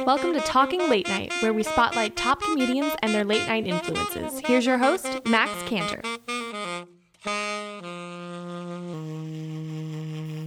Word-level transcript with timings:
Welcome 0.00 0.32
to 0.32 0.40
Talking 0.40 0.88
Late 0.88 1.06
Night, 1.06 1.32
where 1.40 1.52
we 1.52 1.62
spotlight 1.62 2.16
top 2.16 2.40
comedians 2.40 2.94
and 3.02 3.12
their 3.14 3.24
late 3.24 3.46
night 3.46 3.66
influences. 3.66 4.40
Here's 4.40 4.64
your 4.64 4.78
host, 4.78 5.06
Max 5.26 5.52
Cantor. 5.68 6.00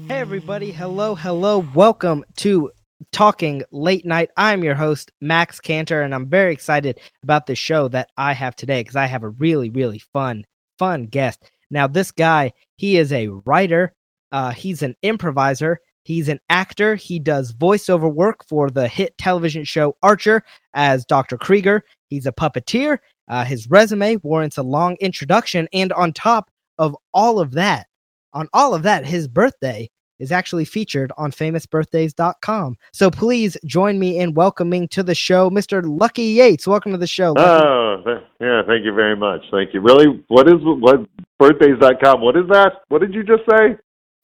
Hey, 0.08 0.20
everybody. 0.20 0.72
Hello, 0.72 1.14
hello. 1.14 1.66
Welcome 1.76 2.26
to 2.38 2.72
Talking 3.12 3.64
Late 3.72 4.06
Night. 4.06 4.32
I'm 4.36 4.64
your 4.64 4.76
host, 4.76 5.12
Max 5.22 5.60
Cantor, 5.62 6.02
and 6.02 6.14
I'm 6.14 6.28
very 6.28 6.52
excited 6.52 7.00
about 7.24 7.46
the 7.46 7.56
show 7.56 7.88
that 7.90 8.10
I 8.18 8.34
have 8.34 8.56
today 8.56 8.82
because 8.82 8.96
I 8.96 9.06
have 9.06 9.24
a 9.24 9.30
really, 9.30 9.70
really 9.70 10.00
fun, 10.00 10.44
fun 10.80 11.06
guest. 11.06 11.50
Now, 11.70 11.88
this 11.88 12.12
guy, 12.12 12.52
he 12.78 12.98
is 12.98 13.14
a 13.14 13.28
writer, 13.28 13.94
uh, 14.32 14.52
he's 14.52 14.82
an 14.82 14.96
improviser, 15.04 15.80
He's 16.06 16.30
an 16.30 16.40
actor. 16.50 16.96
He 16.96 17.18
does 17.18 17.52
voiceover 17.52 18.14
work 18.14 18.46
for 18.48 18.70
the 18.70 18.88
hit 18.88 19.18
television 19.18 19.64
show 19.64 19.98
Archer 20.04 20.44
as 20.76 21.04
Dr. 21.04 21.36
Krieger. 21.36 21.84
He's 22.10 22.28
a 22.28 22.32
puppeteer. 22.32 23.00
Uh, 23.28 23.44
his 23.44 23.68
resume 23.72 24.18
warrants 24.18 24.60
a 24.60 24.64
long 24.64 24.98
introduction. 25.02 25.68
And 25.74 25.92
on 25.94 26.14
top 26.14 26.52
of 26.78 26.96
all 27.12 27.40
of 27.40 27.54
that, 27.54 27.88
on 28.34 28.48
all 28.54 28.76
of 28.76 28.84
that, 28.84 29.04
his 29.04 29.28
birthday 29.28 29.90
is 30.20 30.32
actually 30.32 30.66
featured 30.66 31.12
on 31.18 31.32
famousbirthdays.com. 31.32 32.78
So 32.94 33.10
please 33.10 33.58
join 33.66 33.98
me 33.98 34.20
in 34.20 34.36
welcoming 34.36 34.88
to 34.90 35.02
the 35.02 35.16
show 35.16 35.50
Mr. 35.50 35.82
Lucky 35.84 36.24
Yates. 36.24 36.68
Welcome 36.68 36.92
to 36.92 37.00
the 37.00 37.08
show. 37.08 37.34
Lucky. 37.34 37.66
Oh, 37.66 38.20
yeah, 38.40 38.62
thank 38.68 38.86
you 38.86 38.94
very 38.94 39.16
much. 39.16 39.42
Thank 39.52 39.74
you. 39.74 39.82
Really? 39.82 40.24
What 40.28 40.48
is 40.48 40.56
what 40.62 41.08
birthdays.com? 41.40 42.22
What 42.22 42.38
is 42.38 42.46
that? 42.50 42.84
What 42.90 43.02
did 43.02 43.14
you 43.14 43.24
just 43.24 43.42
say? 43.50 43.78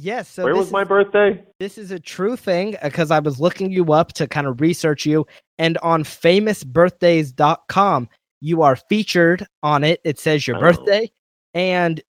Yes. 0.04 0.28
So 0.30 0.44
Where 0.44 0.54
this 0.54 0.58
was 0.60 0.68
is- 0.68 0.74
my 0.74 0.84
birthday? 0.84 1.44
This 1.60 1.78
is 1.78 1.92
a 1.92 2.00
true 2.00 2.36
thing 2.36 2.76
uh, 2.78 2.86
because 2.86 3.12
I 3.12 3.20
was 3.20 3.40
looking 3.40 3.72
you 3.72 3.94
up 3.94 4.14
to 4.14 4.26
kind 4.28 4.48
of 4.48 4.60
research 4.60 5.06
you, 5.06 5.28
and 5.60 5.78
on 5.80 6.04
famousbirthdays.com, 6.04 8.10
you 8.42 8.64
are 8.64 8.76
featured 8.76 9.46
on 9.62 9.84
it. 9.84 10.02
It 10.04 10.18
says 10.20 10.48
your 10.48 10.58
Oh. 10.58 10.62
birthday, 10.62 11.12
and 11.54 12.02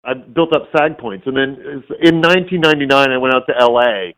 I 0.04 0.14
built 0.14 0.54
up 0.54 0.68
SAG 0.76 0.98
points, 0.98 1.26
and 1.26 1.36
then 1.36 1.84
in 2.00 2.20
1999, 2.20 3.10
I 3.10 3.18
went 3.18 3.34
out 3.34 3.46
to 3.48 3.54
L.A. 3.58 4.14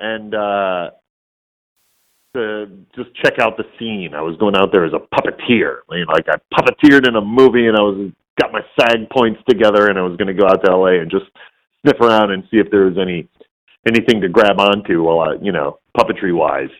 and 0.00 0.34
uh, 0.34 0.90
to 2.34 2.66
just 2.94 3.14
check 3.22 3.38
out 3.40 3.56
the 3.56 3.64
scene. 3.78 4.14
I 4.14 4.22
was 4.22 4.36
going 4.36 4.56
out 4.56 4.70
there 4.72 4.84
as 4.84 4.92
a 4.92 5.00
puppeteer, 5.14 5.80
like 5.88 6.26
I 6.28 6.36
puppeteered 6.54 7.08
in 7.08 7.16
a 7.16 7.20
movie, 7.20 7.66
and 7.66 7.76
I 7.76 7.80
was 7.80 8.12
got 8.40 8.52
my 8.52 8.60
SAG 8.78 9.10
points 9.10 9.40
together, 9.48 9.88
and 9.88 9.98
I 9.98 10.02
was 10.02 10.16
going 10.16 10.28
to 10.28 10.34
go 10.34 10.46
out 10.46 10.64
to 10.64 10.70
L.A. 10.70 11.00
and 11.00 11.10
just 11.10 11.26
sniff 11.82 12.00
around 12.00 12.30
and 12.30 12.44
see 12.50 12.58
if 12.58 12.70
there 12.70 12.86
was 12.86 12.96
any 12.98 13.28
anything 13.86 14.20
to 14.20 14.28
grab 14.28 14.60
onto 14.60 15.02
while 15.02 15.20
I, 15.20 15.34
you 15.42 15.52
know, 15.52 15.78
puppetry 15.96 16.34
wise. 16.34 16.70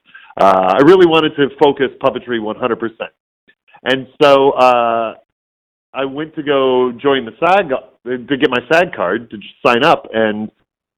Uh, 0.41 0.75
I 0.79 0.83
really 0.83 1.07
wanted 1.07 1.35
to 1.37 1.49
focus 1.63 1.89
puppetry 2.03 2.39
100%. 2.39 2.91
And 3.85 4.09
so 4.21 4.51
uh, 4.53 5.15
I 5.99 6.05
went 6.05 6.37
to 6.37 6.45
go 6.45 6.93
join 6.93 7.25
the 7.25 7.33
SAG 7.41 7.71
to 8.07 8.37
get 8.37 8.51
my 8.51 8.61
SAG 8.71 8.95
card 8.95 9.31
to 9.31 9.39
sign 9.67 9.83
up. 9.83 10.07
And 10.13 10.49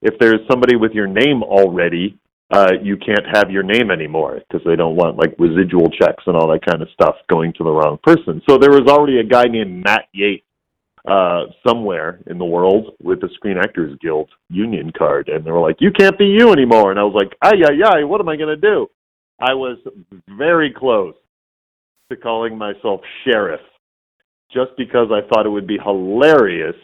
if 0.03 0.19
there's 0.21 0.41
somebody 0.51 0.77
with 0.77 0.93
your 0.93 1.07
name 1.07 1.43
already, 1.43 2.19
uh, 2.51 2.73
you 2.83 2.99
can't 2.99 3.25
have 3.33 3.51
your 3.51 3.63
name 3.63 3.91
anymore 3.91 4.41
because 4.41 4.61
they 4.67 4.77
don't 4.77 4.97
want 4.97 5.17
like 5.17 5.35
residual 5.39 5.89
checks 5.89 6.25
and 6.27 6.37
all 6.37 6.49
that 6.49 6.67
kind 6.69 6.83
of 6.83 6.89
stuff 6.93 7.15
going 7.31 7.55
to 7.55 7.65
the 7.65 7.71
wrong 7.71 7.99
person. 8.03 8.43
So 8.47 8.59
there 8.59 8.73
was 8.73 8.89
already 8.89 9.21
a 9.21 9.25
guy 9.25 9.45
named 9.45 9.83
Matt 9.85 10.05
Yates 10.13 10.45
uh, 11.09 11.45
somewhere 11.67 12.21
in 12.27 12.37
the 12.37 12.45
world 12.45 12.95
with 13.03 13.23
the 13.23 13.31
Screen 13.37 13.57
Actors 13.57 13.97
Guild 14.03 14.29
union 14.51 14.93
card, 14.99 15.31
and 15.31 15.47
they 15.47 15.51
were 15.51 15.61
like, 15.61 15.77
"You 15.81 15.93
can't 15.93 16.19
be 16.19 16.27
you 16.27 16.53
anymore." 16.53 16.91
And 16.91 17.01
I 17.01 17.05
was 17.05 17.15
like, 17.15 17.35
"Ay 17.41 17.63
ay 17.65 18.01
ay, 18.01 18.05
what 18.05 18.21
am 18.21 18.29
I 18.29 18.37
going 18.37 18.55
to 18.55 18.61
do?" 18.61 18.87
I 19.41 19.55
was 19.55 19.79
very 20.29 20.75
close 20.77 21.15
to 22.11 22.17
calling 22.17 22.59
myself 22.59 23.01
sheriff, 23.25 23.61
just 24.53 24.71
because 24.77 25.09
I 25.11 25.27
thought 25.29 25.47
it 25.47 25.51
would 25.51 25.67
be 25.67 25.79
hilarious 25.79 26.77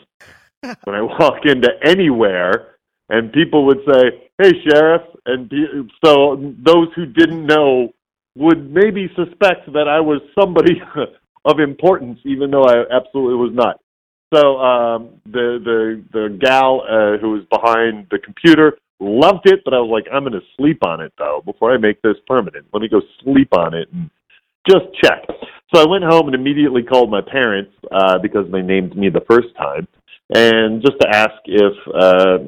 when 0.61 0.97
I 0.97 1.03
walk 1.03 1.45
into 1.45 1.69
anywhere 1.85 2.77
and 3.09 3.33
people 3.33 3.67
would 3.67 3.81
say, 3.89 4.29
"Hey, 4.39 4.53
sheriff," 4.65 5.03
and 5.27 5.51
so 6.05 6.55
those 6.59 6.89
who 6.95 7.07
didn't 7.07 7.47
know 7.47 7.93
would 8.37 8.71
maybe 8.73 9.09
suspect 9.15 9.73
that 9.73 9.89
I 9.89 10.01
was 10.01 10.21
somebody 10.39 10.81
of 11.45 11.61
importance, 11.61 12.19
even 12.25 12.51
though 12.51 12.65
I 12.65 12.85
absolutely 12.91 13.37
was 13.37 13.53
not. 13.55 13.81
So 14.35 14.59
um, 14.59 15.21
the 15.25 15.61
the 15.63 16.03
the 16.13 16.39
gal 16.41 16.83
uh, 16.83 17.19
who 17.19 17.31
was 17.31 17.45
behind 17.51 18.09
the 18.11 18.19
computer 18.19 18.77
loved 18.99 19.47
it, 19.49 19.61
but 19.65 19.75
I 19.75 19.79
was 19.79 19.91
like, 19.91 20.13
I'm 20.13 20.23
going 20.23 20.33
to 20.33 20.47
sleep 20.57 20.85
on 20.85 21.01
it 21.01 21.13
though 21.17 21.43
before 21.45 21.73
I 21.73 21.79
make 21.79 22.03
this 22.03 22.17
permanent. 22.27 22.67
Let 22.73 22.83
me 22.83 22.89
go 22.89 23.01
sleep 23.23 23.53
on 23.53 23.75
it 23.75 23.89
and 23.93 24.11
just 24.69 24.87
check. 25.03 25.25
So 25.75 25.83
I 25.83 25.87
went 25.89 26.05
home 26.05 26.27
and 26.27 26.35
immediately 26.35 26.83
called 26.83 27.11
my 27.11 27.21
parents 27.21 27.73
uh, 27.91 28.19
because 28.19 28.51
they 28.53 28.63
named 28.63 28.97
me 28.97 29.09
the 29.09 29.25
first 29.29 29.49
time, 29.57 29.89
and 30.35 30.81
just 30.81 31.01
to 31.01 31.09
ask 31.09 31.35
if 31.45 31.73
uh, 31.95 32.39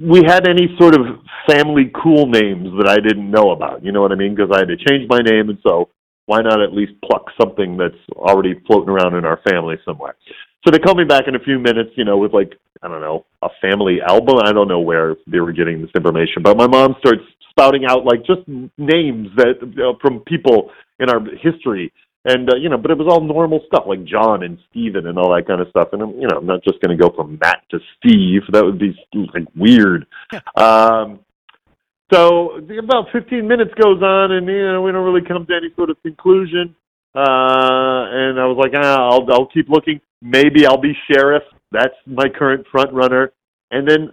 we 0.00 0.22
had 0.26 0.46
any 0.48 0.68
sort 0.78 0.94
of 0.94 1.06
family 1.48 1.90
cool 2.02 2.26
names 2.26 2.68
that 2.78 2.88
I 2.88 2.96
didn't 2.96 3.30
know 3.30 3.50
about. 3.50 3.84
You 3.84 3.92
know 3.92 4.02
what 4.02 4.12
I 4.12 4.14
mean? 4.14 4.34
Because 4.34 4.50
I 4.54 4.60
had 4.60 4.68
to 4.68 4.76
change 4.76 5.08
my 5.08 5.18
name, 5.18 5.50
and 5.50 5.58
so 5.66 5.88
why 6.26 6.40
not 6.42 6.62
at 6.62 6.72
least 6.72 6.92
pluck 7.04 7.26
something 7.40 7.76
that's 7.76 7.94
already 8.16 8.60
floating 8.66 8.88
around 8.90 9.14
in 9.14 9.24
our 9.24 9.40
family 9.48 9.76
somewhere? 9.84 10.16
So 10.64 10.70
they 10.70 10.78
called 10.78 10.96
me 10.96 11.04
back 11.04 11.24
in 11.28 11.34
a 11.34 11.40
few 11.40 11.58
minutes, 11.58 11.90
you 11.96 12.04
know, 12.04 12.16
with 12.16 12.32
like, 12.32 12.52
I 12.82 12.88
don't 12.88 13.00
know, 13.00 13.26
a 13.42 13.48
family 13.60 13.98
album. 14.00 14.38
I 14.42 14.52
don't 14.52 14.68
know 14.68 14.80
where 14.80 15.16
they 15.26 15.40
were 15.40 15.52
getting 15.52 15.82
this 15.82 15.90
information, 15.94 16.42
but 16.42 16.56
my 16.56 16.66
mom 16.66 16.96
starts 16.98 17.22
spouting 17.50 17.84
out 17.86 18.04
like 18.04 18.24
just 18.26 18.40
names 18.78 19.28
that 19.36 19.56
know, 19.76 19.96
from 20.00 20.20
people 20.20 20.70
in 20.98 21.10
our 21.10 21.20
history. 21.42 21.92
And, 22.26 22.50
uh, 22.50 22.56
you 22.56 22.70
know, 22.70 22.78
but 22.78 22.90
it 22.90 22.96
was 22.96 23.06
all 23.10 23.20
normal 23.20 23.60
stuff 23.66 23.84
like 23.86 24.02
John 24.04 24.42
and 24.44 24.58
Steven 24.70 25.06
and 25.06 25.18
all 25.18 25.34
that 25.34 25.46
kind 25.46 25.60
of 25.60 25.68
stuff. 25.68 25.88
And, 25.92 26.00
I'm, 26.00 26.12
you 26.12 26.26
know, 26.26 26.38
I'm 26.38 26.46
not 26.46 26.64
just 26.64 26.80
going 26.80 26.96
to 26.96 27.02
go 27.02 27.14
from 27.14 27.38
Matt 27.38 27.62
to 27.70 27.78
Steve. 27.98 28.42
That 28.50 28.64
would 28.64 28.78
be 28.78 28.96
like 29.12 29.44
weird. 29.54 30.06
um, 30.56 31.20
so 32.12 32.56
about 32.78 33.06
15 33.12 33.46
minutes 33.46 33.72
goes 33.80 34.02
on, 34.02 34.32
and 34.32 34.46
you 34.46 34.72
know 34.72 34.82
we 34.82 34.92
don't 34.92 35.04
really 35.04 35.26
come 35.26 35.46
to 35.46 35.54
any 35.54 35.72
sort 35.74 35.90
of 35.90 36.00
conclusion. 36.02 36.76
Uh, 37.14 38.06
and 38.10 38.38
I 38.38 38.46
was 38.46 38.58
like, 38.58 38.72
ah, 38.76 39.08
I'll 39.10 39.26
I'll 39.32 39.46
keep 39.46 39.68
looking. 39.68 40.00
Maybe 40.24 40.66
I'll 40.66 40.80
be 40.80 40.96
sheriff. 41.10 41.42
That's 41.70 41.94
my 42.06 42.30
current 42.30 42.66
front 42.72 42.92
runner. 42.94 43.30
And 43.70 43.86
then 43.86 44.10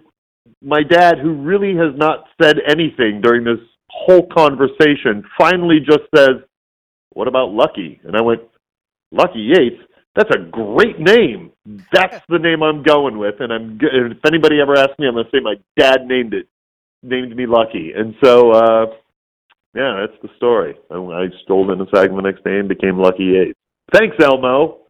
my 0.60 0.82
dad, 0.82 1.18
who 1.18 1.32
really 1.32 1.74
has 1.76 1.96
not 1.96 2.26
said 2.40 2.56
anything 2.68 3.22
during 3.22 3.44
this 3.44 3.64
whole 3.88 4.26
conversation, 4.26 5.24
finally 5.38 5.80
just 5.80 6.02
says, 6.14 6.42
"What 7.14 7.28
about 7.28 7.52
Lucky?" 7.52 7.98
And 8.04 8.14
I 8.14 8.20
went, 8.20 8.42
"Lucky 9.10 9.40
Yates." 9.40 9.82
That's 10.14 10.30
a 10.34 10.38
great 10.38 11.00
name. 11.00 11.50
That's 11.94 12.22
the 12.28 12.38
name 12.38 12.62
I'm 12.62 12.82
going 12.82 13.16
with. 13.16 13.40
And 13.40 13.50
I'm. 13.50 13.78
If 13.80 14.18
anybody 14.26 14.60
ever 14.60 14.76
asks 14.76 14.98
me, 14.98 15.06
I'm 15.08 15.14
going 15.14 15.24
to 15.24 15.30
say 15.30 15.40
my 15.40 15.54
dad 15.78 16.06
named 16.06 16.34
it 16.34 16.46
named 17.02 17.34
me 17.34 17.46
Lucky, 17.46 17.92
and 17.96 18.14
so 18.22 18.52
uh, 18.52 18.86
yeah, 19.74 20.04
that's 20.06 20.20
the 20.22 20.28
story. 20.36 20.74
I, 20.90 20.96
I 20.96 21.26
stole 21.42 21.72
into 21.72 21.86
Saginaw 21.94 22.20
next 22.20 22.44
day 22.44 22.58
and 22.58 22.68
became 22.68 22.98
Lucky 22.98 23.24
Yates. 23.24 23.58
Thanks, 23.92 24.16
Elmo. 24.20 24.80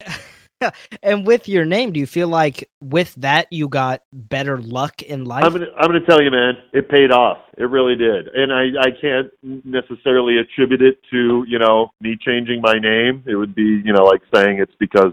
and 1.02 1.26
with 1.26 1.48
your 1.48 1.64
name, 1.64 1.92
do 1.92 2.00
you 2.00 2.06
feel 2.06 2.28
like 2.28 2.68
with 2.80 3.14
that 3.16 3.46
you 3.50 3.68
got 3.68 4.02
better 4.12 4.60
luck 4.60 5.02
in 5.02 5.24
life? 5.24 5.44
I'm 5.44 5.52
gonna 5.52 5.66
I'm 5.78 5.86
gonna 5.86 6.04
tell 6.04 6.22
you, 6.22 6.30
man, 6.30 6.54
it 6.72 6.88
paid 6.88 7.12
off. 7.12 7.38
It 7.56 7.64
really 7.64 7.96
did, 7.96 8.28
and 8.28 8.52
I 8.52 8.64
I 8.80 8.90
can't 9.00 9.30
necessarily 9.64 10.38
attribute 10.38 10.82
it 10.82 10.98
to 11.10 11.44
you 11.48 11.58
know 11.58 11.90
me 12.00 12.16
changing 12.20 12.60
my 12.60 12.74
name. 12.74 13.22
It 13.26 13.36
would 13.36 13.54
be 13.54 13.82
you 13.84 13.92
know 13.92 14.04
like 14.04 14.22
saying 14.34 14.58
it's 14.58 14.74
because 14.78 15.12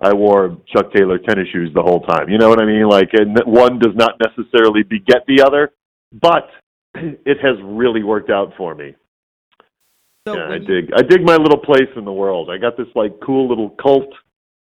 I 0.00 0.12
wore 0.12 0.56
Chuck 0.72 0.92
Taylor 0.92 1.18
tennis 1.18 1.48
shoes 1.52 1.70
the 1.74 1.82
whole 1.82 2.00
time. 2.02 2.28
You 2.28 2.38
know 2.38 2.48
what 2.48 2.60
I 2.60 2.66
mean? 2.66 2.88
Like, 2.88 3.10
and 3.14 3.36
one 3.46 3.78
does 3.80 3.94
not 3.96 4.12
necessarily 4.20 4.84
beget 4.84 5.24
the 5.26 5.42
other, 5.42 5.72
but 6.12 6.50
it 6.94 7.38
has 7.42 7.56
really 7.64 8.04
worked 8.04 8.30
out 8.30 8.52
for 8.56 8.74
me. 8.74 8.94
So 10.28 10.36
yeah, 10.36 10.44
I 10.44 10.56
you... 10.56 10.66
dig. 10.66 10.90
I 10.96 11.02
dig 11.02 11.22
my 11.22 11.36
little 11.36 11.58
place 11.58 11.88
in 11.96 12.04
the 12.04 12.12
world. 12.12 12.48
I 12.50 12.58
got 12.58 12.76
this 12.76 12.86
like 12.94 13.18
cool 13.24 13.48
little 13.48 13.70
cult 13.70 14.12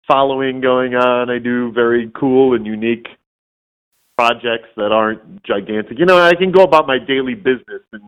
following 0.07 0.61
going 0.61 0.95
on. 0.95 1.31
I 1.31 1.39
do 1.39 1.73
very 1.73 2.11
cool 2.19 2.55
and 2.55 2.67
unique 2.67 3.07
projects 4.17 4.69
that 4.77 4.93
aren't 4.93 5.43
gigantic. 5.43 5.99
You 5.99 6.07
know, 6.07 6.21
I 6.21 6.35
can 6.35 6.53
go 6.53 6.63
about 6.63 6.87
my 6.87 6.99
daily 6.99 7.35
business 7.35 7.83
and 7.93 8.03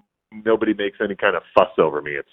nobody 0.44 0.74
makes 0.74 0.98
any 1.02 1.16
kind 1.16 1.36
of 1.36 1.42
fuss 1.54 1.70
over 1.78 2.00
me. 2.00 2.12
It's 2.12 2.28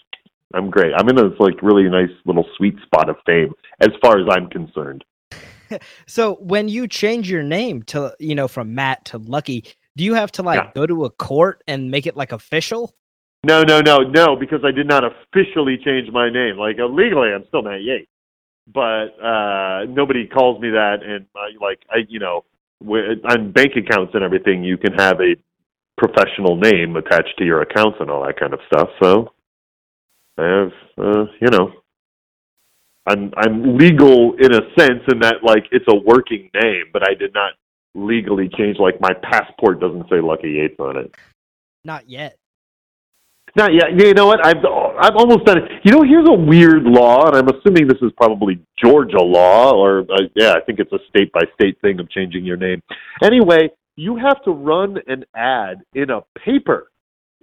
I'm 0.54 0.70
great. 0.70 0.94
I'm 0.96 1.10
in 1.10 1.16
this 1.16 1.40
like 1.40 1.62
really 1.62 1.90
nice 1.90 2.12
little 2.26 2.46
sweet 2.58 2.76
spot 2.84 3.10
of 3.10 3.16
fame 3.26 3.54
as 3.80 3.90
far 4.02 4.20
as 4.20 4.28
I'm 4.30 4.50
concerned. 4.50 5.04
so 6.06 6.36
when 6.36 6.68
you 6.68 6.88
change 6.88 7.30
your 7.30 7.44
name 7.44 7.82
to 7.84 8.16
you 8.20 8.36
know 8.36 8.48
from 8.48 8.76
Matt 8.76 9.06
to 9.06 9.18
Lucky, 9.18 9.66
do 9.96 10.04
you 10.04 10.14
have 10.14 10.32
to 10.34 10.44
like 10.44 10.60
yeah. 10.60 10.72
go 10.76 10.86
to 10.86 11.06
a 11.06 11.10
court 11.10 11.64
and 11.68 11.90
make 11.90 12.06
it 12.06 12.16
like 12.16 12.32
official? 12.32 12.94
No, 13.46 13.64
no, 13.64 13.82
no, 13.82 14.00
no, 14.00 14.38
because 14.38 14.62
I 14.64 14.72
did 14.72 14.88
not 14.88 15.04
officially 15.04 15.78
change 15.84 16.10
my 16.12 16.30
name. 16.30 16.58
Like 16.58 16.78
legally, 16.78 17.30
I'm 17.34 17.46
still 17.48 17.62
Matt 17.62 17.82
Yates, 17.82 18.10
but 18.72 19.08
uh 19.22 19.86
nobody 19.86 20.28
calls 20.28 20.62
me 20.62 20.70
that. 20.72 20.98
And 21.04 21.26
I, 21.36 21.64
like 21.64 21.80
I, 21.90 22.06
you 22.08 22.20
know, 22.20 22.46
on 22.82 23.52
bank 23.52 23.74
accounts 23.76 24.14
and 24.14 24.24
everything, 24.24 24.64
you 24.64 24.78
can 24.78 24.94
have 24.94 25.20
a 25.20 25.36
professional 25.98 26.58
name 26.58 26.96
attached 26.96 27.38
to 27.38 27.46
your 27.46 27.62
accounts 27.62 27.98
and 28.00 28.10
all 28.10 28.26
that 28.26 28.40
kind 28.40 28.54
of 28.54 28.60
stuff. 28.68 28.90
So 29.02 29.34
I 30.38 30.44
have, 30.44 30.72
uh, 30.98 31.26
you 31.40 31.50
know, 31.50 31.72
I'm 33.06 33.32
I'm 33.38 33.78
legal 33.78 34.36
in 34.40 34.54
a 34.54 34.62
sense 34.78 35.02
in 35.12 35.20
that 35.20 35.44
like 35.44 35.66
it's 35.72 35.86
a 35.90 35.96
working 35.96 36.50
name, 36.54 36.86
but 36.94 37.04
I 37.04 37.14
did 37.14 37.34
not 37.34 37.54
legally 37.96 38.50
change. 38.58 38.78
Like 38.80 39.00
my 39.02 39.14
passport 39.14 39.80
doesn't 39.80 40.10
say 40.10 40.22
Lucky 40.22 40.52
Yates 40.52 40.80
on 40.80 40.98
it. 40.98 41.16
Not 41.84 42.10
yet. 42.10 42.38
Not 43.56 43.74
yet. 43.74 44.00
You 44.00 44.14
know 44.14 44.26
what? 44.26 44.46
I've 44.46 44.64
I've 45.00 45.16
almost 45.16 45.46
done 45.46 45.58
it. 45.58 45.64
You 45.84 45.92
know, 45.92 46.04
here's 46.04 46.28
a 46.30 46.34
weird 46.34 46.84
law, 46.84 47.28
and 47.28 47.36
I'm 47.36 47.48
assuming 47.48 47.88
this 47.88 48.02
is 48.02 48.12
probably 48.18 48.60
Georgia 48.84 49.22
law, 49.22 49.74
or 49.74 50.00
uh, 50.02 50.28
yeah, 50.36 50.54
I 50.54 50.62
think 50.66 50.80
it's 50.80 50.92
a 50.94 51.00
state 51.10 51.32
by 51.32 51.42
state 51.54 51.80
thing 51.82 52.00
of 52.00 52.10
changing 52.10 52.46
your 52.46 52.58
name. 52.58 52.82
Anyway, 53.24 53.70
you 53.96 54.18
have 54.18 54.44
to 54.44 54.52
run 54.52 54.98
an 55.08 55.26
ad 55.36 55.84
in 55.94 56.10
a 56.10 56.22
paper 56.46 56.90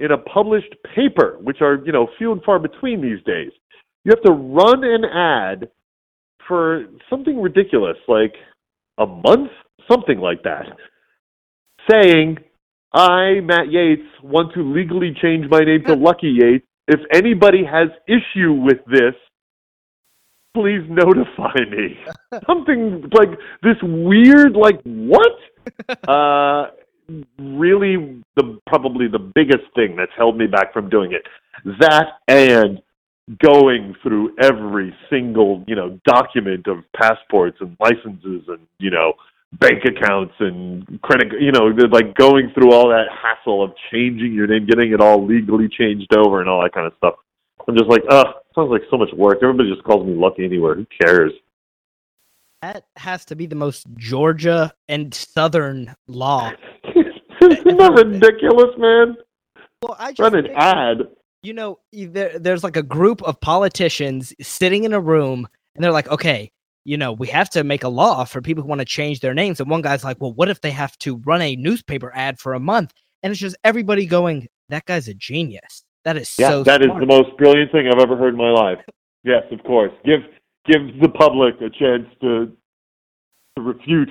in 0.00 0.12
a 0.12 0.18
published 0.18 0.74
paper, 0.94 1.36
which 1.42 1.58
are, 1.60 1.78
you 1.84 1.92
know, 1.92 2.08
few 2.18 2.32
and 2.32 2.42
far 2.42 2.58
between 2.58 3.02
these 3.02 3.22
days. 3.24 3.52
You 4.04 4.12
have 4.12 4.22
to 4.22 4.32
run 4.32 4.82
an 4.82 5.04
ad 5.04 5.70
for 6.48 6.86
something 7.08 7.40
ridiculous, 7.40 7.98
like 8.08 8.32
a 8.98 9.06
month, 9.06 9.50
something 9.88 10.18
like 10.18 10.42
that, 10.44 10.64
saying, 11.88 12.38
I, 12.94 13.40
Matt 13.42 13.70
Yates, 13.70 14.08
want 14.22 14.54
to 14.54 14.62
legally 14.62 15.14
change 15.20 15.46
my 15.50 15.60
name 15.60 15.84
to 15.86 15.94
Lucky 15.94 16.34
Yates. 16.40 16.66
If 16.88 17.00
anybody 17.12 17.64
has 17.64 17.88
issue 18.06 18.52
with 18.52 18.78
this, 18.86 19.14
please 20.54 20.82
notify 20.88 21.54
me. 21.70 21.98
Something 22.46 23.08
like 23.12 23.38
this 23.62 23.76
weird, 23.82 24.54
like, 24.54 24.80
what? 24.84 25.32
Uh, 26.08 26.70
really 27.38 28.22
the 28.36 28.58
probably 28.66 29.06
the 29.08 29.18
biggest 29.18 29.64
thing 29.74 29.94
that's 29.96 30.12
held 30.16 30.36
me 30.36 30.46
back 30.46 30.72
from 30.72 30.88
doing 30.88 31.12
it. 31.12 31.22
That 31.80 32.06
and 32.28 32.80
going 33.44 33.94
through 34.02 34.34
every 34.40 34.94
single 35.08 35.64
you 35.66 35.76
know 35.76 35.98
document 36.04 36.66
of 36.66 36.78
passports 36.96 37.58
and 37.60 37.76
licenses 37.80 38.42
and 38.48 38.66
you 38.78 38.90
know 38.90 39.12
bank 39.52 39.82
accounts 39.84 40.34
and 40.38 41.00
credit 41.02 41.32
you 41.40 41.50
know 41.50 41.66
like 41.90 42.14
going 42.14 42.52
through 42.54 42.72
all 42.72 42.88
that 42.88 43.06
hassle 43.10 43.64
of 43.64 43.72
changing 43.90 44.32
your 44.32 44.46
name 44.46 44.64
getting 44.64 44.92
it 44.92 45.00
all 45.00 45.26
legally 45.26 45.68
changed 45.68 46.14
over 46.14 46.40
and 46.40 46.48
all 46.48 46.62
that 46.62 46.72
kind 46.72 46.86
of 46.86 46.92
stuff. 46.98 47.14
I'm 47.66 47.76
just 47.76 47.90
like 47.90 48.02
oh 48.10 48.24
sounds 48.54 48.70
like 48.70 48.82
so 48.90 48.96
much 48.96 49.12
work. 49.14 49.38
Everybody 49.42 49.70
just 49.70 49.84
calls 49.84 50.06
me 50.06 50.14
lucky 50.14 50.44
anywhere. 50.44 50.74
Who 50.74 50.86
cares? 51.04 51.32
That 52.62 52.84
has 52.96 53.24
to 53.26 53.36
be 53.36 53.46
the 53.46 53.56
most 53.56 53.86
georgia 53.96 54.72
and 54.88 55.14
southern 55.14 55.94
law. 56.06 56.52
Isn't 57.40 57.78
that 57.78 57.92
ridiculous, 57.92 58.76
man? 58.76 59.16
Well, 59.82 59.96
I 59.98 60.10
just 60.12 60.20
run 60.20 60.34
an 60.36 60.50
ad. 60.54 60.98
You 61.42 61.54
know, 61.54 61.78
there, 61.92 62.38
there's 62.38 62.62
like 62.62 62.76
a 62.76 62.82
group 62.82 63.22
of 63.22 63.40
politicians 63.40 64.34
sitting 64.42 64.84
in 64.84 64.92
a 64.92 65.00
room, 65.00 65.48
and 65.74 65.82
they're 65.82 65.92
like, 65.92 66.08
"Okay, 66.08 66.52
you 66.84 66.96
know, 66.96 67.12
we 67.12 67.26
have 67.28 67.50
to 67.50 67.64
make 67.64 67.84
a 67.84 67.88
law 67.88 68.24
for 68.24 68.40
people 68.40 68.62
who 68.62 68.68
want 68.68 68.80
to 68.80 68.84
change 68.84 69.20
their 69.20 69.34
names." 69.34 69.60
And 69.60 69.70
one 69.70 69.82
guy's 69.82 70.04
like, 70.04 70.20
"Well, 70.20 70.32
what 70.32 70.48
if 70.48 70.60
they 70.60 70.70
have 70.70 70.96
to 70.98 71.16
run 71.16 71.42
a 71.42 71.56
newspaper 71.56 72.12
ad 72.14 72.38
for 72.38 72.54
a 72.54 72.60
month?" 72.60 72.92
And 73.22 73.30
it's 73.30 73.40
just 73.40 73.56
everybody 73.64 74.06
going, 74.06 74.48
"That 74.68 74.86
guy's 74.86 75.08
a 75.08 75.14
genius. 75.14 75.84
That 76.04 76.16
is 76.16 76.34
yeah, 76.38 76.48
so. 76.48 76.64
That 76.64 76.82
is 76.82 76.90
the 76.98 77.06
most 77.06 77.36
brilliant 77.36 77.72
thing 77.72 77.88
I've 77.88 78.00
ever 78.00 78.16
heard 78.16 78.34
in 78.34 78.38
my 78.38 78.50
life." 78.50 78.78
Yes, 79.24 79.42
of 79.52 79.62
course. 79.64 79.92
Give 80.04 80.20
give 80.66 81.00
the 81.00 81.08
public 81.08 81.54
a 81.60 81.70
chance 81.70 82.06
to 82.22 82.52
to 83.56 83.62
refute 83.62 84.10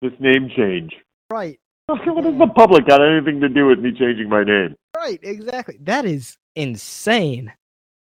this 0.00 0.12
name 0.18 0.50
change. 0.56 0.92
Right. 1.30 1.58
what 1.86 2.24
does 2.24 2.38
the 2.38 2.52
public 2.54 2.86
got 2.86 3.00
anything 3.02 3.40
to 3.40 3.48
do 3.48 3.66
with 3.66 3.78
me 3.78 3.90
changing 3.90 4.28
my 4.28 4.44
name? 4.44 4.74
Right, 4.96 5.18
exactly. 5.22 5.78
That 5.80 6.04
is 6.04 6.36
insane. 6.54 7.52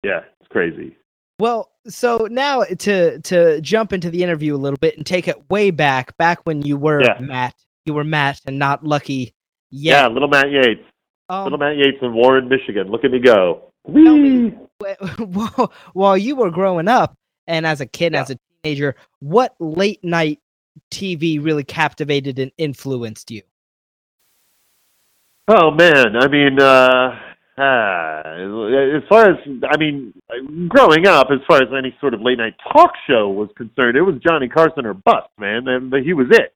Yeah, 0.04 0.22
it's 0.40 0.50
crazy. 0.50 0.96
Well, 1.40 1.70
so 1.88 2.28
now 2.32 2.64
to 2.64 3.20
to 3.20 3.62
jump 3.62 3.94
into 3.94 4.10
the 4.10 4.24
interview 4.24 4.56
a 4.56 4.58
little 4.58 4.78
bit 4.78 4.98
and 4.98 5.06
take 5.06 5.28
it 5.28 5.50
way 5.50 5.72
back, 5.72 6.16
back 6.18 6.40
when 6.46 6.62
you 6.62 6.78
were 6.78 7.02
yeah. 7.02 7.20
Matt, 7.20 7.56
you 7.86 7.94
were 7.94 8.04
Matt 8.04 8.42
and 8.46 8.58
not 8.58 8.86
Lucky. 8.86 9.34
Yet. 9.72 9.92
Yeah, 9.92 10.08
little 10.08 10.30
Matt 10.30 10.52
Yates, 10.52 10.82
um, 11.28 11.44
little 11.44 11.58
Matt 11.60 11.76
Yates 11.76 11.98
in 12.02 12.14
Warren, 12.14 12.48
Michigan. 12.48 12.88
Look 12.88 13.04
at 13.04 13.12
me 13.12 13.20
go! 13.20 13.72
Me, 13.88 14.54
while 15.94 16.18
you 16.18 16.36
were 16.36 16.52
growing 16.52 16.88
up 16.88 17.16
and 17.48 17.66
as 17.66 17.82
a 17.82 17.86
kid, 17.86 18.14
yeah. 18.14 18.22
as 18.22 18.30
a 18.30 18.38
teenager, 18.64 18.96
what 19.20 19.56
late 19.60 20.04
night 20.04 20.40
TV 20.92 21.44
really 21.44 21.64
captivated 21.64 22.40
and 22.40 22.52
influenced 22.58 23.32
you? 23.32 23.42
Oh 25.48 25.70
man, 25.72 26.16
I 26.16 26.28
mean, 26.28 26.60
uh, 26.60 27.20
uh, 27.58 28.22
as 28.98 29.04
far 29.08 29.30
as 29.30 29.38
I 29.72 29.78
mean, 29.78 30.14
growing 30.68 31.08
up, 31.08 31.28
as 31.32 31.40
far 31.48 31.58
as 31.62 31.70
any 31.78 31.96
sort 32.02 32.14
of 32.14 32.22
late 32.22 32.38
night 32.38 32.56
talk 32.74 32.92
show 33.08 33.30
was 33.30 33.50
concerned, 33.56 33.96
it 33.96 34.02
was 34.02 34.16
Johnny 34.26 34.50
Carson 34.50 34.86
or 34.86 34.94
bust, 34.94 35.30
man, 35.40 35.68
and 35.68 35.94
he 36.04 36.14
was 36.14 36.28
it. 36.32 36.54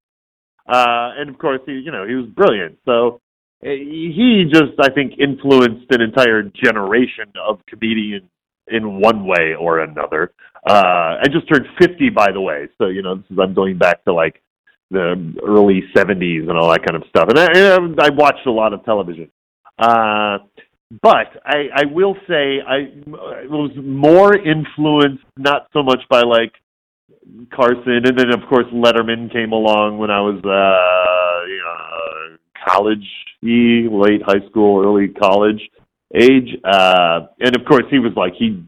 Uh, 0.68 1.16
and 1.18 1.30
of 1.30 1.38
course, 1.38 1.62
he, 1.66 1.72
you 1.74 1.92
know, 1.92 2.06
he 2.06 2.16
was 2.16 2.26
brilliant. 2.28 2.78
So 2.86 3.22
eh, 3.64 3.76
he 3.78 4.46
just, 4.52 4.74
I 4.82 4.90
think, 4.94 5.14
influenced 5.20 5.90
an 5.92 6.02
entire 6.02 6.44
generation 6.44 7.32
of 7.42 7.60
comedians 7.66 8.30
in 8.68 9.00
one 9.00 9.26
way 9.26 9.56
or 9.60 9.80
another. 9.80 10.34
Uh, 10.68 11.16
I 11.22 11.28
just 11.32 11.48
turned 11.48 11.66
50, 11.80 12.10
by 12.10 12.32
the 12.34 12.42
way, 12.42 12.68
so 12.78 12.88
you 12.88 13.02
know 13.02 13.16
this 13.16 13.26
is 13.32 13.38
I'm 13.42 13.54
going 13.54 13.78
back 13.78 14.04
to 14.04 14.14
like 14.14 14.42
the 14.92 15.34
early 15.46 15.84
70s 15.96 16.50
and 16.50 16.58
all 16.58 16.70
that 16.72 16.84
kind 16.86 17.02
of 17.02 17.08
stuff. 17.10 17.30
And 17.30 17.40
I, 17.40 18.08
I 18.08 18.10
watched 18.10 18.46
a 18.48 18.52
lot 18.52 18.74
of 18.74 18.84
television. 18.84 19.32
Uh, 19.78 20.40
but 21.02 21.28
I, 21.46 21.70
I 21.76 21.86
will 21.86 22.16
say 22.28 22.60
I 22.66 22.92
was 23.48 23.72
more 23.76 24.36
influenced, 24.36 25.24
not 25.38 25.68
so 25.74 25.84
much 25.84 26.02
by 26.10 26.22
like 26.22 26.54
Carson, 27.54 28.02
and 28.06 28.18
then 28.18 28.34
of 28.34 28.48
course 28.50 28.66
Letterman 28.74 29.32
came 29.32 29.52
along 29.52 29.98
when 29.98 30.10
I 30.12 30.22
was 30.22 30.38
uh, 30.44 31.48
you 31.48 31.62
know, 31.64 32.38
college, 32.68 33.08
late 33.42 34.22
high 34.26 34.48
school, 34.50 34.84
early 34.84 35.10
college 35.10 35.62
age, 36.16 36.58
uh, 36.64 37.28
and 37.40 37.56
of 37.56 37.66
course 37.68 37.86
he 37.92 38.00
was 38.00 38.14
like 38.16 38.34
he 38.38 38.64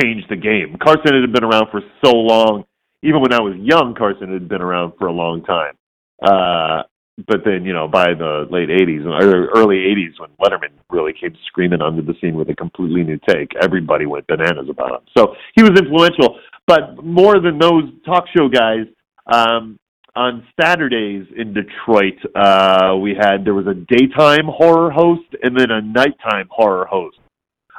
changed 0.00 0.26
the 0.30 0.36
game. 0.36 0.76
Carson 0.82 1.20
had 1.20 1.32
been 1.32 1.44
around 1.44 1.68
for 1.70 1.80
so 2.04 2.12
long 2.12 2.64
even 3.02 3.20
when 3.20 3.32
I 3.32 3.40
was 3.40 3.54
young, 3.58 3.94
Carson 3.96 4.32
had 4.32 4.48
been 4.48 4.62
around 4.62 4.92
for 4.98 5.08
a 5.08 5.12
long 5.12 5.42
time. 5.42 5.74
Uh, 6.22 6.82
but 7.26 7.44
then, 7.44 7.64
you 7.64 7.72
know, 7.72 7.88
by 7.88 8.14
the 8.14 8.46
late 8.50 8.68
'80s 8.68 9.04
or 9.04 9.48
early 9.56 9.76
'80s, 9.76 10.18
when 10.18 10.30
Letterman 10.40 10.72
really 10.90 11.12
came 11.12 11.36
screaming 11.46 11.82
onto 11.82 12.02
the 12.02 12.14
scene 12.20 12.34
with 12.34 12.48
a 12.48 12.54
completely 12.54 13.02
new 13.02 13.18
take, 13.28 13.52
everybody 13.60 14.06
went 14.06 14.26
bananas 14.26 14.68
about 14.70 14.92
him. 14.92 15.06
So 15.16 15.34
he 15.54 15.62
was 15.62 15.72
influential. 15.78 16.38
But 16.66 17.04
more 17.04 17.40
than 17.40 17.58
those 17.58 17.84
talk 18.06 18.24
show 18.36 18.48
guys, 18.48 18.86
um, 19.26 19.78
on 20.14 20.46
Saturdays 20.60 21.26
in 21.36 21.54
Detroit, 21.54 22.18
uh, 22.34 22.96
we 23.00 23.14
had 23.18 23.44
there 23.44 23.54
was 23.54 23.66
a 23.66 23.74
daytime 23.74 24.46
horror 24.46 24.90
host 24.90 25.26
and 25.42 25.58
then 25.58 25.70
a 25.70 25.80
nighttime 25.80 26.48
horror 26.50 26.86
host. 26.86 27.18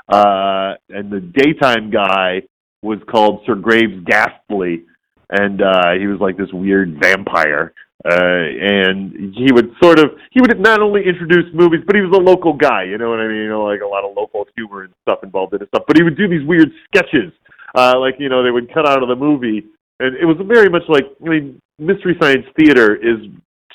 Uh, 0.07 0.73
and 0.89 1.11
the 1.11 1.21
daytime 1.21 1.89
guy 1.89 2.41
was 2.81 2.99
called 3.09 3.41
Sir 3.45 3.55
Graves 3.55 4.03
Ghastly, 4.05 4.83
and 5.29 5.61
uh, 5.61 5.93
he 5.97 6.07
was 6.07 6.19
like 6.19 6.37
this 6.37 6.51
weird 6.51 6.99
vampire. 7.01 7.73
Uh, 8.05 8.51
and 8.59 9.33
he 9.33 9.51
would 9.53 9.71
sort 9.81 9.97
of 9.97 10.11
he 10.31 10.41
would 10.41 10.59
not 10.59 10.81
only 10.81 11.01
introduce 11.07 11.45
movies, 11.53 11.79
but 11.85 11.95
he 11.95 12.01
was 12.01 12.11
a 12.13 12.19
local 12.19 12.53
guy. 12.53 12.83
You 12.83 12.97
know 12.97 13.09
what 13.09 13.19
I 13.19 13.27
mean? 13.27 13.37
You 13.37 13.49
know, 13.49 13.63
like 13.63 13.81
a 13.81 13.87
lot 13.87 14.03
of 14.03 14.15
local 14.15 14.45
humor 14.55 14.83
and 14.83 14.93
stuff 15.03 15.19
involved 15.23 15.53
in 15.53 15.61
it 15.61 15.69
stuff. 15.69 15.83
But 15.87 15.97
he 15.97 16.03
would 16.03 16.17
do 16.17 16.27
these 16.27 16.45
weird 16.45 16.69
sketches, 16.85 17.31
uh, 17.75 17.97
like 17.97 18.15
you 18.19 18.27
know 18.27 18.43
they 18.43 18.51
would 18.51 18.73
cut 18.73 18.85
out 18.85 19.01
of 19.03 19.09
the 19.09 19.15
movie, 19.15 19.63
and 19.99 20.15
it 20.17 20.25
was 20.25 20.35
very 20.45 20.69
much 20.69 20.83
like 20.89 21.05
I 21.25 21.29
mean, 21.29 21.61
mystery 21.79 22.17
science 22.21 22.45
theater 22.59 22.95
is 22.95 23.25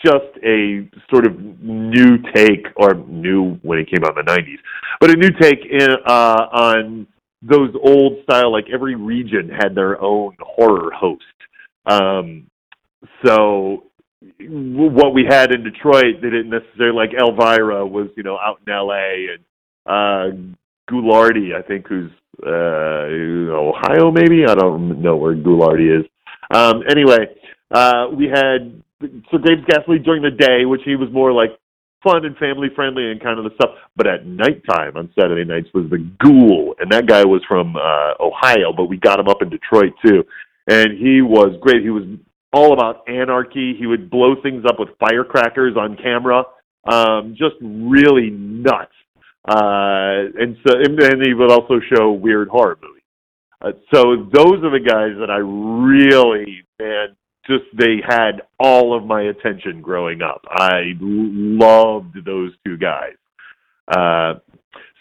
just 0.04 0.36
a 0.44 0.88
sort 1.10 1.26
of 1.26 1.40
new 1.62 2.18
take, 2.34 2.66
or 2.76 2.94
new 3.08 3.54
when 3.62 3.78
it 3.78 3.90
came 3.90 4.04
out 4.04 4.18
in 4.18 4.24
the 4.26 4.30
'90s, 4.30 4.58
but 5.00 5.10
a 5.10 5.16
new 5.16 5.30
take 5.40 5.64
in 5.64 5.88
uh, 6.06 6.48
on 6.52 7.06
those 7.40 7.70
old 7.82 8.22
style. 8.24 8.52
Like 8.52 8.66
every 8.70 8.94
region 8.94 9.48
had 9.48 9.74
their 9.74 9.98
own 10.02 10.36
horror 10.38 10.90
host 10.92 11.24
um, 11.88 12.46
so 13.24 13.84
what 14.20 15.14
we 15.14 15.24
had 15.28 15.52
in 15.52 15.62
Detroit, 15.62 16.16
they 16.20 16.30
didn't 16.30 16.50
necessarily 16.50 16.96
like 16.96 17.10
Elvira 17.14 17.86
was, 17.86 18.08
you 18.16 18.22
know, 18.22 18.36
out 18.36 18.60
in 18.66 18.72
L.A. 18.72 19.28
and 19.34 19.44
uh, 19.86 20.36
Ghoulardi, 20.90 21.54
I 21.54 21.62
think, 21.62 21.86
who's 21.86 22.10
uh, 22.44 23.06
Ohio, 23.54 24.10
maybe 24.10 24.44
I 24.46 24.54
don't 24.54 25.00
know 25.00 25.16
where 25.16 25.34
Ghoulardi 25.34 26.00
is. 26.00 26.06
Um, 26.54 26.82
anyway, 26.88 27.26
uh, 27.70 28.06
we 28.12 28.26
had 28.26 28.82
Sir 29.00 29.38
Graves 29.38 29.64
Ghastly 29.66 29.98
during 29.98 30.22
the 30.22 30.30
day, 30.30 30.64
which 30.64 30.82
he 30.84 30.96
was 30.96 31.10
more 31.12 31.32
like 31.32 31.50
fun 32.02 32.24
and 32.24 32.36
family 32.38 32.68
friendly 32.74 33.10
and 33.10 33.20
kind 33.22 33.38
of 33.38 33.44
the 33.44 33.54
stuff. 33.54 33.70
But 33.96 34.06
at 34.06 34.26
nighttime 34.26 34.96
on 34.96 35.12
Saturday 35.18 35.44
nights 35.44 35.68
was 35.74 35.90
the 35.90 35.98
Ghoul, 36.22 36.74
and 36.80 36.90
that 36.90 37.06
guy 37.06 37.24
was 37.24 37.42
from 37.46 37.76
uh, 37.76 38.14
Ohio, 38.20 38.72
but 38.76 38.86
we 38.86 38.96
got 38.96 39.20
him 39.20 39.28
up 39.28 39.42
in 39.42 39.50
Detroit 39.50 39.92
too 40.04 40.24
and 40.68 40.98
he 40.98 41.22
was 41.22 41.56
great. 41.60 41.82
He 41.82 41.90
was 41.90 42.04
all 42.52 42.72
about 42.72 43.08
anarchy. 43.08 43.74
He 43.78 43.86
would 43.86 44.10
blow 44.10 44.34
things 44.42 44.64
up 44.66 44.78
with 44.78 44.90
firecrackers 44.98 45.76
on 45.76 45.96
camera. 45.96 46.44
Um, 46.90 47.34
just 47.36 47.56
really 47.60 48.30
nuts. 48.30 48.92
Uh, 49.46 50.28
and 50.38 50.56
so, 50.66 50.74
and 50.76 51.26
he 51.26 51.34
would 51.34 51.50
also 51.50 51.80
show 51.94 52.12
weird 52.12 52.48
horror 52.48 52.78
movies. 52.82 53.02
Uh, 53.60 53.72
so 53.92 54.28
those 54.32 54.62
are 54.62 54.70
the 54.70 54.84
guys 54.84 55.18
that 55.18 55.30
I 55.30 55.38
really, 55.38 56.64
man, 56.78 57.16
just 57.46 57.64
they 57.76 57.96
had 58.06 58.42
all 58.58 58.96
of 58.96 59.04
my 59.04 59.22
attention 59.22 59.80
growing 59.80 60.22
up. 60.22 60.42
I 60.50 60.92
loved 61.00 62.24
those 62.24 62.52
two 62.64 62.76
guys. 62.76 63.14
Uh, 63.88 64.34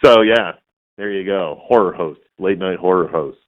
so 0.04 0.22
yeah, 0.22 0.54
there 0.98 1.12
you 1.12 1.25
go. 1.25 1.60
Horror 1.62 1.94
hosts, 1.94 2.24
late 2.39 2.58
night 2.58 2.80
horror 2.80 3.08
hosts. 3.08 3.42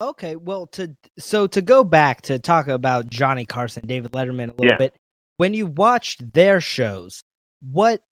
Okay, 0.00 0.36
well, 0.36 0.66
to 0.68 0.96
so 1.18 1.46
to 1.48 1.60
go 1.60 1.84
back 1.84 2.22
to 2.22 2.38
talk 2.38 2.68
about 2.68 3.10
Johnny 3.10 3.44
Carson, 3.44 3.86
David 3.86 4.12
Letterman 4.12 4.48
a 4.48 4.52
little 4.52 4.66
yeah. 4.66 4.76
bit. 4.76 4.96
When 5.36 5.52
you 5.52 5.66
watched 5.66 6.32
their 6.32 6.60
shows, 6.60 7.22
what 7.60 8.02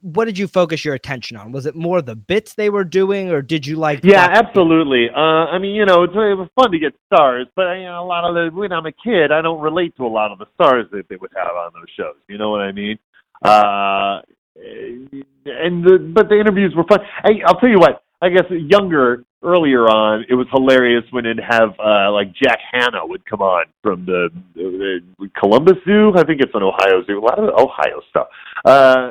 what 0.00 0.26
did 0.26 0.38
you 0.38 0.46
focus 0.46 0.84
your 0.84 0.94
attention 0.94 1.36
on? 1.36 1.50
Was 1.50 1.64
it 1.64 1.74
more 1.74 2.02
the 2.02 2.16
bits 2.16 2.54
they 2.54 2.68
were 2.68 2.84
doing, 2.84 3.30
or 3.30 3.40
did 3.40 3.66
you 3.66 3.76
like? 3.76 4.00
Yeah, 4.02 4.28
absolutely. 4.30 5.08
Uh, 5.14 5.46
I 5.48 5.58
mean, 5.58 5.74
you 5.74 5.86
know, 5.86 6.02
it's, 6.02 6.12
it 6.12 6.36
was 6.36 6.48
fun 6.60 6.70
to 6.72 6.78
get 6.78 6.94
stars, 7.06 7.46
but 7.56 7.72
you 7.74 7.84
know, 7.84 8.02
a 8.02 8.06
lot 8.06 8.24
of 8.24 8.34
the 8.34 8.54
when 8.54 8.72
I'm 8.72 8.86
a 8.86 8.92
kid, 8.92 9.32
I 9.32 9.40
don't 9.40 9.60
relate 9.60 9.96
to 9.96 10.06
a 10.06 10.08
lot 10.08 10.30
of 10.30 10.38
the 10.38 10.46
stars 10.54 10.86
that 10.92 11.08
they 11.08 11.16
would 11.16 11.32
have 11.36 11.56
on 11.56 11.72
those 11.72 11.88
shows. 11.96 12.16
You 12.28 12.36
know 12.36 12.50
what 12.50 12.60
I 12.60 12.72
mean? 12.72 12.98
Uh, 13.42 14.20
and 14.56 15.84
the, 15.84 15.98
but 16.14 16.28
the 16.28 16.38
interviews 16.38 16.74
were 16.76 16.84
fun. 16.84 17.00
Hey, 17.24 17.42
I'll 17.46 17.58
tell 17.58 17.68
you 17.68 17.78
what. 17.78 18.03
I 18.22 18.28
guess 18.28 18.44
younger 18.50 19.24
earlier 19.42 19.82
on, 19.82 20.24
it 20.28 20.34
was 20.34 20.46
hilarious 20.52 21.04
when 21.10 21.26
it'd 21.26 21.44
have 21.44 21.70
uh, 21.78 22.10
like 22.12 22.32
Jack 22.34 22.58
Hanna 22.72 23.04
would 23.04 23.24
come 23.26 23.42
on 23.42 23.66
from 23.82 24.06
the, 24.06 24.30
the, 24.54 25.00
the 25.18 25.28
Columbus 25.38 25.76
Zoo. 25.84 26.12
I 26.16 26.24
think 26.24 26.40
it's 26.40 26.54
an 26.54 26.62
Ohio 26.62 27.04
Zoo. 27.06 27.18
A 27.18 27.20
lot 27.20 27.38
of 27.38 27.50
Ohio 27.58 28.00
stuff. 28.08 28.28
Uh, 28.64 29.10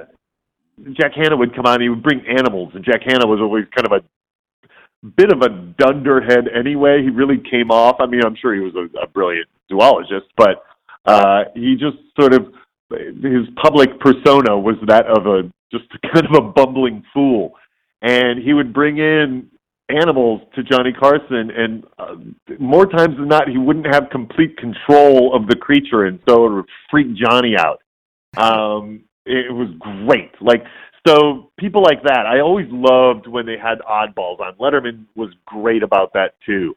Jack 0.94 1.14
Hanna 1.16 1.38
would 1.38 1.56
come 1.56 1.66
on. 1.66 1.82
He 1.82 1.90
would 1.90 2.02
bring 2.02 2.26
animals, 2.28 2.72
and 2.74 2.84
Jack 2.84 3.02
Hanna 3.06 3.28
was 3.28 3.40
always 3.40 3.66
kind 3.76 3.86
of 3.86 3.92
a 3.92 5.08
bit 5.16 5.32
of 5.32 5.42
a 5.42 5.50
dunderhead 5.78 6.48
anyway. 6.48 7.04
He 7.04 7.10
really 7.10 7.38
came 7.50 7.70
off. 7.70 7.98
I 8.00 8.08
mean, 8.08 8.22
I'm 8.26 8.36
sure 8.36 8.56
he 8.56 8.62
was 8.62 8.74
a, 8.76 9.04
a 9.04 9.08
brilliant 9.08 9.48
zoologist, 9.70 10.28
but 10.38 10.64
uh, 11.06 11.44
he 11.54 11.76
just 11.76 11.98
sort 12.20 12.34
of 12.34 12.48
his 12.90 13.48
public 13.62 14.00
persona 14.00 14.58
was 14.58 14.76
that 14.88 15.06
of 15.08 15.26
a 15.26 15.52
just 15.72 15.86
kind 16.14 16.26
of 16.26 16.44
a 16.44 16.52
bumbling 16.52 17.04
fool 17.14 17.54
and 18.04 18.44
he 18.44 18.54
would 18.54 18.74
bring 18.74 18.98
in 18.98 19.50
animals 19.90 20.42
to 20.56 20.64
Johnny 20.64 20.92
Carson, 20.94 21.50
and 21.56 21.84
uh, 21.98 22.16
more 22.60 22.86
times 22.86 23.18
than 23.18 23.28
not, 23.28 23.48
he 23.48 23.58
wouldn't 23.58 23.88
have 23.92 24.10
complete 24.12 24.58
control 24.58 25.36
of 25.36 25.48
the 25.48 25.56
creature, 25.56 26.06
and 26.06 26.20
so 26.30 26.46
it 26.46 26.54
would 26.54 26.66
freak 26.92 27.08
Johnny 27.16 27.56
out. 27.58 27.82
Um, 28.38 29.04
it 29.26 29.52
was 29.54 29.70
great. 29.80 30.32
Like 30.42 30.64
so, 31.08 31.52
people 31.60 31.82
like 31.82 32.04
that. 32.04 32.26
I 32.26 32.40
always 32.40 32.68
loved 32.72 33.28
when 33.28 33.46
they 33.46 33.58
had 33.58 33.80
oddballs 33.80 34.40
on. 34.40 34.56
Letterman 34.60 35.06
was 35.16 35.30
great 35.46 35.84
about 35.84 36.14
that 36.14 36.36
too. 36.46 36.76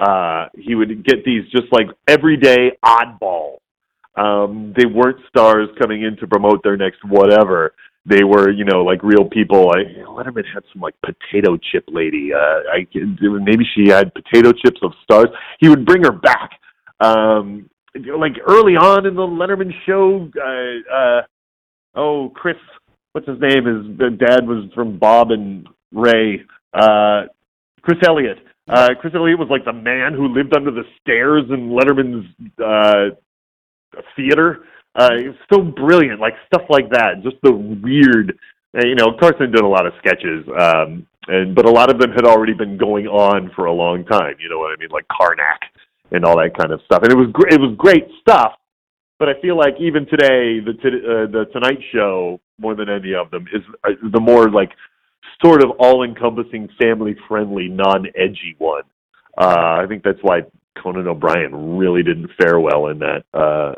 Uh, 0.00 0.46
he 0.56 0.74
would 0.74 1.04
get 1.04 1.24
these 1.24 1.44
just 1.50 1.72
like 1.72 1.86
everyday 2.06 2.72
oddballs. 2.84 3.58
Um, 4.16 4.74
they 4.76 4.86
weren't 4.86 5.18
stars 5.28 5.68
coming 5.80 6.02
in 6.02 6.16
to 6.16 6.26
promote 6.26 6.62
their 6.64 6.76
next 6.76 7.04
whatever 7.04 7.72
they 8.08 8.24
were, 8.24 8.50
you 8.50 8.64
know, 8.64 8.82
like 8.82 9.02
real 9.02 9.24
people. 9.24 9.70
I 9.70 9.84
Letterman 10.08 10.44
had 10.52 10.64
some 10.72 10.80
like 10.80 10.94
potato 11.02 11.56
chip 11.56 11.84
lady. 11.88 12.30
Uh, 12.32 12.60
I 12.72 12.86
maybe 12.94 13.64
she 13.74 13.88
had 13.88 14.12
potato 14.14 14.52
chips 14.52 14.80
of 14.82 14.92
stars. 15.02 15.28
He 15.60 15.68
would 15.68 15.84
bring 15.84 16.04
her 16.04 16.12
back. 16.12 16.50
Um, 17.00 17.68
like 17.94 18.34
early 18.46 18.74
on 18.74 19.06
in 19.06 19.14
the 19.14 19.22
Letterman 19.22 19.70
show, 19.86 20.30
uh, 20.40 20.94
uh, 20.94 21.22
oh 21.94 22.30
Chris, 22.34 22.56
what's 23.12 23.28
his 23.28 23.40
name? 23.40 23.66
His 23.66 24.18
dad 24.18 24.46
was 24.46 24.70
from 24.74 24.98
Bob 24.98 25.30
and 25.30 25.68
Ray. 25.92 26.42
Uh, 26.72 27.24
Chris 27.82 27.98
Elliott. 28.06 28.38
Uh, 28.68 28.90
Chris 29.00 29.14
Elliott 29.14 29.38
was 29.38 29.48
like 29.50 29.64
the 29.64 29.72
man 29.72 30.12
who 30.12 30.28
lived 30.28 30.54
under 30.54 30.70
the 30.70 30.84
stairs 31.00 31.44
in 31.48 31.70
Letterman's 31.70 32.26
uh, 32.62 33.14
theater. 34.14 34.64
Uh, 34.94 35.10
it's 35.12 35.38
so 35.52 35.62
brilliant, 35.62 36.20
like 36.20 36.34
stuff 36.46 36.62
like 36.70 36.90
that. 36.90 37.22
Just 37.22 37.36
the 37.42 37.52
weird, 37.52 38.36
uh, 38.76 38.86
you 38.86 38.94
know. 38.94 39.16
Carson 39.18 39.50
did 39.50 39.60
a 39.60 39.66
lot 39.66 39.86
of 39.86 39.92
sketches, 39.98 40.44
um, 40.58 41.06
and 41.28 41.54
but 41.54 41.66
a 41.66 41.70
lot 41.70 41.90
of 41.90 42.00
them 42.00 42.10
had 42.12 42.24
already 42.24 42.54
been 42.54 42.76
going 42.76 43.06
on 43.06 43.50
for 43.54 43.66
a 43.66 43.72
long 43.72 44.04
time. 44.04 44.34
You 44.40 44.48
know 44.48 44.58
what 44.58 44.72
I 44.72 44.76
mean, 44.80 44.90
like 44.90 45.06
Karnak 45.08 45.60
and 46.10 46.24
all 46.24 46.36
that 46.38 46.56
kind 46.56 46.72
of 46.72 46.80
stuff. 46.84 47.02
And 47.02 47.12
it 47.12 47.16
was 47.16 47.28
gr- 47.32 47.48
it 47.48 47.60
was 47.60 47.74
great 47.76 48.08
stuff. 48.20 48.52
But 49.18 49.28
I 49.28 49.40
feel 49.40 49.56
like 49.56 49.74
even 49.80 50.06
today, 50.06 50.60
the 50.60 50.74
t- 50.80 50.88
uh, 50.88 51.26
the 51.30 51.46
Tonight 51.52 51.80
Show, 51.92 52.40
more 52.58 52.74
than 52.74 52.88
any 52.88 53.14
of 53.14 53.30
them, 53.30 53.46
is 53.52 53.62
uh, 53.84 53.90
the 54.12 54.20
more 54.20 54.50
like 54.50 54.70
sort 55.44 55.62
of 55.62 55.70
all-encompassing, 55.78 56.68
family-friendly, 56.80 57.68
non-edgy 57.68 58.56
one. 58.58 58.82
Uh, 59.36 59.78
I 59.80 59.86
think 59.88 60.02
that's 60.02 60.18
why 60.22 60.40
Conan 60.82 61.06
O'Brien 61.06 61.78
really 61.78 62.02
didn't 62.02 62.30
fare 62.40 62.58
well 62.58 62.88
in 62.88 62.98
that 62.98 63.24
uh, 63.32 63.74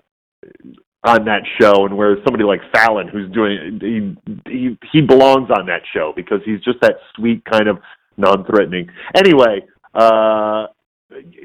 on 1.05 1.25
that 1.25 1.43
show 1.61 1.87
and 1.87 1.97
where 1.97 2.17
somebody 2.25 2.45
like 2.45 2.61
Fallon 2.75 3.09
who's 3.09 3.31
doing 3.33 3.79
he 3.81 4.51
he 4.51 4.79
he 4.93 5.01
belongs 5.01 5.49
on 5.51 5.67
that 5.67 5.81
show 5.95 6.13
because 6.15 6.41
he's 6.45 6.61
just 6.61 6.79
that 6.83 6.97
sweet 7.17 7.43
kind 7.47 7.69
of 7.69 7.79
non-threatening. 8.17 8.89
Anyway, 9.15 9.63
Uh, 9.95 10.67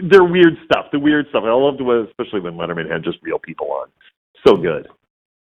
they're 0.04 0.24
weird 0.24 0.58
stuff. 0.66 0.86
The 0.92 1.00
weird 1.00 1.26
stuff. 1.30 1.44
I 1.46 1.52
loved 1.54 1.82
was 1.82 2.08
especially 2.10 2.42
when 2.42 2.54
Letterman 2.54 2.92
had 2.92 3.04
just 3.04 3.18
real 3.24 3.40
people 3.40 3.72
on. 3.72 3.88
So 4.46 4.56
good. 4.56 4.88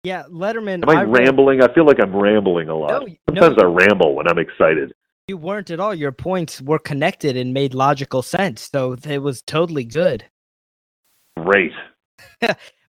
Yeah, 0.04 0.24
Letterman. 0.30 0.82
Am 0.84 0.88
I, 0.90 1.02
read- 1.02 1.26
rambling? 1.26 1.62
I 1.62 1.72
feel 1.74 1.84
like 1.86 1.96
I'm 2.00 2.14
rambling 2.14 2.68
a 2.68 2.76
lot. 2.76 2.90
No, 2.90 2.98
no, 3.00 3.14
Sometimes 3.28 3.56
I 3.60 3.64
ramble 3.64 4.14
when 4.14 4.28
I'm 4.28 4.38
excited. 4.38 4.92
You 5.26 5.36
weren't 5.38 5.70
at 5.70 5.80
all. 5.80 5.92
Your 5.92 6.12
points 6.12 6.62
were 6.62 6.78
connected 6.78 7.36
and 7.36 7.52
made 7.52 7.74
logical 7.74 8.22
sense, 8.22 8.70
so 8.72 8.94
it 9.04 9.18
was 9.18 9.42
totally 9.42 9.82
good. 9.84 10.24
Great. 11.36 11.72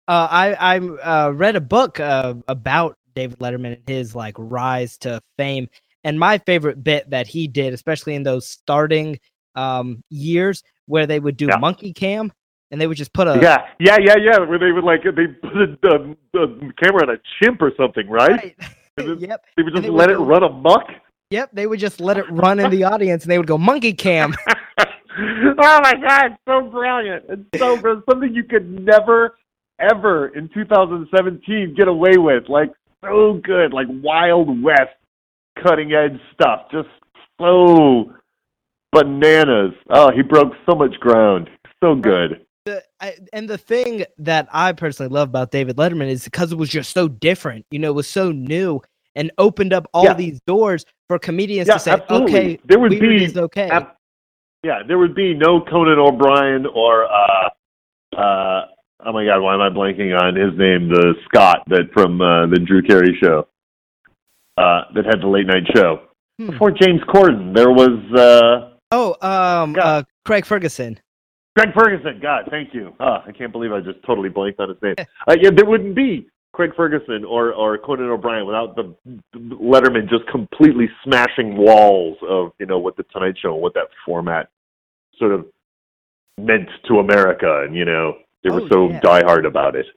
Uh, 0.07 0.27
I 0.29 0.53
I 0.53 0.77
uh, 0.79 1.31
read 1.31 1.55
a 1.55 1.61
book 1.61 1.99
uh, 1.99 2.35
about 2.47 2.95
David 3.15 3.39
Letterman 3.39 3.73
and 3.77 3.89
his 3.89 4.15
like 4.15 4.35
rise 4.37 4.97
to 4.99 5.21
fame, 5.37 5.67
and 6.03 6.19
my 6.19 6.37
favorite 6.39 6.83
bit 6.83 7.09
that 7.09 7.27
he 7.27 7.47
did, 7.47 7.73
especially 7.73 8.13
in 8.15 8.23
those 8.23 8.47
starting 8.47 9.19
um, 9.55 10.03
years, 10.09 10.61
where 10.85 11.07
they 11.07 11.19
would 11.19 11.37
do 11.37 11.47
Yeah. 11.47 11.57
monkey 11.57 11.91
cam, 11.93 12.31
and 12.71 12.79
they 12.79 12.85
would 12.87 12.97
just 12.97 13.13
put 13.13 13.27
a 13.27 13.39
yeah, 13.41 13.65
yeah, 13.79 13.97
yeah, 13.99 14.15
yeah. 14.21 14.39
Where 14.39 14.59
they 14.59 14.71
would 14.71 14.83
like 14.83 15.03
they 15.03 15.27
put 15.27 15.57
a, 15.57 15.77
the, 15.81 16.15
the 16.33 16.71
camera 16.81 17.03
on 17.03 17.09
a 17.15 17.17
chimp 17.41 17.61
or 17.61 17.71
something, 17.77 18.07
right? 18.09 18.29
Right. 18.31 18.55
Yep, 18.97 19.43
They 19.57 19.63
would 19.63 19.73
just 19.73 19.83
they 19.83 19.89
let 19.89 20.07
would 20.07 20.13
it 20.15 20.17
go- 20.19 20.23
run 20.25 20.43
amok. 20.43 20.83
yep. 21.29 21.49
They 21.51 21.67
would 21.67 21.79
just 21.79 21.99
let 21.99 22.17
it 22.17 22.25
run 22.31 22.61
in 22.61 22.71
the 22.71 22.85
audience, 22.85 23.23
and 23.25 23.31
they 23.31 23.37
would 23.37 23.45
go 23.47 23.57
monkey 23.57 23.91
cam. 23.91 24.33
oh 24.79 25.81
my 25.81 25.93
god, 26.01 26.37
so 26.47 26.61
brilliant! 26.69 27.25
It's 27.27 27.59
so 27.59 27.75
br- 27.77 27.99
something 28.09 28.33
you 28.33 28.45
could 28.45 28.69
never, 28.85 29.35
ever 29.79 30.27
in 30.29 30.49
2017 30.53 31.75
get 31.75 31.87
away 31.87 32.17
with. 32.17 32.47
Like 32.49 32.71
so 33.03 33.39
good, 33.43 33.73
like 33.73 33.87
Wild 33.89 34.61
West, 34.63 34.95
cutting 35.61 35.93
edge 35.93 36.19
stuff. 36.33 36.67
Just 36.71 36.89
so 37.39 38.11
bananas. 38.91 39.73
Oh, 39.89 40.11
he 40.11 40.21
broke 40.21 40.53
so 40.69 40.75
much 40.75 40.93
ground. 40.99 41.49
So 41.83 41.95
good. 41.95 42.45
the, 42.65 42.81
I, 42.99 43.15
and 43.33 43.47
the 43.49 43.57
thing 43.57 44.05
that 44.17 44.47
I 44.51 44.71
personally 44.71 45.09
love 45.11 45.29
about 45.29 45.51
David 45.51 45.75
Letterman 45.77 46.07
is 46.09 46.23
because 46.23 46.51
it 46.51 46.57
was 46.57 46.69
just 46.69 46.93
so 46.93 47.07
different. 47.07 47.65
You 47.69 47.79
know, 47.79 47.89
it 47.89 47.95
was 47.95 48.09
so 48.09 48.31
new 48.31 48.81
and 49.15 49.31
opened 49.37 49.71
up 49.73 49.87
all 49.93 50.05
Yeah. 50.05 50.13
these 50.13 50.39
doors 50.47 50.85
for 51.07 51.19
comedians 51.19 51.67
Yeah, 51.67 51.75
to 51.75 51.79
say, 51.79 51.91
absolutely. 51.91 52.33
"Okay, 52.39 52.59
There 52.65 52.79
would 52.79 52.89
be 52.91 53.23
is 53.23 53.37
okay." 53.37 53.69
ab- 53.69 53.91
yeah, 54.63 54.81
there 54.87 54.97
would 54.97 55.13
be 55.13 55.33
no 55.35 55.61
Conan 55.61 55.99
O'Brien 55.99 56.65
or 56.65 57.05
uh, 57.05 57.49
uh, 58.17 58.65
oh 59.05 59.13
my 59.13 59.25
god, 59.25 59.41
why 59.41 59.53
am 59.53 59.61
I 59.61 59.69
blanking 59.69 60.19
on 60.19 60.35
his 60.35 60.57
name? 60.57 60.89
The 60.89 61.13
Scot 61.25 61.63
that 61.67 61.91
from 61.93 62.19
uh, 62.21 62.47
the 62.47 62.59
Drew 62.59 62.81
Carey 62.81 63.17
show 63.21 63.47
uh, 64.57 64.81
that 64.93 65.05
had 65.05 65.21
the 65.21 65.27
late 65.27 65.47
night 65.47 65.63
show. 65.75 66.01
Hmm. 66.39 66.51
Before 66.51 66.71
James 66.71 67.01
Corden, 67.07 67.55
there 67.55 67.71
was 67.71 67.99
uh, 68.13 68.75
oh, 68.91 69.15
um, 69.21 69.75
uh, 69.79 70.03
Craig 70.25 70.45
Ferguson. 70.45 70.99
Craig 71.57 71.69
Ferguson. 71.73 72.19
God, 72.21 72.47
thank 72.49 72.73
you. 72.73 72.93
Oh, 72.99 73.19
I 73.25 73.31
can't 73.31 73.51
believe 73.51 73.71
I 73.71 73.79
just 73.79 74.03
totally 74.05 74.29
blanked 74.29 74.59
on 74.59 74.69
his 74.69 74.77
name. 74.81 74.95
Uh, 75.27 75.35
yeah, 75.41 75.49
there 75.55 75.65
wouldn't 75.65 75.95
be 75.95 76.27
Craig 76.53 76.71
Ferguson 76.75 77.25
or 77.25 77.53
or 77.53 77.77
Conan 77.77 78.09
O'Brien 78.09 78.45
without 78.45 78.75
the, 78.75 78.95
the 79.05 79.39
Letterman 79.39 80.09
just 80.09 80.27
completely 80.27 80.87
smashing 81.03 81.57
walls 81.57 82.17
of 82.27 82.51
you 82.59 82.65
know 82.65 82.79
what 82.79 82.97
the 82.97 83.03
Tonight 83.11 83.35
Show 83.41 83.53
and 83.53 83.61
what 83.61 83.73
that 83.73 83.87
format 84.05 84.49
sort 85.17 85.31
of 85.31 85.45
meant 86.37 86.69
to 86.87 86.99
America, 86.99 87.63
and 87.65 87.75
you 87.75 87.85
know 87.85 88.13
they 88.45 88.51
were 88.51 88.61
Oh, 88.61 88.69
so 88.69 88.89
yeah. 88.89 88.99
diehard 89.01 89.45
about 89.45 89.75
it. 89.75 89.87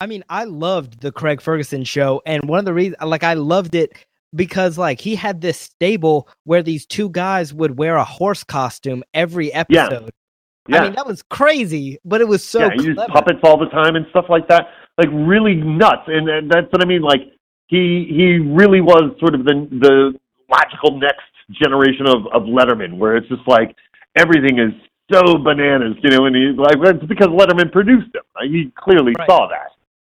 I 0.00 0.06
mean, 0.06 0.24
I 0.28 0.44
loved 0.44 1.00
the 1.00 1.12
Craig 1.12 1.40
Ferguson 1.40 1.84
show, 1.84 2.20
and 2.26 2.48
one 2.48 2.58
of 2.58 2.64
the 2.64 2.74
reasons, 2.74 2.96
like, 3.04 3.22
I 3.22 3.34
loved 3.34 3.74
it 3.76 3.92
because, 4.34 4.76
like, 4.76 5.00
he 5.00 5.14
had 5.14 5.40
this 5.40 5.58
stable 5.60 6.28
where 6.44 6.62
these 6.62 6.84
two 6.86 7.08
guys 7.10 7.54
would 7.54 7.78
wear 7.78 7.96
a 7.96 8.04
horse 8.04 8.42
costume 8.42 9.04
every 9.14 9.52
episode. 9.52 10.10
Yeah, 10.68 10.80
I 10.80 10.84
mean, 10.84 10.92
that 10.94 11.06
was 11.06 11.22
crazy, 11.22 11.98
but 12.04 12.20
it 12.20 12.26
was 12.28 12.42
so 12.44 12.60
yeah, 12.60 12.70
he 12.76 12.82
used 12.84 12.96
clever. 12.96 13.12
puppets 13.12 13.40
all 13.44 13.58
the 13.58 13.66
time 13.66 13.96
and 13.96 14.06
stuff 14.10 14.26
like 14.28 14.46
that, 14.48 14.68
like 14.98 15.08
really 15.12 15.54
nuts. 15.54 16.02
And, 16.06 16.28
and 16.28 16.50
that's 16.50 16.66
what 16.72 16.82
I 16.82 16.86
mean. 16.86 17.02
Like 17.02 17.20
he 17.66 18.06
he 18.08 18.38
really 18.38 18.80
was 18.80 19.10
sort 19.18 19.34
of 19.34 19.44
the 19.44 19.66
the 19.70 20.14
logical 20.50 20.98
next 21.00 21.26
generation 21.52 22.06
of 22.06 22.26
of 22.32 22.42
Letterman, 22.42 22.96
where 22.98 23.16
it's 23.16 23.28
just 23.28 23.42
like 23.48 23.74
everything 24.16 24.58
is 24.60 24.72
so 25.12 25.38
bananas, 25.38 25.96
you 26.02 26.10
know. 26.10 26.26
And 26.26 26.34
he 26.34 26.52
like 26.56 26.76
it's 26.80 27.04
because 27.06 27.28
Letterman 27.28 27.70
produced 27.72 28.14
him. 28.14 28.22
Like, 28.34 28.50
he 28.50 28.72
clearly 28.76 29.12
Right. 29.18 29.28
saw 29.28 29.48
that. 29.48 29.72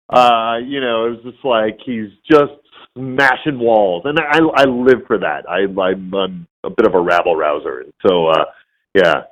Uh, 0.09 0.57
you 0.59 0.79
know, 0.79 1.05
it 1.07 1.09
was 1.11 1.33
just 1.33 1.43
like 1.45 1.77
he's 1.85 2.09
just 2.29 2.53
smashing 2.95 3.59
walls, 3.59 4.03
and 4.05 4.19
I 4.19 4.39
I 4.55 4.63
live 4.65 5.05
for 5.05 5.17
that. 5.19 5.49
I 5.49 5.59
I'm, 5.81 6.13
I'm 6.13 6.47
a 6.63 6.69
bit 6.69 6.85
of 6.85 6.95
a 6.95 6.99
rabble 6.99 7.35
rouser, 7.35 7.85
so 8.05 8.27
uh, 8.27 8.45
yeah. 8.93 9.23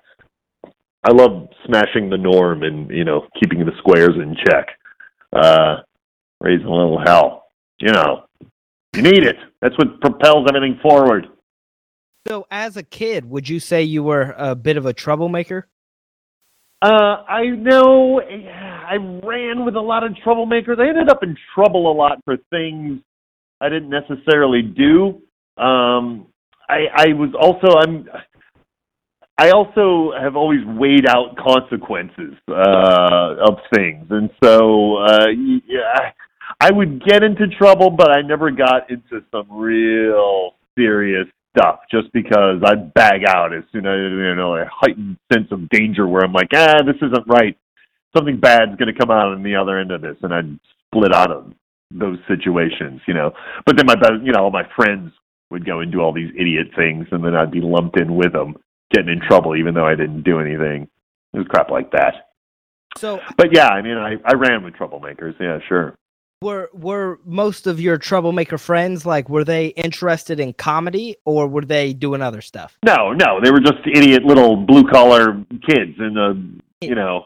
I 1.08 1.12
love 1.12 1.50
smashing 1.68 2.10
the 2.10 2.18
norm 2.18 2.64
and 2.64 2.90
you 2.90 3.04
know 3.04 3.28
keeping 3.40 3.60
the 3.60 3.72
squares 3.78 4.16
in 4.16 4.36
check, 4.44 4.70
uh, 5.34 5.82
raising 6.42 6.66
a 6.66 6.72
little 6.72 7.00
hell. 7.00 7.44
You 7.80 7.92
know, 7.94 8.24
you 8.96 9.04
need 9.04 9.24
it. 9.24 9.36
That's 9.62 9.78
what 9.78 10.02
propels 10.02 10.48
everything 10.50 10.80
forward. 10.82 11.28
So, 12.28 12.48
as 12.50 12.76
a 12.76 12.84
kid, 12.84 13.30
would 13.30 13.48
you 13.48 13.60
say 13.60 13.84
you 13.84 14.02
were 14.02 14.34
a 14.38 14.56
bit 14.56 14.78
of 14.78 14.86
a 14.88 14.94
troublemaker? 14.94 15.68
Uh, 16.82 17.24
I 17.28 17.46
know 17.48 18.20
I 18.20 18.96
ran 18.96 19.64
with 19.64 19.76
a 19.76 19.82
lot 19.82 20.04
of 20.04 20.14
troublemakers. 20.26 20.80
I 20.80 20.90
ended 20.90 21.10
up 21.10 21.24
in 21.24 21.38
trouble 21.54 21.92
a 21.92 21.94
lot 21.94 22.20
for 22.26 22.38
things 22.50 23.00
I 23.62 23.70
didn't 23.70 23.90
necessarily 23.90 24.62
do. 24.62 25.22
Um, 25.58 26.28
I, 26.68 26.86
I 26.96 27.06
was 27.14 27.34
also 27.40 27.78
I'm 27.78 28.08
I 29.38 29.52
also 29.52 30.12
have 30.20 30.36
always 30.36 30.60
weighed 30.66 31.08
out 31.08 31.38
consequences 31.38 32.34
uh, 32.50 33.36
of 33.48 33.58
things, 33.74 34.08
and 34.10 34.30
so 34.44 34.98
uh, 34.98 35.28
yeah, 35.68 36.12
I 36.60 36.72
would 36.72 37.04
get 37.06 37.24
into 37.24 37.48
trouble, 37.58 37.92
but 37.92 38.12
I 38.12 38.22
never 38.22 38.50
got 38.52 38.90
into 38.90 39.24
some 39.32 39.52
real 39.52 40.56
serious 40.78 41.28
stuff 41.56 41.80
just 41.90 42.12
because 42.14 42.62
I'd 42.64 42.94
bag 42.94 43.22
out 43.28 43.54
as 43.54 43.64
soon 43.72 43.86
as 43.86 43.98
you 43.98 44.36
know 44.36 44.56
a 44.56 44.66
heightened 44.72 45.18
sense 45.32 45.48
of 45.52 45.70
danger 45.70 46.08
where 46.08 46.24
I'm 46.24 46.34
like, 46.34 46.50
ah, 46.54 46.82
this 46.86 46.98
isn't 46.98 47.28
right. 47.28 47.58
Something 48.16 48.40
bad's 48.40 48.76
going 48.78 48.94
to 48.94 49.00
come 49.00 49.12
out 49.12 49.34
on 49.34 49.44
the 49.44 49.56
other 49.56 49.80
end 49.80 49.92
of 49.92 50.02
this, 50.02 50.18
and 50.22 50.34
I'd 50.34 50.60
split 50.88 51.14
out 51.14 51.32
of 51.32 51.52
those 51.92 52.18
situations, 52.28 53.02
you 53.08 53.14
know. 53.14 53.32
But 53.66 53.78
then 53.78 53.86
my 53.86 53.96
best, 53.96 54.24
you 54.24 54.32
know, 54.32 54.44
all 54.44 54.52
my 54.52 54.68
friends 54.76 55.12
would 55.52 55.66
go 55.66 55.80
and 55.80 55.92
do 55.92 56.00
all 56.00 56.14
these 56.14 56.32
idiot 56.38 56.68
things, 56.76 57.08
and 57.12 57.24
then 57.24 57.36
I'd 57.36 57.52
be 57.52 57.62
lumped 57.62 58.00
in 58.00 58.16
with 58.16 58.34
them, 58.34 58.56
getting 58.94 59.10
in 59.10 59.22
trouble 59.28 59.56
even 59.56 59.74
though 59.74 59.86
I 59.86 59.96
didn't 59.96 60.24
do 60.24 60.40
anything. 60.40 60.88
It 61.34 61.40
was 61.40 61.48
crap 61.48 61.70
like 61.70 61.92
that. 61.92 62.30
So, 62.98 63.20
But 63.38 63.54
yeah, 63.54 63.68
I 63.68 63.82
mean, 63.82 63.98
I 63.98 64.16
I 64.24 64.36
ran 64.36 64.64
with 64.64 64.76
troublemakers. 64.76 65.36
Yeah, 65.40 65.60
sure. 65.68 65.98
Were 66.46 66.70
were 66.74 67.20
most 67.26 67.66
of 67.66 67.82
your 67.82 67.98
troublemaker 67.98 68.60
friends 68.60 69.04
like 69.04 69.28
were 69.30 69.44
they 69.44 69.68
interested 69.70 70.40
in 70.40 70.54
comedy 70.54 71.18
or 71.26 71.48
were 71.48 71.66
they 71.66 71.92
doing 71.92 72.22
other 72.22 72.40
stuff? 72.40 72.78
No, 72.86 73.14
no, 73.14 73.42
they 73.44 73.50
were 73.50 73.60
just 73.60 73.80
idiot 73.92 74.24
little 74.24 74.56
blue 74.56 74.84
collar 74.84 75.44
kids 75.68 75.98
in 75.98 76.16
a 76.18 76.86
you 76.86 76.94
know 76.94 77.26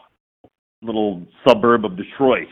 little 0.82 1.22
suburb 1.46 1.84
of 1.84 1.98
Detroit. 1.98 2.48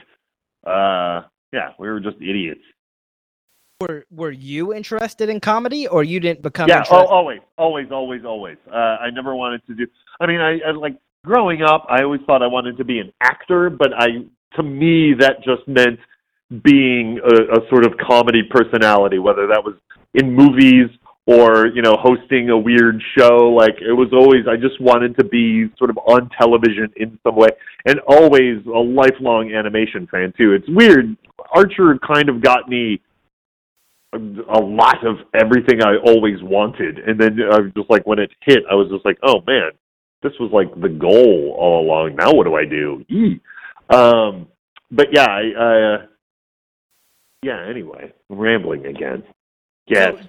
Uh, 0.67 1.23
yeah, 1.53 1.71
we 1.79 1.89
were 1.89 2.01
just 2.01 2.17
idiots. 2.17 2.61
Were 3.81 4.05
were 4.11 4.31
you 4.31 4.75
interested 4.75 5.31
in 5.31 5.41
comedy 5.41 5.89
or 5.89 6.05
you 6.05 6.21
didn't 6.21 6.43
become 6.43 6.69
yeah, 6.69 6.85
oh, 6.91 7.07
always, 7.07 7.41
always, 7.57 7.87
always, 7.91 8.25
always. 8.27 8.59
Uh, 8.71 8.77
I 8.77 9.09
never 9.11 9.35
wanted 9.35 9.67
to 9.69 9.75
do. 9.75 9.87
I 10.21 10.27
mean, 10.27 10.41
I, 10.41 10.59
I 10.69 10.73
like 10.73 10.97
growing 11.25 11.63
up. 11.63 11.87
I 11.89 12.03
always 12.03 12.21
thought 12.27 12.43
I 12.43 12.47
wanted 12.47 12.77
to 12.77 12.85
be 12.85 12.99
an 12.99 13.11
actor, 13.23 13.71
but 13.71 13.95
I, 13.97 14.09
to 14.57 14.63
me, 14.63 15.15
that 15.19 15.37
just 15.45 15.67
meant 15.67 16.01
being 16.63 17.21
a, 17.25 17.59
a 17.59 17.69
sort 17.69 17.85
of 17.85 17.93
comedy 17.99 18.43
personality, 18.51 19.19
whether 19.19 19.47
that 19.47 19.63
was 19.63 19.75
in 20.15 20.35
movies 20.35 20.89
or 21.27 21.67
you 21.67 21.83
know 21.83 21.95
hosting 22.01 22.49
a 22.49 22.57
weird 22.57 23.03
show. 23.17 23.53
Like 23.55 23.77
it 23.81 23.93
was 23.93 24.09
always, 24.13 24.47
I 24.49 24.57
just 24.57 24.81
wanted 24.81 25.17
to 25.19 25.25
be 25.25 25.67
sort 25.77 25.91
of 25.91 25.99
on 25.99 26.31
television 26.39 26.91
in 26.97 27.19
some 27.23 27.37
way, 27.37 27.51
and 27.87 28.01
always 28.07 28.65
a 28.67 28.79
lifelong 28.79 29.53
animation 29.53 30.09
fan 30.11 30.33
too. 30.37 30.55
It's 30.55 30.69
weird. 30.69 31.17
Archer 31.55 31.99
kind 32.07 32.29
of 32.29 32.43
got 32.43 32.69
me 32.69 33.01
a 34.15 34.61
lot 34.61 35.07
of 35.07 35.17
everything 35.35 35.83
I 35.83 35.97
always 36.03 36.43
wanted, 36.43 36.99
and 36.99 37.21
then 37.21 37.39
I 37.43 37.61
was 37.61 37.73
just 37.77 37.91
like, 37.91 38.07
when 38.07 38.19
it 38.19 38.31
hit, 38.41 38.61
I 38.71 38.75
was 38.75 38.89
just 38.91 39.05
like, 39.05 39.19
oh 39.23 39.43
man, 39.47 39.73
this 40.23 40.33
was 40.41 40.51
like 40.51 40.69
the 40.81 40.89
goal 40.89 41.55
all 41.59 41.85
along. 41.85 42.17
Now 42.17 42.33
what 42.33 42.45
do 42.45 42.55
I 42.55 42.65
do? 42.65 43.05
Yee. 43.09 43.41
Um, 43.91 44.49
but 44.91 45.09
yeah, 45.13 45.27
I, 45.27 45.43
uh, 45.61 46.07
yeah. 47.43 47.65
Anyway, 47.69 48.13
I'm 48.31 48.39
rambling 48.39 48.87
again. 48.87 49.23
Yes. 49.87 50.15
So, 50.19 50.27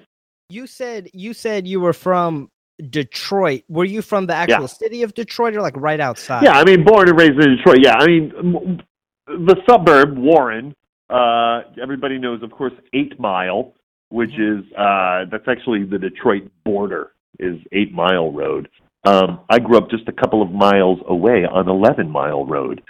you 0.50 0.68
said 0.68 1.10
you 1.14 1.34
said 1.34 1.68
you 1.68 1.80
were 1.80 1.94
from 1.94 2.50
Detroit. 2.90 3.64
Were 3.68 3.86
you 3.86 4.02
from 4.02 4.26
the 4.26 4.34
actual 4.34 4.62
Yeah. 4.62 4.68
city 4.68 5.04
of 5.04 5.14
Detroit 5.14 5.56
or 5.56 5.62
like 5.62 5.76
right 5.78 6.00
outside? 6.00 6.44
Yeah, 6.44 6.58
I 6.58 6.64
mean, 6.64 6.84
born 6.84 7.10
and 7.10 7.18
raised 7.20 7.34
in 7.40 7.58
Detroit. 7.58 7.80
Yeah, 7.84 7.96
I 7.98 8.06
mean, 8.08 8.82
the 9.28 9.56
suburb 9.70 10.18
Warren. 10.18 10.76
Uh, 11.10 11.62
everybody 11.82 12.20
knows, 12.20 12.44
of 12.44 12.52
course, 12.52 12.74
Eight 12.94 13.20
Mile, 13.20 13.74
which 14.10 14.32
is 14.40 14.64
uh, 14.78 15.26
that's 15.32 15.48
actually 15.48 15.84
the 15.84 15.98
Detroit 15.98 16.50
border. 16.64 17.12
Is 17.40 17.58
Eight 17.72 17.94
Mile 17.94 18.32
Road. 18.34 18.68
Um, 19.06 19.40
I 19.50 19.60
grew 19.60 19.78
up 19.78 19.90
just 19.90 20.08
a 20.10 20.12
couple 20.12 20.42
of 20.42 20.52
miles 20.52 21.00
away 21.08 21.46
on 21.50 21.70
11 21.70 22.10
Mile 22.10 22.46
Road. 22.46 22.82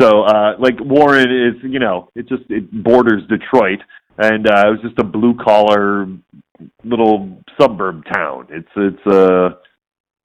So, 0.00 0.22
uh, 0.22 0.56
like 0.58 0.74
Warren 0.80 1.30
is, 1.30 1.62
you 1.62 1.78
know, 1.78 2.08
it 2.14 2.28
just 2.28 2.44
it 2.48 2.70
borders 2.82 3.22
Detroit, 3.28 3.80
and 4.18 4.46
uh, 4.46 4.68
it 4.68 4.70
was 4.70 4.80
just 4.82 4.98
a 4.98 5.04
blue 5.04 5.34
collar 5.34 6.06
little 6.84 7.38
suburb 7.60 8.04
town. 8.12 8.46
It's 8.50 8.68
it's 8.76 9.06
uh, 9.06 9.56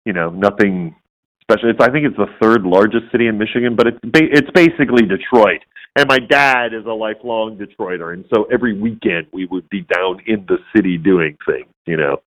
you 0.06 0.14
know, 0.14 0.30
nothing 0.30 0.96
special. 1.42 1.70
It's 1.70 1.80
I 1.80 1.92
think 1.92 2.06
it's 2.06 2.18
the 2.18 2.28
third 2.42 2.64
largest 2.64 3.12
city 3.12 3.28
in 3.28 3.38
Michigan, 3.38 3.76
but 3.76 3.88
it's 3.88 4.00
ba- 4.04 4.32
it's 4.32 4.50
basically 4.52 5.06
Detroit. 5.06 5.62
And 5.96 6.08
my 6.08 6.20
dad 6.20 6.74
is 6.74 6.86
a 6.86 6.94
lifelong 6.94 7.58
Detroiter, 7.58 8.14
and 8.14 8.24
so 8.34 8.46
every 8.46 8.80
weekend 8.80 9.28
we 9.34 9.46
would 9.46 9.70
be 9.70 9.82
down 9.82 10.22
in 10.26 10.46
the 10.48 10.58
city 10.74 10.98
doing 10.98 11.38
things. 11.46 11.68
You 11.86 11.98
know, 11.98 12.22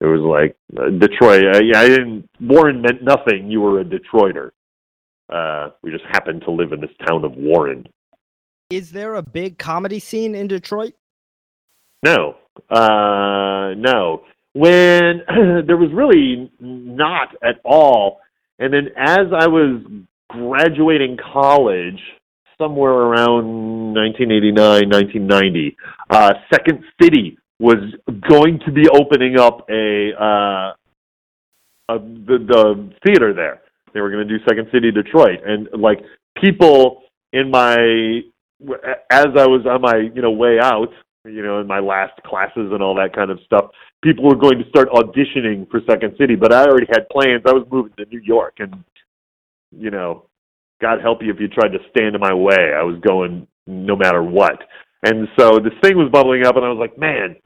it 0.00 0.06
was 0.06 0.22
like 0.22 0.56
uh, 0.80 0.88
Detroit. 0.90 1.56
Uh, 1.56 1.60
yeah, 1.62 1.80
I 1.80 1.88
didn't. 1.88 2.28
Warren 2.40 2.80
meant 2.80 3.02
nothing. 3.02 3.50
You 3.50 3.60
were 3.60 3.80
a 3.80 3.84
Detroiter. 3.84 4.52
Uh, 5.30 5.70
we 5.82 5.90
just 5.90 6.04
happened 6.10 6.42
to 6.44 6.50
live 6.50 6.72
in 6.72 6.80
this 6.80 6.90
town 7.06 7.24
of 7.24 7.32
Warren. 7.36 7.86
Is 8.70 8.92
there 8.92 9.14
a 9.14 9.22
big 9.22 9.58
comedy 9.58 9.98
scene 9.98 10.34
in 10.34 10.48
Detroit? 10.48 10.94
No, 12.04 12.36
uh, 12.70 13.74
no. 13.76 14.22
When 14.52 15.22
there 15.66 15.76
was 15.76 15.90
really 15.92 16.50
not 16.60 17.34
at 17.42 17.60
all, 17.64 18.20
and 18.58 18.72
then 18.72 18.88
as 18.96 19.26
I 19.36 19.46
was 19.46 19.82
graduating 20.28 21.18
college, 21.32 22.00
somewhere 22.58 22.92
around 22.92 23.94
1989, 23.94 24.88
1990, 24.88 25.76
uh, 26.10 26.34
Second 26.52 26.84
City 27.00 27.38
was 27.58 27.78
going 28.28 28.60
to 28.64 28.72
be 28.72 28.88
opening 28.88 29.38
up 29.38 29.66
a, 29.70 30.10
uh, 30.18 30.72
a 31.88 31.98
the, 31.98 32.38
the 32.46 32.92
theater 33.04 33.34
there. 33.34 33.60
They 33.92 34.00
were 34.00 34.10
going 34.10 34.26
to 34.26 34.38
do 34.38 34.44
Second 34.48 34.68
City 34.72 34.90
Detroit, 34.90 35.40
and 35.44 35.68
like 35.72 36.00
people 36.40 37.02
in 37.32 37.50
my 37.50 38.20
as 39.10 39.26
I 39.36 39.46
was 39.46 39.64
on 39.66 39.80
my 39.82 39.96
you 40.14 40.22
know 40.22 40.30
way 40.30 40.58
out, 40.60 40.90
you 41.24 41.42
know, 41.42 41.60
in 41.60 41.66
my 41.66 41.80
last 41.80 42.20
classes 42.24 42.70
and 42.72 42.82
all 42.82 42.94
that 42.96 43.14
kind 43.14 43.30
of 43.30 43.38
stuff, 43.44 43.70
people 44.02 44.24
were 44.24 44.36
going 44.36 44.58
to 44.58 44.68
start 44.68 44.88
auditioning 44.90 45.70
for 45.70 45.80
Second 45.88 46.14
City, 46.18 46.34
but 46.34 46.52
I 46.52 46.64
already 46.64 46.86
had 46.90 47.08
plans. 47.10 47.42
I 47.46 47.52
was 47.52 47.66
moving 47.70 47.92
to 47.98 48.04
New 48.06 48.20
York, 48.20 48.54
and 48.58 48.84
you 49.76 49.90
know, 49.90 50.26
God 50.80 51.00
help 51.00 51.22
you 51.22 51.32
if 51.32 51.40
you 51.40 51.48
tried 51.48 51.72
to 51.72 51.78
stand 51.90 52.14
in 52.14 52.20
my 52.20 52.34
way. 52.34 52.72
I 52.76 52.82
was 52.82 53.00
going 53.00 53.46
no 53.66 53.96
matter 53.96 54.22
what. 54.22 54.58
And 55.02 55.28
so 55.38 55.58
this 55.58 55.72
thing 55.82 55.96
was 55.96 56.10
bubbling 56.12 56.44
up, 56.44 56.56
and 56.56 56.64
I 56.64 56.68
was 56.68 56.78
like, 56.78 56.98
man, 56.98 57.36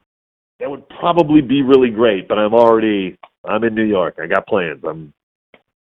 that 0.60 0.70
would 0.70 0.88
probably 0.88 1.40
be 1.40 1.62
really 1.62 1.90
great, 1.90 2.28
but 2.28 2.38
I'm 2.38 2.54
already, 2.54 3.18
I'm 3.44 3.64
in 3.64 3.74
New 3.74 3.84
York. 3.84 4.18
I 4.22 4.26
got 4.26 4.46
plans. 4.46 4.82
I'm 4.88 5.12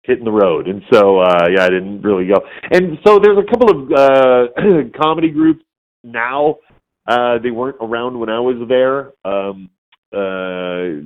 hitting 0.09 0.25
the 0.25 0.33
road. 0.33 0.67
And 0.67 0.83
so, 0.93 1.21
uh, 1.21 1.47
yeah, 1.55 1.65
I 1.65 1.69
didn't 1.69 2.03
really 2.03 2.27
go. 2.27 2.41
And 2.71 2.99
so 3.07 3.21
there's 3.23 3.39
a 3.39 3.49
couple 3.49 3.71
of 3.71 3.93
uh, 3.93 4.99
comedy 5.01 5.31
groups 5.31 5.63
now. 6.03 6.57
Uh, 7.07 7.39
they 7.43 7.51
weren't 7.51 7.77
around 7.81 8.19
when 8.19 8.29
I 8.29 8.41
was 8.41 8.67
there. 8.69 9.13
Um, 9.25 9.71
uh, 10.13 11.05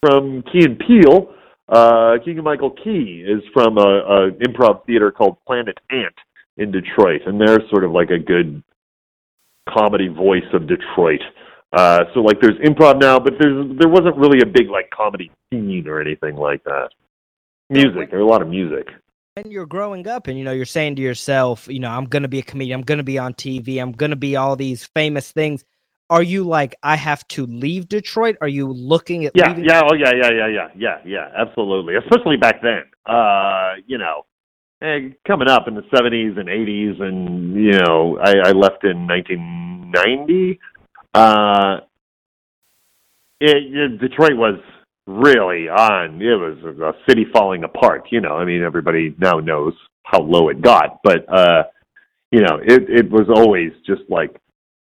from 0.00 0.42
Key 0.52 0.64
and 0.64 0.78
Peele, 0.78 1.34
uh, 1.68 2.16
and 2.24 2.42
Michael 2.42 2.70
Key 2.70 3.24
is 3.26 3.42
from 3.52 3.78
a, 3.78 3.80
a 3.80 4.30
improv 4.46 4.84
theater 4.86 5.10
called 5.10 5.36
Planet 5.46 5.78
Ant 5.90 6.14
in 6.56 6.70
Detroit, 6.70 7.22
and 7.26 7.40
they're 7.40 7.60
sort 7.70 7.84
of 7.84 7.90
like 7.90 8.10
a 8.10 8.18
good 8.18 8.62
comedy 9.68 10.08
voice 10.08 10.44
of 10.52 10.68
Detroit. 10.68 11.20
Uh, 11.72 12.04
so 12.12 12.20
like 12.20 12.40
there's 12.40 12.58
improv 12.58 13.00
now, 13.00 13.18
but 13.18 13.32
there's 13.40 13.66
there 13.78 13.88
wasn't 13.88 14.16
really 14.16 14.40
a 14.42 14.46
big 14.46 14.68
like 14.68 14.90
comedy 14.90 15.30
scene 15.50 15.88
or 15.88 16.00
anything 16.00 16.36
like 16.36 16.62
that. 16.64 16.90
Music, 17.70 18.10
there's 18.10 18.22
a 18.22 18.24
lot 18.24 18.42
of 18.42 18.48
music. 18.48 18.88
When 19.34 19.50
you're 19.50 19.66
growing 19.66 20.06
up 20.06 20.28
and 20.28 20.38
you 20.38 20.44
know 20.44 20.52
you're 20.52 20.64
saying 20.64 20.96
to 20.96 21.02
yourself, 21.02 21.66
you 21.68 21.80
know, 21.80 21.90
I'm 21.90 22.04
gonna 22.04 22.28
be 22.28 22.38
a 22.38 22.42
comedian, 22.42 22.80
I'm 22.80 22.84
gonna 22.84 23.02
be 23.02 23.18
on 23.18 23.34
TV, 23.34 23.80
I'm 23.80 23.92
gonna 23.92 24.16
be 24.16 24.36
all 24.36 24.56
these 24.56 24.84
famous 24.84 25.32
things 25.32 25.64
are 26.10 26.22
you 26.22 26.44
like 26.44 26.76
I 26.82 26.96
have 26.96 27.26
to 27.28 27.46
leave 27.46 27.88
Detroit? 27.88 28.36
Are 28.40 28.48
you 28.48 28.66
looking 28.66 29.24
at 29.24 29.32
yeah, 29.34 29.48
leaving? 29.48 29.64
yeah, 29.64 29.82
oh 29.84 29.94
yeah, 29.94 30.12
yeah, 30.14 30.30
yeah, 30.30 30.48
yeah, 30.48 30.68
yeah, 30.76 30.98
yeah, 31.04 31.28
absolutely. 31.36 31.96
Especially 31.96 32.36
back 32.36 32.60
then, 32.62 32.82
uh, 33.06 33.74
you 33.86 33.98
know, 33.98 34.26
and 34.80 35.14
coming 35.26 35.48
up 35.48 35.66
in 35.66 35.74
the 35.74 35.82
'70s 35.82 36.38
and 36.38 36.48
'80s, 36.48 37.00
and 37.00 37.54
you 37.54 37.72
know, 37.72 38.18
I, 38.22 38.48
I 38.48 38.52
left 38.52 38.84
in 38.84 39.06
1990. 39.06 40.60
Uh, 41.14 41.80
it, 43.40 43.56
it, 43.56 44.00
Detroit 44.00 44.36
was 44.36 44.60
really 45.06 45.68
on. 45.68 46.20
It 46.20 46.34
was 46.34 46.58
a 46.80 46.92
city 47.08 47.26
falling 47.32 47.64
apart. 47.64 48.08
You 48.10 48.20
know, 48.20 48.36
I 48.36 48.44
mean, 48.44 48.62
everybody 48.62 49.14
now 49.18 49.38
knows 49.38 49.74
how 50.04 50.20
low 50.20 50.48
it 50.48 50.60
got, 50.60 51.00
but 51.02 51.26
uh, 51.32 51.64
you 52.30 52.40
know, 52.40 52.58
it 52.62 52.88
it 52.88 53.10
was 53.10 53.28
always 53.34 53.72
just 53.86 54.02
like 54.08 54.36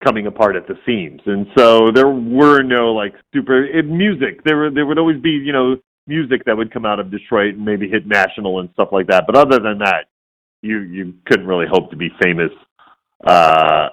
coming 0.04 0.28
apart 0.28 0.56
at 0.56 0.68
the 0.68 0.76
seams. 0.86 1.22
And 1.26 1.48
so 1.58 1.92
there 1.94 2.10
were 2.10 2.64
no 2.64 2.94
like 2.94 3.14
super 3.34 3.64
it, 3.64 3.86
music. 3.86 4.44
There 4.44 4.58
were 4.58 4.70
there 4.70 4.86
would 4.86 5.00
always 5.00 5.22
be 5.22 5.32
you 5.32 5.54
know 5.54 5.78
music 6.08 6.44
that 6.46 6.58
would 6.58 6.74
come 6.74 6.86
out 6.86 7.00
of 7.00 7.12
Detroit 7.12 7.56
and 7.56 7.66
maybe 7.66 7.88
hit 7.88 8.06
national 8.08 8.60
and 8.60 8.70
stuff 8.74 8.90
like 8.92 9.08
that. 9.08 9.26
But 9.28 9.38
other 9.38 9.60
than 9.60 9.80
that, 9.80 10.06
you 10.62 10.80
you 10.80 11.14
couldn't 11.26 11.48
really 11.48 11.68
hope 11.70 11.90
to 11.92 11.96
be 11.96 12.10
famous 12.22 12.52
uh, 13.26 13.90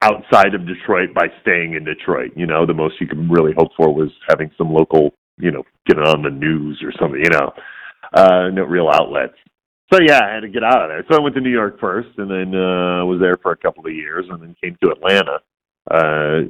outside 0.00 0.54
of 0.54 0.66
Detroit 0.66 1.12
by 1.14 1.26
staying 1.42 1.74
in 1.74 1.84
Detroit. 1.84 2.32
You 2.36 2.46
know, 2.46 2.66
the 2.66 2.74
most 2.74 3.00
you 3.00 3.06
could 3.06 3.30
really 3.30 3.52
hope 3.56 3.70
for 3.76 3.92
was 3.92 4.10
having 4.28 4.50
some 4.56 4.72
local 4.72 5.12
you 5.38 5.50
know 5.50 5.64
getting 5.86 6.04
on 6.04 6.22
the 6.22 6.30
news 6.30 6.82
or 6.82 6.92
something. 7.00 7.20
You 7.22 7.30
know, 7.30 7.52
uh, 8.14 8.48
no 8.52 8.64
real 8.64 8.88
outlets 8.88 9.34
so 9.92 10.00
yeah, 10.00 10.20
I 10.24 10.34
had 10.34 10.40
to 10.40 10.48
get 10.48 10.64
out 10.64 10.82
of 10.82 10.88
there. 10.88 11.04
So 11.10 11.18
I 11.18 11.20
went 11.20 11.34
to 11.34 11.40
New 11.40 11.50
York 11.50 11.78
first, 11.78 12.08
and 12.16 12.30
then 12.30 12.54
uh, 12.54 13.04
was 13.04 13.20
there 13.20 13.36
for 13.42 13.52
a 13.52 13.56
couple 13.56 13.86
of 13.86 13.92
years, 13.92 14.24
and 14.30 14.40
then 14.40 14.56
came 14.62 14.76
to 14.82 14.90
Atlanta. 14.90 15.38
Uh, 15.90 16.42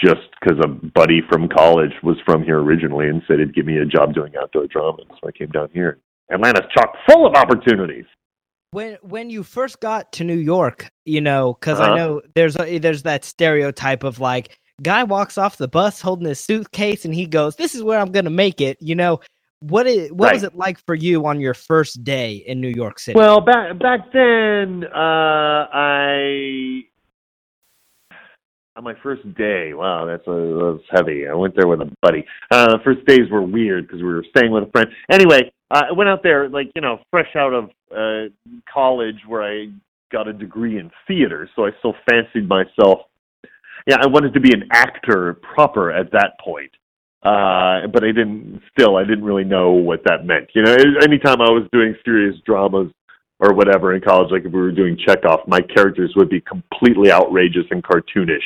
just 0.00 0.28
because 0.40 0.56
a 0.64 0.68
buddy 0.68 1.20
from 1.28 1.48
college 1.48 1.90
was 2.04 2.16
from 2.24 2.42
here 2.44 2.60
originally 2.60 3.08
and 3.08 3.20
said 3.26 3.40
he'd 3.40 3.52
give 3.52 3.66
me 3.66 3.78
a 3.78 3.84
job 3.84 4.14
doing 4.14 4.32
outdoor 4.40 4.68
drama, 4.68 4.98
so 5.08 5.28
I 5.28 5.32
came 5.32 5.48
down 5.48 5.68
here. 5.74 5.98
Atlanta's 6.30 6.70
chock 6.72 6.94
full 7.08 7.26
of 7.26 7.34
opportunities. 7.34 8.04
When 8.70 8.96
when 9.02 9.28
you 9.28 9.42
first 9.42 9.80
got 9.80 10.12
to 10.12 10.24
New 10.24 10.38
York, 10.38 10.88
you 11.04 11.20
know, 11.20 11.54
because 11.54 11.80
uh-huh. 11.80 11.92
I 11.92 11.96
know 11.96 12.22
there's 12.36 12.56
a, 12.56 12.78
there's 12.78 13.02
that 13.02 13.24
stereotype 13.24 14.04
of 14.04 14.20
like 14.20 14.59
guy 14.82 15.04
walks 15.04 15.38
off 15.38 15.56
the 15.56 15.68
bus 15.68 16.00
holding 16.00 16.28
his 16.28 16.40
suitcase 16.40 17.04
and 17.04 17.14
he 17.14 17.26
goes, 17.26 17.56
"This 17.56 17.74
is 17.74 17.82
where 17.82 17.98
I'm 17.98 18.12
gonna 18.12 18.30
make 18.30 18.60
it," 18.60 18.78
you 18.80 18.94
know 18.94 19.20
what 19.60 19.86
is 19.86 20.10
what 20.10 20.26
right. 20.26 20.34
was 20.34 20.42
it 20.42 20.56
like 20.56 20.78
for 20.86 20.94
you 20.94 21.26
on 21.26 21.38
your 21.38 21.54
first 21.54 22.02
day 22.02 22.36
in 22.46 22.60
New 22.60 22.72
York 22.74 22.98
City? 22.98 23.18
Well, 23.18 23.40
back 23.40 23.78
back 23.78 24.12
then, 24.12 24.84
uh, 24.84 25.68
I 25.72 26.82
on 28.76 28.84
my 28.84 28.94
first 29.02 29.22
day. 29.34 29.74
Wow, 29.74 30.06
that's 30.06 30.26
a, 30.26 30.76
that's 30.78 30.84
heavy. 30.90 31.28
I 31.28 31.34
went 31.34 31.54
there 31.56 31.68
with 31.68 31.82
a 31.82 31.92
buddy. 32.00 32.24
Uh, 32.50 32.78
first 32.82 33.04
days 33.06 33.30
were 33.30 33.42
weird 33.42 33.86
because 33.86 34.02
we 34.02 34.08
were 34.08 34.24
staying 34.34 34.50
with 34.50 34.64
a 34.64 34.70
friend. 34.70 34.88
Anyway, 35.10 35.52
uh, 35.70 35.82
I 35.90 35.92
went 35.92 36.08
out 36.08 36.22
there 36.22 36.48
like 36.48 36.70
you 36.74 36.80
know, 36.80 36.98
fresh 37.10 37.36
out 37.36 37.52
of 37.52 37.70
uh, 37.94 38.32
college 38.72 39.16
where 39.26 39.42
I 39.42 39.68
got 40.10 40.26
a 40.26 40.32
degree 40.32 40.78
in 40.78 40.90
theater, 41.06 41.48
so 41.54 41.66
I 41.66 41.70
still 41.80 41.94
fancied 42.08 42.48
myself. 42.48 43.00
Yeah, 43.86 43.96
I 44.00 44.06
wanted 44.06 44.34
to 44.34 44.40
be 44.40 44.52
an 44.52 44.68
actor 44.72 45.34
proper 45.54 45.92
at 45.92 46.12
that 46.12 46.38
point 46.42 46.70
uh, 47.22 47.86
but 47.92 48.02
I 48.02 48.12
didn't. 48.12 48.62
Still, 48.72 48.96
I 48.96 49.04
didn't 49.04 49.24
really 49.24 49.44
know 49.44 49.72
what 49.72 50.02
that 50.04 50.24
meant. 50.24 50.48
You 50.54 50.62
know, 50.62 50.74
anytime 51.02 51.40
I 51.42 51.50
was 51.50 51.68
doing 51.70 51.94
serious 52.04 52.36
dramas 52.46 52.90
or 53.40 53.52
whatever 53.52 53.94
in 53.94 54.00
college, 54.00 54.30
like 54.30 54.44
if 54.44 54.52
we 54.52 54.60
were 54.60 54.72
doing 54.72 54.96
Chekhov, 55.06 55.40
my 55.46 55.60
characters 55.60 56.12
would 56.16 56.30
be 56.30 56.40
completely 56.40 57.12
outrageous 57.12 57.64
and 57.70 57.82
cartoonish. 57.82 58.38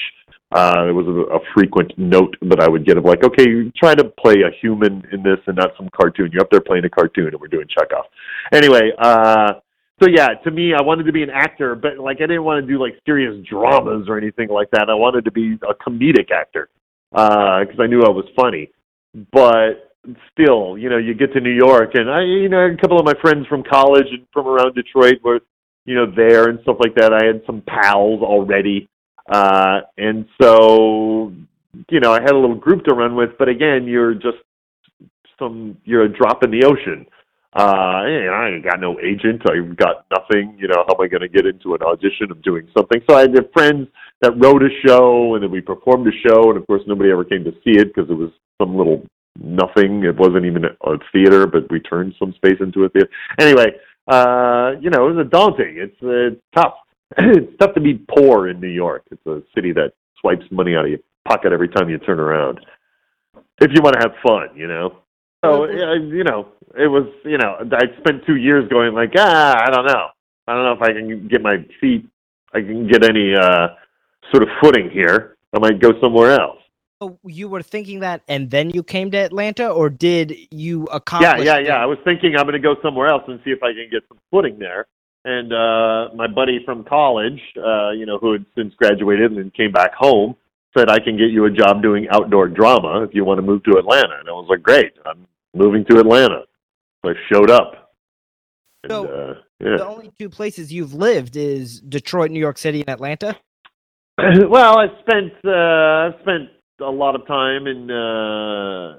Uh, 0.53 0.87
it 0.89 0.93
was 0.93 1.07
a, 1.07 1.37
a 1.37 1.41
frequent 1.55 1.93
note 1.97 2.37
that 2.43 2.61
I 2.61 2.69
would 2.69 2.85
get 2.85 2.97
of 2.97 3.05
like, 3.05 3.25
okay, 3.25 3.71
try 3.77 3.95
to 3.95 4.05
play 4.05 4.43
a 4.43 4.51
human 4.61 5.03
in 5.13 5.23
this 5.23 5.39
and 5.47 5.57
not 5.57 5.71
some 5.77 5.89
cartoon. 5.95 6.31
You're 6.33 6.43
up 6.43 6.51
there 6.51 6.61
playing 6.61 6.85
a 6.85 6.91
cartoon, 6.91 7.29
and 7.29 7.41
we're 7.41 7.49
doing 7.49 7.67
Chekhov. 7.69 8.07
Anyway, 8.53 8.91
uh, 8.99 9.55
so 10.03 10.09
yeah, 10.09 10.29
to 10.43 10.51
me, 10.51 10.75
I 10.75 10.83
wanted 10.83 11.05
to 11.05 11.13
be 11.13 11.23
an 11.23 11.31
actor, 11.31 11.75
but 11.75 11.99
like 11.99 12.19
I 12.19 12.27
didn't 12.27 12.45
want 12.45 12.65
to 12.65 12.73
do 12.73 12.81
like 12.81 12.95
serious 13.07 13.47
dramas 13.49 14.07
or 14.09 14.19
anything 14.19 14.49
like 14.49 14.71
that. 14.73 14.91
I 14.91 14.95
wanted 14.95 15.25
to 15.25 15.31
be 15.31 15.57
a 15.69 15.75
comedic 15.75 16.31
actor 16.33 16.69
because 17.11 17.79
uh, 17.79 17.83
I 17.83 17.87
knew 17.87 18.03
I 18.03 18.11
was 18.11 18.25
funny. 18.35 18.71
But 19.33 19.95
still, 20.33 20.77
you 20.77 20.91
know, 20.91 20.99
you 20.99 21.15
get 21.15 21.33
to 21.35 21.41
New 21.41 21.55
York, 21.55 21.91
and 21.95 22.11
I, 22.11 22.23
you 22.23 22.49
know, 22.49 22.67
a 22.67 22.77
couple 22.77 22.99
of 22.99 23.07
my 23.07 23.15
friends 23.21 23.47
from 23.47 23.63
college 23.63 24.07
and 24.11 24.27
from 24.33 24.49
around 24.49 24.75
Detroit 24.75 25.23
were, 25.23 25.41
you 25.85 25.95
know, 25.95 26.07
there 26.11 26.49
and 26.49 26.59
stuff 26.63 26.77
like 26.81 26.97
that. 26.97 27.13
I 27.13 27.25
had 27.25 27.43
some 27.47 27.63
pals 27.63 28.21
already, 28.21 28.89
uh, 29.31 29.83
and 29.97 30.27
so, 30.43 31.33
you 31.89 32.01
know, 32.01 32.13
I 32.13 32.21
had 32.21 32.33
a 32.33 32.39
little 32.39 32.57
group 32.57 32.85
to 32.87 32.95
run 32.95 33.15
with. 33.15 33.31
But 33.39 33.49
again, 33.49 33.87
you're 33.87 34.15
just 34.15 34.39
some, 35.39 35.77
you're 35.85 36.03
a 36.03 36.09
drop 36.09 36.43
in 36.43 36.51
the 36.51 36.65
ocean. 36.65 37.07
Uh, 37.55 38.03
and 38.05 38.35
I 38.35 38.49
ain't 38.49 38.65
got 38.65 38.81
no 38.81 38.99
agent. 38.99 39.43
I've 39.49 39.77
got 39.77 40.07
nothing. 40.11 40.57
You 40.59 40.67
know, 40.67 40.85
how 40.89 40.95
am 40.95 41.01
I 41.01 41.07
going 41.07 41.21
to 41.21 41.29
get 41.29 41.47
into 41.47 41.75
an 41.75 41.83
audition 41.83 42.31
of 42.31 42.43
doing 42.43 42.69
something? 42.77 43.01
So 43.09 43.17
I 43.17 43.23
had 43.23 43.35
friends 43.53 43.87
that 44.23 44.33
wrote 44.43 44.63
a 44.63 44.71
show, 44.85 45.35
and 45.35 45.45
then 45.45 45.53
we 45.53 45.61
performed 45.61 46.09
a 46.09 46.29
show, 46.29 46.51
and 46.51 46.59
of 46.59 46.67
course 46.67 46.83
nobody 46.87 47.13
ever 47.13 47.25
came 47.25 47.45
to 47.45 47.53
see 47.65 47.79
it 47.79 47.95
because 47.95 48.11
it 48.11 48.15
was 48.15 48.31
some 48.61 48.77
little 48.77 49.07
nothing. 49.39 50.03
It 50.03 50.17
wasn't 50.17 50.47
even 50.47 50.65
a 50.65 50.99
theater, 51.13 51.47
but 51.47 51.71
we 51.71 51.79
turned 51.81 52.15
some 52.19 52.33
space 52.35 52.59
into 52.61 52.85
a 52.85 52.89
theater. 52.89 53.09
Anyway, 53.39 53.67
uh, 54.09 54.73
you 54.81 54.91
know, 54.91 55.09
it 55.09 55.15
was 55.15 55.27
daunting. 55.31 55.77
It's 55.79 56.03
uh, 56.03 56.37
tough. 56.61 56.75
it's 57.19 57.57
tough 57.61 57.75
to 57.75 57.81
be 57.81 57.95
poor 57.95 58.49
in 58.49 58.61
New 58.61 58.69
York. 58.69 59.05
It's 59.13 59.27
a 59.27 59.43
city 59.55 59.73
that 59.73 59.93
swipes 60.21 60.45
money 60.51 60.75
out 60.75 60.87
of 60.87 60.91
your 60.91 61.01
pocket 61.29 61.53
every 61.53 61.69
time 61.69 61.89
you 61.89 61.99
turn 61.99 62.19
around. 62.19 62.61
If 63.61 63.71
you 63.73 63.81
want 63.83 63.95
to 63.95 64.01
have 64.01 64.17
fun, 64.27 64.57
you 64.57 64.67
know. 64.67 65.04
So 65.45 65.65
you 65.71 66.25
know, 66.25 66.49
it 66.77 66.89
was 66.89 67.07
you 67.25 67.39
know, 67.39 67.57
I 67.73 67.99
spent 68.01 68.25
two 68.27 68.37
years 68.37 68.69
going 68.69 68.95
like, 68.95 69.13
ah, 69.17 69.63
I 69.65 69.71
don't 69.71 69.87
know, 69.87 70.09
I 70.47 70.55
don't 70.55 70.65
know 70.65 70.73
if 70.73 70.83
I 70.83 70.93
can 70.93 71.29
get 71.29 71.43
my 71.43 71.65
feet, 71.81 72.09
I 72.53 72.61
can 72.61 72.89
get 72.89 73.05
any 73.05 73.35
uh, 73.35 73.69
sort 74.31 74.43
of 74.43 74.49
footing 74.61 74.91
here. 74.91 75.37
I 75.55 75.59
might 75.61 75.81
go 75.81 75.93
somewhere 76.01 76.33
else. 76.33 76.59
So 77.03 77.19
you 77.25 77.49
were 77.49 77.63
thinking 77.63 78.01
that, 78.01 78.23
and 78.29 78.51
then 78.51 78.71
you 78.71 78.83
came 78.83 79.11
to 79.13 79.19
Atlanta, 79.19 79.69
or 79.69 79.91
did 79.91 80.35
you 80.51 80.87
Yeah, 80.89 80.97
accomplish? 80.97 81.47
yeah, 81.47 81.59
it? 81.59 81.67
yeah. 81.67 81.83
I 81.83 81.87
was 81.87 81.99
thinking 82.05 82.37
I'm 82.37 82.45
going 82.45 82.55
to 82.55 82.59
go 82.59 82.77
somewhere 82.83 83.09
else 83.09 83.23
and 83.29 83.41
see 83.45 83.51
if 83.51 83.63
I 83.63 83.73
can 83.73 83.89
get 83.91 84.03
some 84.09 84.19
footing 84.31 84.59
there. 84.59 84.87
And 85.25 85.53
uh, 85.53 86.15
my 86.15 86.27
buddy 86.27 86.61
from 86.65 86.85
college, 86.85 87.41
uh, 87.57 87.91
you 87.91 88.05
know, 88.05 88.19
who 88.19 88.33
had 88.33 88.47
since 88.57 88.75
graduated 88.75 89.33
and 89.33 89.53
came 89.55 89.73
back 89.73 89.95
home, 89.95 90.37
said 90.77 90.91
I 90.91 90.99
can 90.99 91.17
get 91.17 91.31
you 91.31 91.45
a 91.47 91.51
job 91.51 91.83
doing 91.83 92.07
outdoor 92.11 92.49
drama 92.49 93.03
if 93.03 93.15
you 93.15 93.25
want 93.25 93.39
to 93.39 93.43
move 93.43 93.63
to 93.65 93.79
Atlanta. 93.79 94.19
And 94.21 94.29
I 94.29 94.33
was 94.33 94.47
like, 94.49 94.63
great, 94.63 94.93
I'm 95.07 95.27
moving 95.55 95.85
to 95.91 95.99
Atlanta. 95.99 96.43
So 97.05 97.11
I 97.11 97.15
showed 97.33 97.51
up. 97.51 97.93
And, 98.83 98.93
So, 98.93 99.07
uh, 99.07 99.35
yeah. 99.61 99.77
The 99.79 99.87
only 99.87 100.11
two 100.19 100.29
places 100.29 100.73
you've 100.73 100.95
lived 100.95 101.37
is 101.37 101.81
Detroit, 101.81 102.31
New 102.31 102.41
York 102.41 102.59
City, 102.59 102.81
and 102.81 102.91
Atlanta. 102.91 103.37
well, 104.19 104.79
I 104.79 104.87
spent 105.01 105.33
uh, 105.45 105.51
I 105.51 106.11
spent 106.23 106.51
a 106.81 106.91
lot 106.91 107.15
of 107.15 107.27
time 107.27 107.67
in 107.67 107.91
uh, 107.91 108.99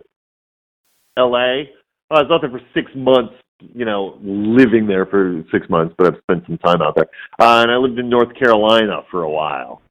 L.A. 1.17 1.69
I 2.11 2.21
was 2.21 2.27
out 2.31 2.41
there 2.41 2.49
for 2.49 2.61
six 2.73 2.91
months. 2.95 3.33
You 3.73 3.85
know, 3.85 4.19
living 4.21 4.85
there 4.85 5.05
for 5.05 5.43
six 5.51 5.69
months, 5.69 5.95
but 5.97 6.07
I've 6.07 6.21
spent 6.23 6.45
some 6.45 6.57
time 6.57 6.81
out 6.81 6.95
there. 6.95 7.07
Uh, 7.39 7.61
and 7.61 7.71
I 7.71 7.77
lived 7.77 7.97
in 7.97 8.09
North 8.09 8.35
Carolina 8.35 9.01
for 9.09 9.23
a 9.23 9.29
while. 9.29 9.81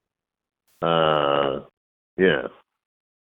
Uh, 0.82 1.60
yeah. 2.18 2.48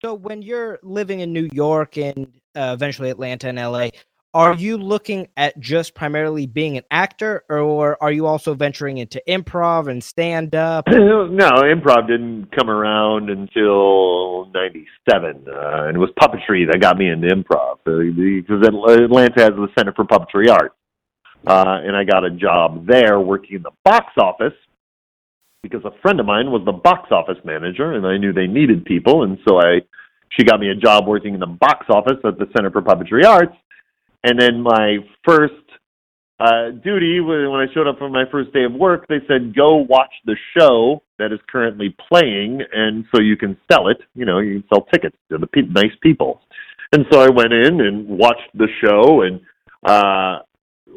So 0.02 0.14
when 0.14 0.40
you're 0.40 0.78
living 0.82 1.20
in 1.20 1.32
New 1.32 1.48
York 1.52 1.98
and 1.98 2.32
uh, 2.56 2.72
eventually 2.74 3.10
Atlanta 3.10 3.48
and 3.48 3.58
LA, 3.58 3.88
are 4.32 4.54
you 4.54 4.76
looking 4.76 5.26
at 5.36 5.58
just 5.58 5.94
primarily 5.94 6.46
being 6.46 6.76
an 6.76 6.84
actor, 6.90 7.42
or 7.48 8.00
are 8.00 8.12
you 8.12 8.26
also 8.26 8.54
venturing 8.54 8.98
into 8.98 9.20
improv 9.28 9.88
and 9.88 10.02
stand 10.04 10.54
up? 10.54 10.86
no, 10.88 11.50
improv 11.64 12.06
didn't 12.06 12.54
come 12.56 12.70
around 12.70 13.28
until 13.28 14.46
'97, 14.54 15.46
uh, 15.48 15.86
and 15.88 15.96
it 15.96 15.98
was 15.98 16.10
puppetry 16.20 16.64
that 16.70 16.80
got 16.80 16.96
me 16.96 17.08
into 17.08 17.26
improv 17.26 17.78
uh, 17.86 18.14
because 18.14 18.64
Atlanta 18.64 19.40
has 19.42 19.50
the 19.50 19.68
Center 19.76 19.92
for 19.94 20.04
Puppetry 20.04 20.48
Arts, 20.48 20.76
uh, 21.48 21.80
and 21.82 21.96
I 21.96 22.04
got 22.04 22.24
a 22.24 22.30
job 22.30 22.86
there 22.86 23.18
working 23.18 23.56
in 23.56 23.62
the 23.62 23.72
box 23.84 24.12
office 24.16 24.54
because 25.64 25.84
a 25.84 25.90
friend 26.02 26.20
of 26.20 26.26
mine 26.26 26.52
was 26.52 26.62
the 26.64 26.72
box 26.72 27.10
office 27.10 27.38
manager, 27.44 27.94
and 27.94 28.06
I 28.06 28.16
knew 28.16 28.32
they 28.32 28.46
needed 28.46 28.84
people, 28.84 29.24
and 29.24 29.38
so 29.46 29.58
I 29.58 29.80
she 30.30 30.44
got 30.44 30.60
me 30.60 30.70
a 30.70 30.74
job 30.74 31.06
working 31.06 31.34
in 31.34 31.40
the 31.40 31.46
box 31.46 31.86
office 31.88 32.18
at 32.24 32.38
the 32.38 32.46
Center 32.56 32.70
for 32.70 32.82
Puppetry 32.82 33.24
Arts, 33.24 33.56
and 34.24 34.40
then 34.40 34.60
my 34.60 34.98
first 35.24 35.54
uh, 36.40 36.70
duty 36.82 37.20
when 37.20 37.36
I 37.36 37.66
showed 37.74 37.86
up 37.86 37.98
for 37.98 38.08
my 38.08 38.24
first 38.30 38.52
day 38.52 38.64
of 38.64 38.72
work, 38.72 39.06
they 39.08 39.18
said 39.28 39.54
go 39.54 39.76
watch 39.76 40.12
the 40.24 40.36
show 40.56 41.02
that 41.18 41.32
is 41.32 41.40
currently 41.50 41.94
playing, 42.08 42.62
and 42.72 43.04
so 43.14 43.20
you 43.20 43.36
can 43.36 43.56
sell 43.70 43.88
it. 43.88 43.98
You 44.14 44.24
know, 44.24 44.38
you 44.38 44.60
can 44.60 44.68
sell 44.72 44.86
tickets 44.92 45.16
to 45.30 45.38
the 45.38 45.46
pe- 45.46 45.62
nice 45.62 45.92
people. 46.02 46.40
And 46.92 47.04
so 47.12 47.20
I 47.20 47.28
went 47.28 47.52
in 47.52 47.82
and 47.82 48.08
watched 48.08 48.50
the 48.54 48.68
show, 48.82 49.22
and 49.22 49.40
uh, 49.84 50.42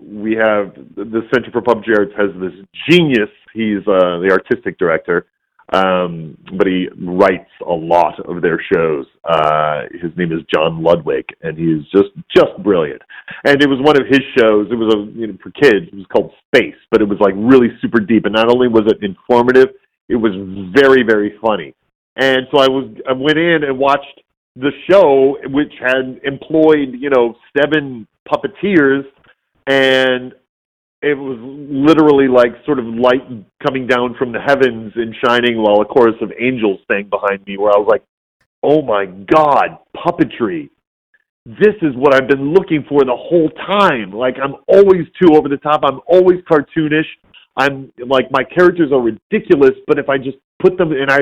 we 0.01 0.33
have 0.33 0.73
the 0.95 1.27
Center 1.33 1.51
for 1.51 1.61
Puppetry 1.61 1.97
Arts 1.97 2.13
has 2.17 2.29
this 2.39 2.53
genius. 2.89 3.29
He's 3.53 3.79
uh, 3.85 4.19
the 4.19 4.29
artistic 4.31 4.79
director, 4.79 5.27
um, 5.71 6.37
but 6.57 6.67
he 6.67 6.87
writes 6.99 7.49
a 7.65 7.71
lot 7.71 8.19
of 8.27 8.41
their 8.41 8.61
shows. 8.73 9.05
Uh, 9.23 9.83
his 9.91 10.11
name 10.17 10.31
is 10.31 10.39
Jon 10.53 10.83
Ludwig, 10.83 11.25
and 11.41 11.57
he 11.57 11.65
is 11.65 11.83
just 11.91 12.11
just 12.35 12.51
brilliant. 12.63 13.01
And 13.45 13.61
it 13.61 13.69
was 13.69 13.79
one 13.81 13.99
of 13.99 14.07
his 14.07 14.19
shows. 14.37 14.67
It 14.71 14.75
was 14.75 14.93
a 14.93 15.17
you 15.17 15.27
know 15.27 15.37
for 15.41 15.51
kids. 15.51 15.87
It 15.87 15.95
was 15.95 16.05
called 16.11 16.31
Space, 16.47 16.75
but 16.91 17.01
it 17.01 17.07
was 17.07 17.19
like 17.21 17.33
really 17.37 17.69
super 17.81 17.99
deep. 17.99 18.25
And 18.25 18.33
not 18.33 18.49
only 18.49 18.67
was 18.67 18.83
it 18.87 19.03
informative, 19.03 19.69
it 20.09 20.17
was 20.17 20.33
very 20.75 21.03
very 21.03 21.37
funny. 21.41 21.73
And 22.17 22.45
so 22.51 22.59
I 22.59 22.67
was 22.67 22.93
I 23.07 23.13
went 23.13 23.37
in 23.37 23.63
and 23.63 23.79
watched 23.79 24.21
the 24.55 24.71
show, 24.89 25.37
which 25.45 25.73
had 25.79 26.19
employed 26.23 26.93
you 26.99 27.09
know 27.09 27.35
seven 27.57 28.05
puppeteers, 28.27 29.03
and 29.67 30.33
it 31.03 31.17
was 31.17 31.37
literally 31.41 32.27
like 32.27 32.53
sort 32.65 32.79
of 32.79 32.85
light 32.85 33.27
coming 33.65 33.85
down 33.87 34.15
from 34.17 34.31
the 34.31 34.39
heavens 34.39 34.93
and 34.95 35.13
shining 35.23 35.61
while 35.61 35.81
a 35.81 35.85
chorus 35.85 36.15
of 36.21 36.31
angels 36.39 36.79
sang 36.89 37.09
behind 37.09 37.45
me 37.45 37.57
where 37.57 37.71
I 37.71 37.77
was 37.77 37.87
like, 37.89 38.03
"Oh 38.63 38.81
my 38.81 39.05
god, 39.05 39.79
puppetry. 39.95 40.69
This 41.45 41.75
is 41.81 41.93
what 41.95 42.13
I've 42.13 42.29
been 42.29 42.53
looking 42.53 42.85
for 42.87 43.03
the 43.03 43.15
whole 43.15 43.49
time. 43.67 44.11
Like 44.11 44.35
I'm 44.41 44.55
always 44.67 45.05
too 45.21 45.35
over 45.35 45.49
the 45.49 45.57
top. 45.57 45.81
I'm 45.83 45.99
always 46.07 46.39
cartoonish. 46.49 47.09
I'm 47.57 47.91
like 48.07 48.31
my 48.31 48.43
characters 48.43 48.91
are 48.91 49.01
ridiculous, 49.01 49.75
but 49.85 49.99
if 49.99 50.09
I 50.09 50.17
just 50.17 50.37
put 50.63 50.77
them 50.77 50.93
and 50.93 51.11
I 51.11 51.19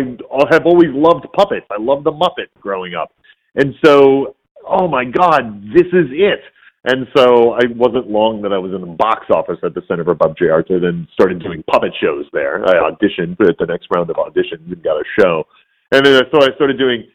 have 0.51 0.65
always 0.65 0.89
loved 0.93 1.25
puppets. 1.33 1.65
I 1.71 1.81
loved 1.81 2.05
the 2.05 2.11
Muppets 2.11 2.53
growing 2.61 2.93
up. 2.93 3.11
And 3.55 3.73
so, 3.83 4.35
oh 4.67 4.87
my 4.87 5.03
god, 5.03 5.63
this 5.73 5.87
is 5.87 6.07
it. 6.11 6.39
And 6.83 7.05
so 7.15 7.53
I 7.53 7.61
wasn't 7.75 8.09
long 8.09 8.41
that 8.41 8.51
I 8.51 8.57
was 8.57 8.73
in 8.73 8.81
the 8.81 8.95
box 8.97 9.27
office 9.29 9.57
at 9.63 9.75
the 9.75 9.83
Center 9.87 10.03
for 10.03 10.15
Puppetry 10.15 10.51
Arts 10.51 10.69
and 10.71 10.83
then 10.83 11.07
started 11.13 11.41
doing 11.41 11.63
puppet 11.69 11.93
shows 12.01 12.25
there. 12.33 12.65
I 12.65 12.89
auditioned 12.89 13.39
at 13.47 13.57
the 13.59 13.67
next 13.67 13.87
round 13.93 14.09
of 14.09 14.15
auditions 14.15 14.65
and 14.65 14.83
got 14.83 14.97
a 14.97 15.03
show. 15.19 15.43
And 15.91 16.03
then 16.03 16.23
so 16.33 16.41
I 16.41 16.55
started 16.55 16.79
doing 16.79 17.05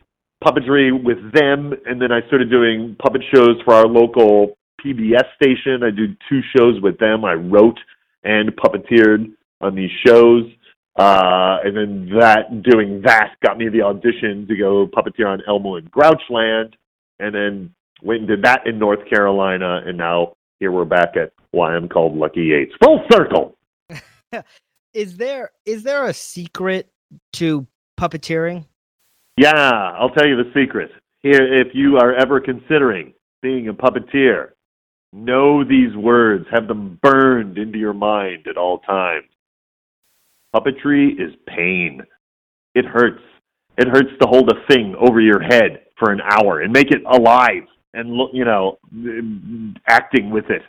puppetry 0.45 0.93
with 0.93 1.19
them, 1.33 1.73
and 1.87 2.01
then 2.01 2.13
I 2.13 2.25
started 2.29 2.51
doing 2.51 2.95
puppet 3.03 3.23
shows 3.35 3.57
for 3.65 3.75
our 3.75 3.87
local 3.87 4.57
PBS 4.85 5.25
station. 5.35 5.83
I 5.83 5.91
did 5.91 6.17
two 6.29 6.41
shows 6.57 6.81
with 6.81 6.99
them. 6.99 7.25
I 7.25 7.33
wrote 7.35 7.79
and 8.23 8.51
puppeteered 8.55 9.33
on 9.61 9.75
these 9.75 9.91
shows. 10.07 10.45
Uh, 10.97 11.59
and 11.65 11.77
then 11.77 12.19
that 12.19 12.63
doing 12.63 13.03
that 13.05 13.35
got 13.45 13.59
me 13.59 13.69
the 13.69 13.83
audition 13.83 14.47
to 14.49 14.57
go 14.57 14.87
puppeteer 14.87 15.27
on 15.27 15.43
Elmo 15.47 15.77
and 15.77 15.91
Grouchland, 15.91 16.73
and 17.19 17.35
then 17.35 17.75
went 18.03 18.21
and 18.21 18.29
did 18.29 18.43
that 18.43 18.67
in 18.67 18.79
North 18.79 19.09
Carolina, 19.09 19.83
and 19.85 19.97
now 19.97 20.35
here 20.61 20.73
we're 20.73 20.85
back 20.85 21.17
at 21.17 21.33
why 21.51 21.75
I'm 21.75 21.89
called 21.89 22.17
Lucky 22.17 22.45
Yates. 22.45 22.73
Full 22.83 23.05
circle. 23.11 23.57
Is 24.95 25.19
there 25.19 25.51
is 25.67 25.83
there 25.83 26.07
a 26.07 26.15
secret 26.15 26.89
to 27.35 27.67
puppeteering? 28.01 28.65
Yeah, 29.37 29.53
I'll 29.53 30.09
tell 30.09 30.27
you 30.27 30.37
the 30.37 30.51
secret. 30.55 30.91
Here, 31.21 31.61
if 31.61 31.75
you 31.75 31.99
are 31.99 32.15
ever 32.15 32.41
considering 32.41 33.13
being 33.43 33.69
a 33.69 33.75
puppeteer, 33.75 34.53
know 35.13 35.63
these 35.63 35.95
words, 35.95 36.47
have 36.51 36.67
them 36.67 36.99
burned 37.03 37.59
into 37.59 37.79
your 37.79 37.93
mind 37.93 38.47
at 38.49 38.57
all 38.57 38.79
times. 38.79 39.27
Puppetry 40.55 41.13
is 41.21 41.35
pain. 41.47 42.01
It 42.75 42.87
hurts. 42.87 43.23
It 43.77 43.89
hurts 43.89 44.13
to 44.23 44.27
hold 44.27 44.51
a 44.51 44.67
thing 44.73 44.95
over 44.99 45.21
your 45.21 45.43
head 45.43 45.83
for 45.99 46.11
an 46.11 46.23
hour 46.23 46.63
and 46.63 46.73
make 46.73 46.91
it 46.91 47.03
alive 47.05 47.65
and 47.97 48.11
look, 48.13 48.31
you 48.33 48.45
know, 48.45 48.79
acting 49.89 50.31
with 50.31 50.45
it. 50.51 50.63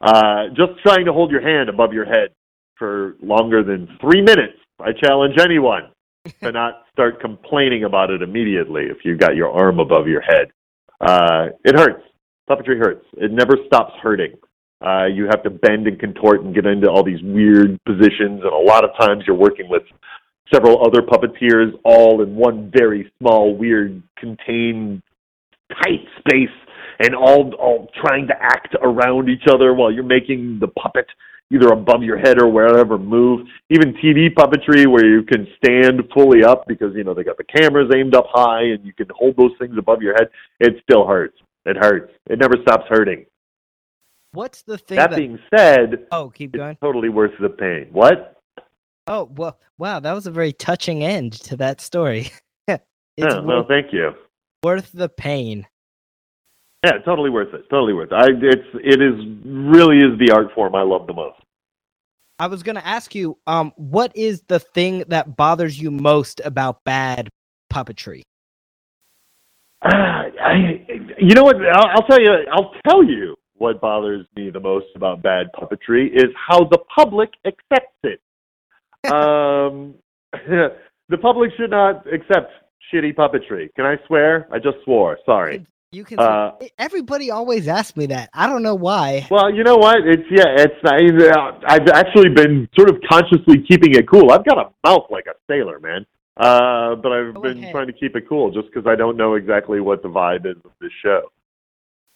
Uh, 0.00 0.48
just 0.56 0.72
trying 0.82 1.04
to 1.06 1.12
hold 1.12 1.30
your 1.30 1.40
hand 1.40 1.68
above 1.68 1.92
your 1.92 2.04
head 2.04 2.28
for 2.76 3.16
longer 3.22 3.62
than 3.62 3.88
three 4.00 4.20
minutes. 4.20 4.58
I 4.78 4.92
challenge 4.92 5.36
anyone 5.40 5.90
to 6.42 6.52
not 6.52 6.82
start 6.92 7.20
complaining 7.20 7.84
about 7.84 8.10
it 8.10 8.22
immediately 8.22 8.84
if 8.84 8.98
you've 9.04 9.18
got 9.18 9.34
your 9.34 9.50
arm 9.50 9.80
above 9.80 10.06
your 10.06 10.20
head. 10.20 10.48
Uh, 11.00 11.46
it 11.64 11.74
hurts. 11.78 12.02
Puppetry 12.48 12.78
hurts. 12.78 13.04
It 13.16 13.32
never 13.32 13.56
stops 13.66 13.94
hurting. 14.02 14.34
Uh, 14.84 15.06
you 15.06 15.24
have 15.24 15.42
to 15.42 15.50
bend 15.50 15.86
and 15.86 15.98
contort 15.98 16.42
and 16.42 16.54
get 16.54 16.66
into 16.66 16.90
all 16.90 17.02
these 17.02 17.22
weird 17.22 17.78
positions, 17.86 18.42
and 18.42 18.52
a 18.52 18.56
lot 18.56 18.84
of 18.84 18.90
times 19.00 19.24
you're 19.26 19.36
working 19.36 19.68
with 19.68 19.82
several 20.52 20.84
other 20.84 21.00
puppeteers 21.00 21.72
all 21.84 22.22
in 22.22 22.36
one 22.36 22.70
very 22.76 23.10
small, 23.18 23.56
weird, 23.56 24.02
contained, 24.18 25.02
tight 25.82 26.04
space, 26.18 26.54
and 27.00 27.14
all 27.14 27.52
all 27.54 27.88
trying 28.04 28.26
to 28.28 28.34
act 28.40 28.74
around 28.82 29.28
each 29.28 29.44
other 29.48 29.74
while 29.74 29.90
you're 29.92 30.02
making 30.04 30.58
the 30.60 30.68
puppet 30.68 31.06
either 31.52 31.68
above 31.68 32.02
your 32.02 32.18
head 32.18 32.40
or 32.40 32.48
wherever 32.48 32.96
move. 32.98 33.46
Even 33.70 33.92
TV 33.94 34.32
puppetry 34.32 34.86
where 34.86 35.06
you 35.06 35.22
can 35.22 35.46
stand 35.62 36.00
fully 36.14 36.42
up 36.42 36.66
because 36.66 36.94
you 36.94 37.04
know 37.04 37.14
they 37.14 37.22
got 37.24 37.36
the 37.36 37.44
cameras 37.44 37.90
aimed 37.94 38.14
up 38.14 38.26
high 38.30 38.62
and 38.62 38.84
you 38.84 38.92
can 38.92 39.06
hold 39.14 39.36
those 39.36 39.52
things 39.58 39.76
above 39.78 40.00
your 40.02 40.14
head. 40.14 40.28
It 40.60 40.76
still 40.82 41.06
hurts. 41.06 41.36
It 41.66 41.76
hurts. 41.76 42.12
It 42.28 42.38
never 42.38 42.54
stops 42.62 42.84
hurting. 42.88 43.26
What's 44.32 44.62
the 44.62 44.78
thing 44.78 44.96
That 44.96 45.10
that? 45.10 45.16
being 45.16 45.38
said, 45.54 46.06
oh, 46.10 46.28
keep 46.30 46.52
going. 46.52 46.72
it's 46.72 46.80
totally 46.80 47.08
worth 47.08 47.32
the 47.40 47.48
pain. 47.50 47.86
What? 47.92 48.36
Oh 49.06 49.30
well, 49.36 49.58
wow, 49.78 50.00
that 50.00 50.12
was 50.12 50.26
a 50.26 50.30
very 50.30 50.52
touching 50.52 51.04
end 51.04 51.34
to 51.44 51.56
that 51.58 51.80
story. 51.80 52.30
it's 52.68 52.82
Yeah, 53.18 53.40
worth, 53.42 53.68
thank 53.68 53.92
you. 53.92 54.12
worth 54.64 54.90
the 54.92 55.08
pain. 55.10 55.66
Yeah, 56.84 56.98
totally 57.04 57.30
worth 57.30 57.54
it. 57.54 57.64
Totally 57.70 57.94
worth 57.94 58.10
it. 58.12 58.14
I, 58.14 58.26
it's 58.28 58.68
it 58.74 59.00
is 59.00 59.14
really 59.44 59.98
is 59.98 60.18
the 60.18 60.34
art 60.34 60.48
form 60.54 60.74
I 60.74 60.82
love 60.82 61.06
the 61.06 61.14
most. 61.14 61.38
I 62.38 62.46
was 62.46 62.62
going 62.62 62.74
to 62.74 62.86
ask 62.86 63.14
you, 63.14 63.38
um, 63.46 63.72
what 63.76 64.14
is 64.14 64.42
the 64.48 64.58
thing 64.58 65.04
that 65.08 65.36
bothers 65.36 65.80
you 65.80 65.90
most 65.90 66.42
about 66.44 66.84
bad 66.84 67.30
puppetry? 67.72 68.22
Uh, 69.82 69.88
I, 69.94 70.84
you 71.18 71.34
know 71.34 71.44
what? 71.44 71.56
I'll, 71.56 71.88
I'll 71.94 72.06
tell 72.06 72.20
you. 72.20 72.32
I'll 72.52 72.72
tell 72.86 73.02
you 73.02 73.34
what 73.54 73.80
bothers 73.80 74.26
me 74.36 74.50
the 74.50 74.60
most 74.60 74.86
about 74.94 75.22
bad 75.22 75.46
puppetry 75.58 76.14
is 76.14 76.30
how 76.36 76.64
the 76.64 76.78
public 76.94 77.30
accepts 77.46 77.96
it. 78.02 78.20
um, 79.10 79.94
the 81.08 81.18
public 81.22 81.50
should 81.56 81.70
not 81.70 82.04
accept 82.12 82.52
shitty 82.92 83.14
puppetry. 83.14 83.72
Can 83.74 83.86
I 83.86 83.96
swear? 84.06 84.48
I 84.52 84.58
just 84.58 84.76
swore. 84.84 85.18
Sorry. 85.24 85.66
You 85.94 86.04
can. 86.04 86.18
Uh, 86.18 86.52
everybody 86.78 87.30
always 87.30 87.68
asks 87.68 87.96
me 87.96 88.06
that. 88.06 88.28
I 88.34 88.48
don't 88.48 88.62
know 88.62 88.74
why. 88.74 89.28
Well, 89.30 89.54
you 89.54 89.62
know 89.62 89.76
what? 89.76 89.98
It's 90.04 90.24
yeah. 90.28 90.56
It's 90.56 90.74
I, 90.84 91.72
I've 91.72 91.88
actually 91.88 92.30
been 92.30 92.68
sort 92.76 92.90
of 92.90 92.96
consciously 93.08 93.64
keeping 93.68 93.94
it 93.94 94.08
cool. 94.08 94.32
I've 94.32 94.44
got 94.44 94.58
a 94.58 94.70
mouth 94.86 95.06
like 95.10 95.26
a 95.26 95.34
sailor, 95.48 95.78
man. 95.78 96.04
Uh, 96.36 96.96
but 96.96 97.12
I've 97.12 97.34
Go 97.34 97.42
been 97.42 97.58
ahead. 97.58 97.72
trying 97.72 97.86
to 97.86 97.92
keep 97.92 98.16
it 98.16 98.28
cool 98.28 98.50
just 98.50 98.66
because 98.66 98.88
I 98.88 98.96
don't 98.96 99.16
know 99.16 99.34
exactly 99.34 99.80
what 99.80 100.02
the 100.02 100.08
vibe 100.08 100.46
is 100.46 100.56
of 100.64 100.72
this 100.80 100.90
show. 101.00 101.30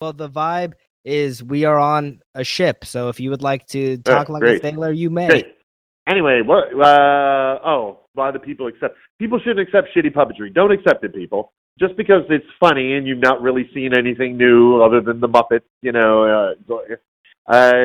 Well, 0.01 0.13
the 0.13 0.29
vibe 0.29 0.73
is 1.05 1.43
we 1.43 1.65
are 1.65 1.79
on 1.79 2.21
a 2.35 2.43
ship. 2.43 2.85
So 2.85 3.09
if 3.11 3.21
you 3.21 3.31
would 3.31 3.43
like 3.43 3.67
to 3.69 3.99
talk 3.99 4.29
like 4.29 4.41
great. 4.41 4.65
a 4.65 4.71
sailor, 4.71 4.91
you 4.91 5.09
may. 5.09 5.29
Great. 5.29 5.47
Anyway, 6.09 6.43
what? 6.45 6.69
Uh, 6.75 7.59
oh, 7.65 8.01
why 8.15 8.33
the 8.33 8.41
people 8.41 8.67
accept? 8.67 8.97
People 9.21 9.39
shouldn't 9.39 9.61
accept 9.61 9.89
shitty 9.97 10.13
puppetry. 10.13 10.53
Don't 10.53 10.73
accept 10.73 11.05
it, 11.05 11.15
people. 11.15 11.53
Just 11.79 11.97
because 11.97 12.23
it's 12.29 12.47
funny 12.59 12.95
and 12.95 13.07
you've 13.07 13.23
not 13.23 13.41
really 13.41 13.71
seen 13.73 13.93
anything 13.97 14.37
new 14.37 14.83
other 14.83 15.01
than 15.01 15.21
the 15.21 15.29
Muppets, 15.29 15.63
you 15.81 15.93
know. 15.93 16.55
Uh, 16.69 17.53
uh, 17.53 17.81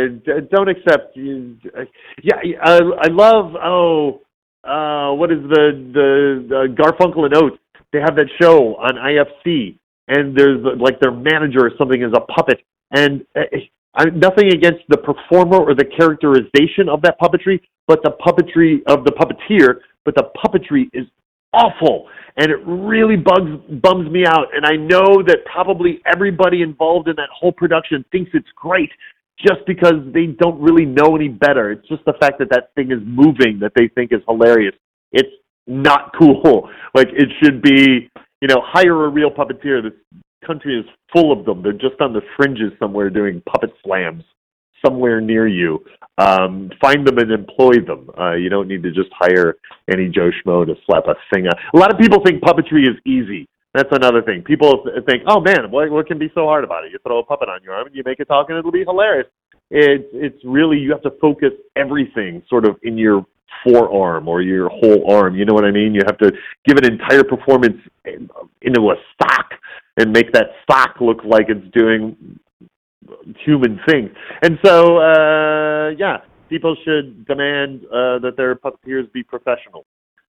don't 0.51 0.67
accept. 0.67 1.15
Yeah, 1.15 2.35
I, 2.61 2.79
I 3.01 3.07
love. 3.07 3.55
Oh, 3.63 4.21
uh, 4.63 5.13
what 5.13 5.31
is 5.31 5.39
the 5.43 5.91
the, 5.93 6.75
Garfunkel 6.75 7.25
and 7.25 7.35
Oates? 7.35 7.57
They 7.91 7.99
have 7.99 8.15
that 8.15 8.27
show 8.41 8.75
on 8.75 8.95
IFC, 8.95 9.77
and 10.07 10.35
there's 10.35 10.59
like 10.79 10.99
their 10.99 11.11
manager 11.11 11.59
or 11.65 11.71
something 11.77 12.01
is 12.01 12.11
a 12.15 12.21
puppet, 12.21 12.59
and 12.91 13.25
uh, 13.35 13.41
I, 13.95 14.05
nothing 14.05 14.47
against 14.47 14.81
the 14.89 14.97
performer 14.97 15.57
or 15.57 15.75
the 15.75 15.85
characterization 15.85 16.89
of 16.89 17.01
that 17.03 17.19
puppetry, 17.19 17.61
but 17.87 18.01
the 18.03 18.11
puppetry 18.25 18.81
of 18.87 19.05
the 19.05 19.11
puppeteer, 19.11 19.81
but 20.03 20.15
the 20.15 20.29
puppetry 20.43 20.89
is 20.93 21.05
awful 21.53 22.07
and 22.37 22.51
it 22.51 22.57
really 22.65 23.15
bugs 23.15 23.51
bums 23.81 24.09
me 24.11 24.25
out 24.25 24.47
and 24.55 24.65
i 24.65 24.75
know 24.75 25.21
that 25.25 25.39
probably 25.45 26.01
everybody 26.11 26.61
involved 26.61 27.07
in 27.07 27.15
that 27.15 27.29
whole 27.33 27.51
production 27.51 28.03
thinks 28.11 28.31
it's 28.33 28.47
great 28.55 28.89
just 29.39 29.65
because 29.65 29.95
they 30.13 30.27
don't 30.27 30.59
really 30.61 30.85
know 30.85 31.15
any 31.15 31.27
better. 31.27 31.71
It's 31.71 31.87
just 31.87 32.05
the 32.05 32.13
fact 32.19 32.39
that 32.39 32.49
that 32.51 32.73
thing 32.75 32.91
is 32.91 32.99
moving 33.03 33.59
that 33.59 33.71
they 33.75 33.87
think 33.89 34.11
is 34.13 34.21
hilarious. 34.27 34.75
It's 35.11 35.29
not 35.67 36.11
cool. 36.19 36.69
Like 36.95 37.07
it 37.11 37.27
should 37.41 37.63
be 37.63 38.07
you 38.41 38.47
know 38.47 38.61
hire 38.63 39.05
a 39.05 39.09
real 39.09 39.31
puppeteer. 39.31 39.81
This 39.81 39.93
country 40.45 40.77
is 40.79 40.85
full 41.11 41.31
of 41.31 41.43
them. 41.43 41.63
They're 41.63 41.71
just 41.71 41.99
on 42.01 42.13
the 42.13 42.21
fringes 42.37 42.71
somewhere 42.77 43.09
doing 43.09 43.41
puppet 43.51 43.71
slams 43.83 44.23
somewhere 44.85 45.21
near 45.21 45.47
you. 45.47 45.83
Um, 46.17 46.69
find 46.79 47.07
them 47.07 47.17
and 47.17 47.31
employ 47.31 47.79
them. 47.85 48.09
Uh, 48.17 48.33
you 48.33 48.49
don't 48.49 48.67
need 48.67 48.83
to 48.83 48.91
just 48.91 49.09
hire 49.17 49.55
any 49.91 50.09
Joe 50.09 50.29
Schmo 50.29 50.65
to 50.65 50.75
slap 50.85 51.05
a 51.07 51.15
thing 51.33 51.47
on. 51.47 51.53
A 51.73 51.77
lot 51.77 51.91
of 51.91 51.99
people 51.99 52.21
think 52.23 52.41
puppetry 52.43 52.83
is 52.83 52.97
easy. 53.05 53.47
That's 53.73 53.89
another 53.91 54.21
thing. 54.21 54.43
People 54.43 54.85
think, 55.07 55.23
"Oh 55.27 55.39
man, 55.39 55.71
what 55.71 55.89
what 55.89 56.05
can 56.05 56.19
be 56.19 56.31
so 56.35 56.45
hard 56.45 56.63
about 56.63 56.85
it? 56.85 56.91
You 56.91 56.99
throw 56.99 57.17
a 57.17 57.23
puppet 57.23 57.49
on 57.49 57.63
your 57.63 57.73
arm 57.73 57.87
and 57.87 57.95
you 57.95 58.03
make 58.05 58.19
it 58.19 58.25
talk, 58.25 58.49
and 58.49 58.57
it'll 58.57 58.71
be 58.71 58.83
hilarious." 58.83 59.27
It's 59.71 60.07
it's 60.13 60.37
really 60.45 60.77
you 60.77 60.91
have 60.91 61.01
to 61.01 61.11
focus 61.19 61.51
everything 61.75 62.43
sort 62.47 62.65
of 62.65 62.77
in 62.83 62.95
your 62.95 63.25
forearm 63.63 64.27
or 64.27 64.43
your 64.43 64.69
whole 64.69 65.11
arm. 65.11 65.35
You 65.35 65.45
know 65.45 65.53
what 65.55 65.65
I 65.65 65.71
mean? 65.71 65.95
You 65.95 66.01
have 66.05 66.19
to 66.19 66.31
give 66.65 66.77
an 66.77 66.85
entire 66.85 67.23
performance 67.23 67.77
into 68.61 68.91
a 68.91 68.95
sock 69.21 69.49
and 69.97 70.11
make 70.11 70.31
that 70.33 70.51
sock 70.69 70.97
look 71.01 71.23
like 71.23 71.47
it's 71.49 71.65
doing 71.73 72.39
human 73.45 73.79
thing. 73.87 74.09
And 74.41 74.57
so, 74.63 74.97
uh, 74.97 75.89
yeah, 75.97 76.17
people 76.49 76.75
should 76.85 77.25
demand 77.25 77.85
uh, 77.85 78.19
that 78.19 78.33
their 78.37 78.55
puppeteers 78.55 79.11
be 79.11 79.23
professional 79.23 79.85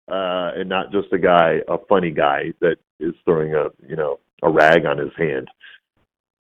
uh, 0.09 0.51
and 0.55 0.67
not 0.67 0.91
just 0.91 1.11
a 1.13 1.17
guy, 1.17 1.59
a 1.67 1.77
funny 1.87 2.11
guy 2.11 2.53
that 2.61 2.77
is 2.99 3.13
throwing 3.25 3.53
a 3.53 3.67
you 3.87 3.95
know 3.95 4.19
a 4.43 4.49
rag 4.49 4.85
on 4.85 4.97
his 4.97 5.11
hand. 5.17 5.47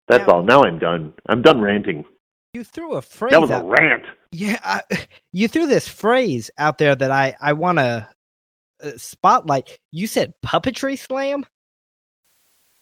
That's 0.07 0.25
now, 0.27 0.33
all. 0.35 0.43
Now 0.43 0.63
I'm 0.63 0.79
done. 0.79 1.13
I'm 1.27 1.41
done 1.41 1.61
ranting. 1.61 2.05
You 2.53 2.63
threw 2.63 2.93
a 2.93 3.01
phrase. 3.01 3.31
That 3.31 3.41
was 3.41 3.51
out. 3.51 3.65
a 3.65 3.67
rant. 3.67 4.03
Yeah, 4.31 4.59
I, 4.63 4.81
you 5.31 5.47
threw 5.47 5.67
this 5.67 5.87
phrase 5.87 6.49
out 6.57 6.77
there 6.77 6.95
that 6.95 7.11
I 7.11 7.35
I 7.41 7.53
want 7.53 7.79
to 7.79 8.07
uh, 8.83 8.91
spotlight. 8.95 9.79
You 9.91 10.07
said 10.07 10.33
puppetry 10.45 10.97
slam. 10.97 11.45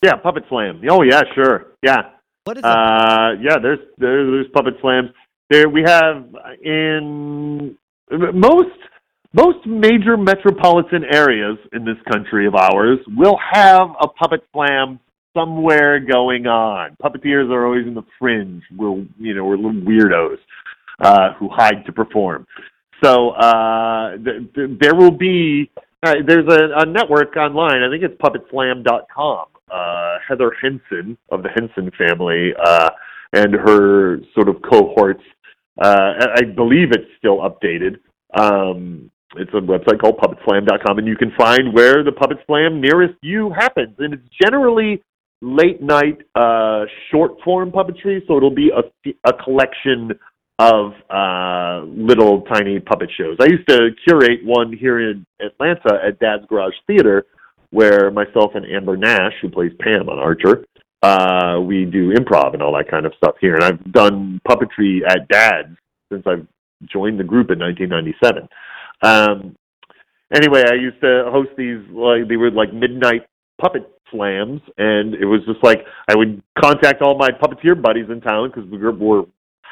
Yeah, 0.03 0.15
puppet 0.17 0.43
slam. 0.49 0.81
Oh 0.89 1.01
yeah, 1.01 1.21
sure. 1.33 1.73
Yeah. 1.81 2.11
What 2.45 2.57
is 2.57 2.63
uh, 2.63 3.31
yeah, 3.41 3.57
there's, 3.59 3.79
there's 3.97 4.31
there's 4.31 4.47
puppet 4.53 4.75
slams. 4.79 5.09
There 5.49 5.67
we 5.67 5.81
have 5.81 6.27
in 6.63 7.75
most 8.11 8.69
most 9.33 9.65
major 9.65 10.15
metropolitan 10.15 11.03
areas 11.11 11.57
in 11.73 11.83
this 11.85 11.97
country 12.11 12.45
of 12.45 12.53
ours 12.53 12.99
will 13.17 13.37
have 13.51 13.89
a 13.99 14.07
puppet 14.07 14.41
slam 14.53 14.99
somewhere 15.35 15.99
going 15.99 16.45
on. 16.45 16.95
Puppeteers 17.03 17.49
are 17.49 17.65
always 17.65 17.87
in 17.87 17.95
the 17.95 18.05
fringe. 18.19 18.61
We're 18.77 19.03
you 19.17 19.33
know 19.33 19.43
we're 19.43 19.57
little 19.57 19.81
weirdos 19.81 20.37
uh, 20.99 21.33
who 21.39 21.49
hide 21.49 21.83
to 21.87 21.91
perform. 21.91 22.45
So 23.03 23.31
uh, 23.31 24.17
th- 24.17 24.53
th- 24.53 24.69
there 24.79 24.93
will 24.93 25.17
be 25.17 25.71
uh, 26.03 26.13
there's 26.27 26.47
a, 26.47 26.81
a 26.81 26.85
network 26.85 27.35
online. 27.37 27.81
I 27.81 27.89
think 27.89 28.03
it's 28.03 28.21
puppetslam.com. 28.21 29.45
Uh, 29.71 30.17
Heather 30.27 30.51
Henson 30.61 31.17
of 31.29 31.43
the 31.43 31.49
Henson 31.49 31.91
family 31.97 32.53
uh, 32.63 32.89
and 33.33 33.53
her 33.53 34.19
sort 34.33 34.49
of 34.49 34.61
cohorts. 34.61 35.23
Uh, 35.81 36.11
I 36.35 36.43
believe 36.55 36.91
it's 36.91 37.09
still 37.17 37.39
updated. 37.39 37.97
Um, 38.39 39.11
it's 39.37 39.51
a 39.53 39.57
website 39.57 39.99
called 39.99 40.17
puppetslam.com, 40.17 40.97
and 40.97 41.07
you 41.07 41.17
can 41.17 41.31
find 41.37 41.73
where 41.73 42.03
the 42.03 42.11
puppet 42.11 42.37
slam 42.47 42.79
nearest 42.79 43.15
you 43.21 43.51
happens. 43.51 43.95
And 43.99 44.13
it's 44.13 44.23
generally 44.41 45.03
late 45.41 45.81
night 45.81 46.19
uh, 46.35 46.85
short 47.11 47.33
form 47.43 47.71
puppetry, 47.71 48.25
so 48.27 48.37
it'll 48.37 48.53
be 48.53 48.71
a, 48.71 49.11
a 49.27 49.43
collection 49.43 50.11
of 50.59 50.93
uh, 51.09 51.83
little 51.85 52.41
tiny 52.43 52.79
puppet 52.79 53.09
shows. 53.17 53.37
I 53.41 53.45
used 53.45 53.67
to 53.67 53.89
curate 54.07 54.39
one 54.45 54.71
here 54.71 55.11
in 55.11 55.25
Atlanta 55.41 55.99
at 56.05 56.19
Dad's 56.19 56.45
Garage 56.47 56.75
Theater, 56.87 57.25
where 57.71 58.11
myself 58.11 58.51
and 58.55 58.65
Amber 58.65 58.97
Nash, 58.97 59.33
who 59.41 59.49
plays 59.49 59.71
Pam 59.79 60.09
on 60.09 60.19
Archer, 60.19 60.65
uh, 61.01 61.59
we 61.61 61.85
do 61.85 62.13
improv 62.13 62.53
and 62.53 62.61
all 62.61 62.75
that 62.75 62.89
kind 62.89 63.05
of 63.05 63.13
stuff 63.17 63.35
here. 63.39 63.55
And 63.55 63.63
I've 63.63 63.91
done 63.91 64.41
puppetry 64.47 65.01
at 65.07 65.27
Dad's 65.27 65.77
since 66.11 66.23
I've 66.25 66.47
joined 66.91 67.19
the 67.19 67.23
group 67.23 67.51
in 67.51 67.59
1997. 67.59 68.47
Um, 69.01 69.55
anyway, 70.33 70.63
I 70.69 70.75
used 70.75 70.99
to 71.01 71.29
host 71.31 71.51
these 71.57 71.79
like 71.91 72.27
they 72.27 72.37
were 72.37 72.51
like 72.51 72.73
midnight 72.73 73.27
puppet 73.61 73.89
slams, 74.11 74.61
and 74.77 75.13
it 75.15 75.25
was 75.25 75.41
just 75.45 75.63
like 75.63 75.85
I 76.09 76.15
would 76.15 76.41
contact 76.59 77.01
all 77.01 77.17
my 77.17 77.29
puppeteer 77.29 77.79
buddies 77.79 78.09
in 78.09 78.21
town 78.21 78.49
because 78.49 78.69
the 78.69 78.77
group 78.77 78.99
were 78.99 79.23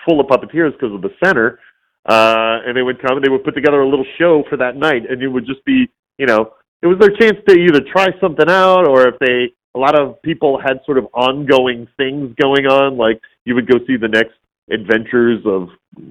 full 0.07 0.19
of 0.19 0.27
puppeteers 0.27 0.73
because 0.73 0.93
of 0.93 1.01
the 1.01 1.11
center, 1.23 1.59
uh, 2.07 2.59
and 2.65 2.75
they 2.75 2.81
would 2.81 3.01
come 3.01 3.17
and 3.17 3.25
they 3.25 3.29
would 3.29 3.43
put 3.43 3.55
together 3.55 3.81
a 3.81 3.89
little 3.89 4.05
show 4.19 4.43
for 4.49 4.57
that 4.57 4.75
night, 4.75 5.03
and 5.09 5.21
it 5.21 5.27
would 5.27 5.45
just 5.45 5.63
be 5.65 5.89
you 6.17 6.25
know 6.25 6.53
it 6.83 6.87
was 6.87 6.99
their 6.99 7.15
chance 7.15 7.37
to 7.47 7.55
either 7.55 7.79
try 7.81 8.07
something 8.21 8.49
out 8.49 8.87
or 8.87 9.07
if 9.07 9.17
they 9.19 9.53
a 9.75 9.79
lot 9.79 9.99
of 9.99 10.21
people 10.21 10.59
had 10.59 10.79
sort 10.85 10.99
of 10.99 11.05
ongoing 11.13 11.87
things 11.97 12.35
going 12.39 12.67
on 12.67 12.97
like 12.97 13.19
you 13.45 13.55
would 13.55 13.67
go 13.67 13.79
see 13.87 13.97
the 13.97 14.07
next 14.07 14.35
adventures 14.69 15.41
of 15.45 15.69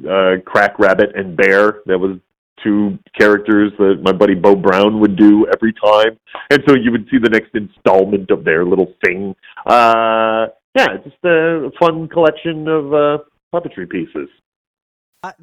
uh 0.09 0.40
crack 0.44 0.78
rabbit 0.78 1.11
and 1.14 1.36
bear 1.36 1.82
that 1.86 1.99
was 1.99 2.18
two 2.62 2.99
characters 3.18 3.72
that 3.78 4.01
my 4.03 4.12
buddy 4.12 4.34
Bo 4.34 4.55
Brown 4.55 5.01
would 5.01 5.16
do 5.16 5.46
every 5.53 5.72
time. 5.72 6.18
And 6.51 6.62
so 6.68 6.74
you 6.74 6.92
would 6.92 7.09
see 7.11 7.18
the 7.18 7.28
next 7.28 7.55
installment 7.55 8.30
of 8.30 8.44
their 8.44 8.64
little 8.64 8.94
thing. 9.05 9.34
Uh, 9.66 10.46
yeah, 10.76 10.96
just 11.05 11.16
a 11.24 11.70
fun 11.78 12.09
collection 12.09 12.68
of 12.68 12.94
uh, 12.94 13.18
puppetry 13.53 13.88
pieces. 13.88 14.28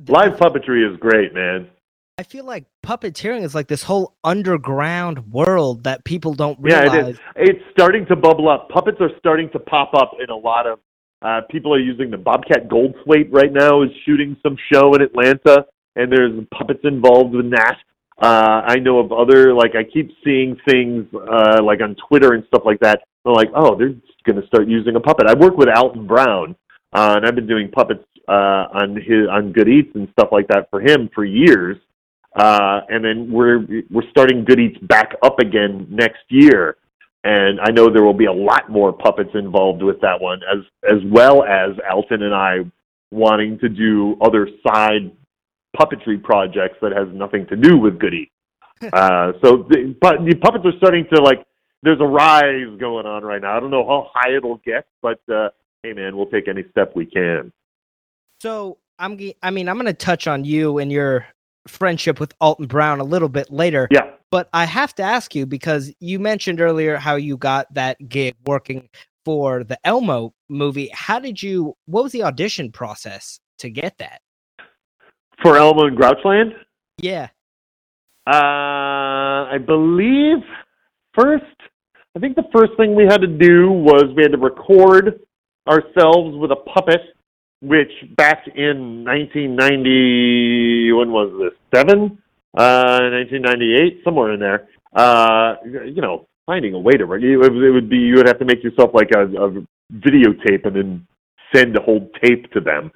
Live 0.07 0.37
puppetry 0.37 0.89
is 0.89 0.97
great, 0.99 1.33
man. 1.33 1.69
I 2.19 2.23
feel 2.23 2.43
like 2.43 2.65
puppeteering 2.85 3.43
is 3.43 3.55
like 3.55 3.69
this 3.69 3.81
whole 3.81 4.13
underground 4.25 5.31
world 5.31 5.85
that 5.85 6.03
people 6.03 6.33
don't 6.33 6.59
realize. 6.59 6.91
Yeah, 6.91 6.99
it 6.99 7.09
is. 7.11 7.19
It's 7.37 7.63
starting 7.71 8.05
to 8.07 8.17
bubble 8.17 8.49
up. 8.49 8.67
Puppets 8.67 8.97
are 8.99 9.11
starting 9.17 9.49
to 9.51 9.59
pop 9.59 9.93
up 9.93 10.11
in 10.21 10.29
a 10.29 10.35
lot 10.35 10.67
of. 10.67 10.79
Uh, 11.21 11.39
people 11.49 11.73
are 11.73 11.79
using 11.79 12.11
the 12.11 12.17
Bobcat 12.17 12.67
Goldthwait 12.67 13.31
right 13.31 13.53
now 13.53 13.83
is 13.83 13.89
shooting 14.05 14.35
some 14.43 14.57
show 14.69 14.93
in 14.95 15.01
Atlanta 15.01 15.65
and 15.95 16.11
there's 16.11 16.33
puppets 16.53 16.81
involved 16.83 17.35
in 17.35 17.51
that. 17.51 17.77
Uh, 18.21 18.63
I 18.67 18.75
know 18.79 18.99
of 18.99 19.13
other 19.13 19.53
like 19.53 19.75
I 19.77 19.85
keep 19.85 20.11
seeing 20.25 20.57
things 20.67 21.07
uh, 21.13 21.63
like 21.63 21.79
on 21.81 21.95
Twitter 22.09 22.33
and 22.33 22.43
stuff 22.47 22.63
like 22.65 22.81
that. 22.81 22.99
I'm 23.25 23.31
like, 23.31 23.49
oh, 23.55 23.77
they're 23.77 23.95
going 24.25 24.41
to 24.41 24.47
start 24.47 24.67
using 24.67 24.97
a 24.97 24.99
puppet. 24.99 25.27
I 25.27 25.35
work 25.35 25.55
with 25.55 25.69
Alton 25.69 26.05
Brown, 26.05 26.57
uh, 26.91 27.13
and 27.15 27.25
I've 27.25 27.35
been 27.35 27.47
doing 27.47 27.71
puppets 27.71 28.03
uh, 28.27 28.67
on 28.73 28.97
his 28.97 29.29
on 29.31 29.53
Good 29.53 29.69
Eats 29.69 29.95
and 29.95 30.09
stuff 30.11 30.29
like 30.33 30.49
that 30.49 30.69
for 30.69 30.81
him 30.81 31.09
for 31.15 31.23
years. 31.23 31.77
Uh, 32.35 32.81
and 32.89 33.03
then 33.03 33.31
we're 33.31 33.65
we're 33.89 34.09
starting 34.11 34.45
Good 34.45 34.59
Eats 34.59 34.77
back 34.83 35.15
up 35.23 35.39
again 35.39 35.87
next 35.89 36.23
year, 36.29 36.77
and 37.23 37.59
I 37.61 37.71
know 37.71 37.91
there 37.91 38.03
will 38.03 38.13
be 38.13 38.25
a 38.25 38.33
lot 38.33 38.69
more 38.69 38.93
puppets 38.93 39.31
involved 39.33 39.81
with 39.81 39.99
that 40.01 40.21
one, 40.21 40.41
as 40.43 40.63
as 40.87 40.99
well 41.11 41.43
as 41.43 41.71
Alton 41.91 42.21
and 42.21 42.33
I 42.33 42.59
wanting 43.11 43.57
to 43.59 43.69
do 43.69 44.15
other 44.21 44.47
side 44.65 45.11
puppetry 45.75 46.21
projects 46.21 46.77
that 46.81 46.91
has 46.91 47.07
nothing 47.13 47.47
to 47.47 47.55
do 47.55 47.77
with 47.77 47.99
Good 47.99 48.13
Eats. 48.13 48.31
uh, 48.93 49.33
so, 49.43 49.65
the, 49.69 49.95
but 49.99 50.23
the 50.25 50.35
puppets 50.35 50.65
are 50.65 50.77
starting 50.77 51.05
to 51.13 51.21
like. 51.21 51.45
There's 51.81 51.99
a 52.01 52.05
rise 52.05 52.77
going 52.77 53.05
on 53.05 53.23
right 53.23 53.41
now. 53.41 53.55
I 53.55 53.59
don't 53.61 53.71
know 53.71 53.87
how 53.87 54.11
high 54.13 54.35
it'll 54.35 54.57
get, 54.57 54.85
but 55.01 55.21
uh, 55.33 55.49
hey, 55.81 55.93
man, 55.93 56.15
we'll 56.17 56.25
take 56.25 56.49
any 56.49 56.65
step 56.71 56.93
we 56.93 57.05
can. 57.05 57.53
So 58.41 58.77
I'm, 58.99 59.17
I 59.41 59.49
mean, 59.49 59.69
I'm 59.69 59.75
going 59.75 59.85
to 59.85 59.93
touch 59.93 60.27
on 60.27 60.43
you 60.43 60.79
and 60.79 60.91
your 60.91 61.25
friendship 61.67 62.19
with 62.19 62.33
Alton 62.39 62.67
Brown 62.67 62.99
a 62.99 63.03
little 63.03 63.29
bit 63.29 63.51
later. 63.51 63.87
Yeah. 63.91 64.11
But 64.31 64.49
I 64.53 64.65
have 64.65 64.93
to 64.95 65.03
ask 65.03 65.33
you 65.33 65.45
because 65.45 65.91
you 65.99 66.19
mentioned 66.19 66.61
earlier 66.61 66.97
how 66.97 67.15
you 67.15 67.37
got 67.37 67.73
that 67.73 67.97
gig 68.09 68.35
working 68.45 68.89
for 69.25 69.63
the 69.63 69.77
Elmo 69.83 70.33
movie. 70.49 70.89
How 70.93 71.19
did 71.19 71.41
you? 71.41 71.75
What 71.85 72.03
was 72.03 72.11
the 72.11 72.23
audition 72.23 72.71
process 72.71 73.39
to 73.59 73.69
get 73.69 73.97
that? 73.97 74.21
For 75.41 75.57
Elmo 75.57 75.87
and 75.87 75.97
Grouchland? 75.97 76.51
Yeah. 76.97 77.29
Uh, 78.27 79.47
I 79.49 79.57
believe 79.65 80.43
first. 81.17 81.43
I 82.15 82.19
think 82.19 82.35
the 82.35 82.47
first 82.53 82.71
thing 82.77 82.95
we 82.95 83.05
had 83.05 83.21
to 83.21 83.27
do 83.27 83.71
was 83.71 84.05
we 84.15 84.23
had 84.23 84.31
to 84.31 84.37
record 84.37 85.19
ourselves 85.67 86.35
with 86.37 86.51
a 86.51 86.55
puppet 86.55 87.01
which 87.61 87.91
back 88.15 88.47
in 88.55 89.03
1990, 89.05 90.93
when 90.93 91.11
was 91.11 91.31
this? 91.39 91.57
Seven, 91.75 92.17
uh, 92.57 93.11
1998, 93.11 94.01
somewhere 94.03 94.33
in 94.33 94.39
there. 94.39 94.67
Uh, 94.93 95.55
you 95.65 96.01
know, 96.01 96.27
finding 96.45 96.73
a 96.73 96.79
way 96.79 96.93
to 96.93 97.03
it 97.03 97.07
would, 97.07 97.55
it 97.55 97.71
would 97.71 97.89
be 97.89 97.97
you 97.97 98.15
would 98.15 98.27
have 98.27 98.39
to 98.39 98.45
make 98.45 98.63
yourself 98.63 98.91
like 98.93 99.09
a, 99.15 99.21
a 99.21 99.51
videotape 99.93 100.65
and 100.65 100.75
then 100.75 101.07
send 101.53 101.77
a 101.77 101.81
whole 101.81 102.09
tape 102.23 102.51
to 102.51 102.59
them. 102.59 102.91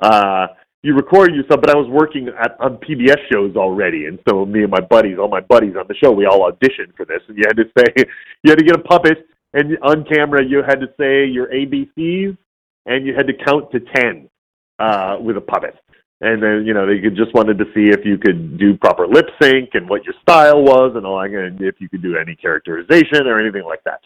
Uh, 0.00 0.46
you 0.82 0.94
record 0.94 1.34
yourself, 1.34 1.60
but 1.60 1.70
I 1.70 1.76
was 1.76 1.88
working 1.90 2.28
at, 2.28 2.56
on 2.60 2.78
PBS 2.78 3.18
shows 3.32 3.56
already, 3.56 4.06
and 4.06 4.18
so 4.28 4.46
me 4.46 4.62
and 4.62 4.70
my 4.70 4.80
buddies, 4.80 5.18
all 5.18 5.28
my 5.28 5.40
buddies 5.40 5.74
on 5.76 5.86
the 5.88 5.94
show, 6.02 6.12
we 6.12 6.26
all 6.26 6.50
auditioned 6.50 6.94
for 6.96 7.04
this, 7.04 7.20
and 7.28 7.36
you 7.36 7.44
had 7.46 7.56
to 7.56 7.64
say, 7.76 7.92
you 8.42 8.50
had 8.50 8.58
to 8.58 8.64
get 8.64 8.76
a 8.76 8.82
puppet, 8.82 9.26
and 9.52 9.76
on 9.82 10.04
camera 10.04 10.44
you 10.44 10.62
had 10.66 10.80
to 10.80 10.86
say 10.98 11.26
your 11.26 11.48
ABCs 11.48 12.36
and 12.86 13.06
you 13.06 13.14
had 13.14 13.26
to 13.26 13.34
count 13.44 13.70
to 13.72 13.80
10 13.80 14.28
uh, 14.78 15.18
with 15.20 15.36
a 15.36 15.40
puppet. 15.40 15.74
And 16.20 16.42
then, 16.42 16.64
you 16.64 16.72
know, 16.72 16.86
they 16.86 16.98
just 17.10 17.34
wanted 17.34 17.58
to 17.58 17.64
see 17.74 17.90
if 17.90 18.00
you 18.04 18.16
could 18.16 18.58
do 18.58 18.76
proper 18.78 19.06
lip 19.06 19.26
sync 19.40 19.70
and 19.74 19.88
what 19.88 20.04
your 20.04 20.14
style 20.22 20.62
was 20.62 20.92
and 20.96 21.04
all 21.04 21.20
and 21.20 21.60
if 21.60 21.74
you 21.78 21.90
could 21.90 22.02
do 22.02 22.16
any 22.16 22.34
characterization 22.34 23.26
or 23.26 23.38
anything 23.38 23.64
like 23.64 23.84
that. 23.84 24.00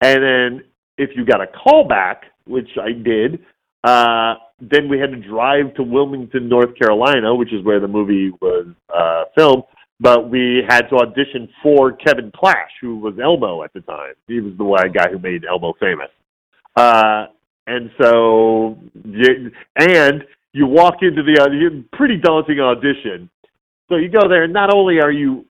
And 0.00 0.22
then 0.22 0.64
if 0.98 1.10
you 1.14 1.24
got 1.24 1.40
a 1.40 1.46
callback, 1.46 2.22
which 2.46 2.68
I 2.80 2.90
did, 2.92 3.44
uh, 3.84 4.34
then 4.60 4.88
we 4.88 4.98
had 4.98 5.10
to 5.10 5.16
drive 5.16 5.74
to 5.74 5.82
Wilmington, 5.82 6.48
North 6.48 6.76
Carolina, 6.76 7.34
which 7.34 7.52
is 7.52 7.64
where 7.64 7.78
the 7.78 7.88
movie 7.88 8.30
was 8.40 8.66
uh, 8.94 9.24
filmed. 9.36 9.64
But 10.00 10.28
we 10.28 10.62
had 10.68 10.88
to 10.88 10.96
audition 10.96 11.48
for 11.62 11.92
Kevin 11.92 12.32
Clash, 12.34 12.70
who 12.80 12.96
was 12.96 13.14
Elmo 13.22 13.62
at 13.62 13.72
the 13.74 13.80
time. 13.82 14.14
He 14.26 14.40
was 14.40 14.54
the 14.58 14.90
guy 14.92 15.10
who 15.10 15.18
made 15.20 15.44
Elmo 15.44 15.74
famous. 15.78 16.08
Uh, 16.74 17.26
and 17.66 17.90
so, 18.00 18.78
you, 19.04 19.50
and 19.76 20.24
you 20.52 20.66
walk 20.66 20.96
into 21.02 21.22
the 21.22 21.40
uh, 21.40 21.96
pretty 21.96 22.16
daunting 22.16 22.60
audition. 22.60 23.30
So 23.88 23.96
you 23.96 24.08
go 24.08 24.28
there, 24.28 24.44
and 24.44 24.52
not 24.52 24.72
only 24.72 25.00
are 25.00 25.12
you 25.12 25.44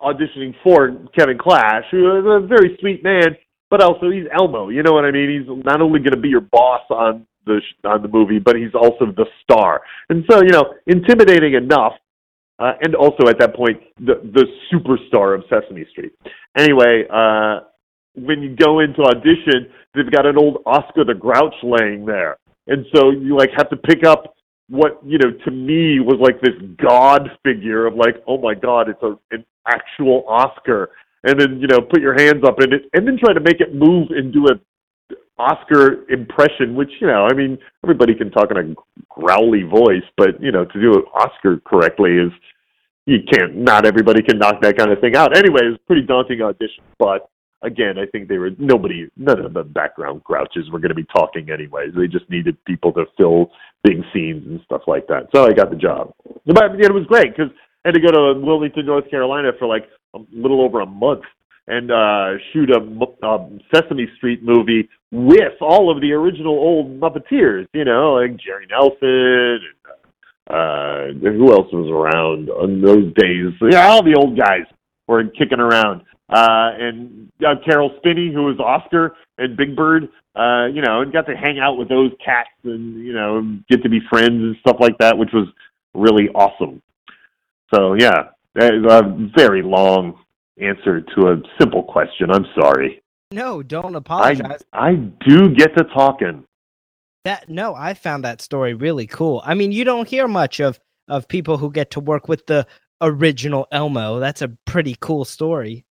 auditioning 0.00 0.54
for 0.62 0.96
Kevin 1.16 1.38
Clash, 1.38 1.84
who 1.90 2.18
is 2.18 2.24
a 2.26 2.46
very 2.46 2.76
sweet 2.80 3.02
man, 3.04 3.36
but 3.68 3.82
also 3.82 4.10
he's 4.10 4.26
Elmo. 4.32 4.68
You 4.68 4.82
know 4.82 4.92
what 4.92 5.04
I 5.04 5.10
mean? 5.10 5.40
He's 5.40 5.64
not 5.64 5.80
only 5.80 6.00
going 6.00 6.12
to 6.12 6.20
be 6.20 6.28
your 6.28 6.40
boss 6.40 6.82
on 6.90 7.26
the 7.46 7.60
on 7.84 8.02
the 8.02 8.08
movie, 8.08 8.38
but 8.38 8.56
he's 8.56 8.74
also 8.74 9.06
the 9.06 9.26
star. 9.42 9.82
And 10.08 10.24
so, 10.30 10.42
you 10.42 10.50
know, 10.50 10.74
intimidating 10.86 11.54
enough. 11.54 11.94
Uh, 12.58 12.72
and 12.82 12.94
also 12.94 13.26
at 13.28 13.38
that 13.38 13.54
point, 13.54 13.80
the 13.98 14.20
the 14.22 14.46
superstar 14.70 15.34
of 15.34 15.44
Sesame 15.48 15.86
Street. 15.90 16.12
Anyway, 16.56 17.04
uh, 17.10 17.60
when 18.14 18.42
you 18.42 18.56
go 18.56 18.80
into 18.80 19.02
audition, 19.02 19.70
they've 19.94 20.10
got 20.10 20.26
an 20.26 20.36
old 20.36 20.62
Oscar 20.66 21.04
the 21.04 21.14
Grouch 21.14 21.54
laying 21.62 22.04
there, 22.06 22.38
and 22.66 22.84
so 22.94 23.10
you 23.10 23.36
like 23.36 23.50
have 23.56 23.70
to 23.70 23.76
pick 23.76 24.04
up 24.04 24.34
what 24.68 25.00
you 25.04 25.18
know 25.18 25.32
to 25.44 25.50
me 25.50 25.98
was 26.00 26.18
like 26.20 26.40
this 26.40 26.54
god 26.80 27.28
figure 27.44 27.86
of 27.86 27.94
like 27.96 28.14
oh 28.28 28.38
my 28.38 28.54
god 28.54 28.88
it's 28.88 29.02
a 29.02 29.18
an 29.32 29.44
actual 29.66 30.24
Oscar, 30.28 30.90
and 31.24 31.40
then 31.40 31.60
you 31.60 31.66
know 31.66 31.80
put 31.80 32.00
your 32.00 32.14
hands 32.18 32.44
up 32.44 32.60
in 32.60 32.72
it, 32.72 32.82
and 32.94 33.06
then 33.06 33.18
try 33.18 33.32
to 33.32 33.40
make 33.40 33.60
it 33.60 33.74
move 33.74 34.08
and 34.10 34.32
do 34.32 34.46
a 34.46 34.54
Oscar 35.40 36.08
impression, 36.10 36.74
which 36.74 36.90
you 37.00 37.06
know, 37.06 37.26
I 37.30 37.34
mean, 37.34 37.58
everybody 37.82 38.14
can 38.14 38.30
talk 38.30 38.50
in 38.50 38.56
a 38.58 38.74
growly 39.08 39.62
voice, 39.62 40.04
but 40.16 40.40
you 40.40 40.52
know, 40.52 40.64
to 40.64 40.80
do 40.80 40.94
an 40.94 41.04
Oscar 41.14 41.60
correctly 41.64 42.12
is 42.18 42.30
you 43.06 43.18
can't. 43.32 43.56
Not 43.56 43.86
everybody 43.86 44.22
can 44.22 44.38
knock 44.38 44.60
that 44.60 44.76
kind 44.76 44.92
of 44.92 45.00
thing 45.00 45.16
out. 45.16 45.36
Anyway, 45.36 45.60
it's 45.64 45.82
a 45.82 45.86
pretty 45.86 46.02
daunting 46.02 46.42
audition, 46.42 46.84
but 46.98 47.30
again, 47.62 47.98
I 47.98 48.06
think 48.06 48.28
they 48.28 48.38
were 48.38 48.50
nobody, 48.58 49.08
none 49.16 49.44
of 49.44 49.52
the 49.52 49.62
background 49.62 50.24
grouches 50.24 50.70
were 50.70 50.78
going 50.78 50.90
to 50.90 50.94
be 50.94 51.06
talking 51.14 51.50
anyways. 51.50 51.90
They 51.94 52.06
just 52.06 52.28
needed 52.30 52.62
people 52.64 52.92
to 52.94 53.04
fill 53.16 53.50
big 53.84 54.02
scenes 54.12 54.46
and 54.46 54.60
stuff 54.64 54.82
like 54.86 55.06
that. 55.08 55.28
So 55.34 55.46
I 55.46 55.52
got 55.52 55.70
the 55.70 55.76
job. 55.76 56.12
But 56.46 56.80
it 56.80 56.92
was 56.92 57.06
great 57.06 57.36
because 57.36 57.52
I 57.84 57.88
had 57.88 57.94
to 57.94 58.00
go 58.00 58.10
to 58.10 58.40
Wilmington, 58.40 58.86
North 58.86 59.10
Carolina 59.10 59.52
for 59.58 59.66
like 59.66 59.88
a 60.14 60.18
little 60.32 60.62
over 60.62 60.80
a 60.80 60.86
month 60.86 61.22
and 61.66 61.90
uh, 61.90 62.38
shoot 62.52 62.70
a, 62.70 62.80
a 63.26 63.48
Sesame 63.74 64.08
Street 64.16 64.42
movie 64.42 64.88
with 65.12 65.54
all 65.60 65.90
of 65.94 66.00
the 66.00 66.12
original 66.12 66.54
old 66.54 67.00
Muppeteers. 67.00 67.66
You 67.72 67.84
know, 67.84 68.14
like 68.14 68.36
Jerry 68.38 68.66
Nelson 68.68 68.98
and. 69.02 69.60
Uh, 70.48 71.12
who 71.20 71.52
else 71.52 71.72
was 71.72 71.88
around 71.88 72.50
on 72.50 72.80
those 72.80 73.14
days? 73.14 73.52
Yeah, 73.70 73.86
all 73.86 74.02
the 74.02 74.16
old 74.16 74.36
guys 74.36 74.64
were 75.06 75.22
kicking 75.22 75.60
around 75.60 76.02
uh, 76.30 76.70
and 76.78 77.30
uh, 77.44 77.54
Caroll 77.64 77.92
Spinney, 77.98 78.32
who 78.32 78.44
was 78.44 78.58
Oscar 78.58 79.16
and 79.38 79.56
Big 79.56 79.74
Bird, 79.74 80.08
uh, 80.36 80.66
you 80.66 80.80
know, 80.80 81.02
and 81.02 81.12
got 81.12 81.26
to 81.26 81.36
hang 81.36 81.58
out 81.58 81.76
with 81.76 81.88
those 81.88 82.12
cats 82.24 82.50
and 82.64 83.04
you 83.04 83.12
know 83.12 83.58
get 83.68 83.82
to 83.82 83.88
be 83.88 84.00
friends 84.08 84.42
and 84.42 84.56
stuff 84.60 84.76
like 84.80 84.96
that, 84.98 85.18
which 85.18 85.30
was 85.32 85.48
really 85.94 86.28
awesome. 86.34 86.80
So 87.74 87.94
yeah, 87.94 88.30
a 88.56 89.02
very 89.36 89.62
long 89.62 90.18
answer 90.60 91.00
to 91.00 91.32
a 91.32 91.42
simple 91.58 91.82
question. 91.82 92.30
I'm 92.30 92.46
sorry. 92.60 93.02
No, 93.32 93.62
don't 93.62 93.94
apologize. 93.94 94.64
I, 94.72 94.88
I 94.88 94.94
do 94.94 95.54
get 95.54 95.76
to 95.76 95.84
talking. 95.84 96.44
That 97.24 97.48
no, 97.48 97.74
I 97.74 97.94
found 97.94 98.24
that 98.24 98.40
story 98.40 98.74
really 98.74 99.06
cool. 99.06 99.42
I 99.44 99.54
mean, 99.54 99.72
you 99.72 99.84
don't 99.84 100.08
hear 100.08 100.26
much 100.28 100.60
of 100.60 100.80
of 101.08 101.28
people 101.28 101.58
who 101.58 101.70
get 101.72 101.90
to 101.92 102.00
work 102.00 102.28
with 102.28 102.46
the 102.46 102.66
original 103.00 103.66
Elmo. 103.72 104.20
That's 104.20 104.42
a 104.42 104.48
pretty 104.64 104.96
cool 105.00 105.24
story. 105.24 105.84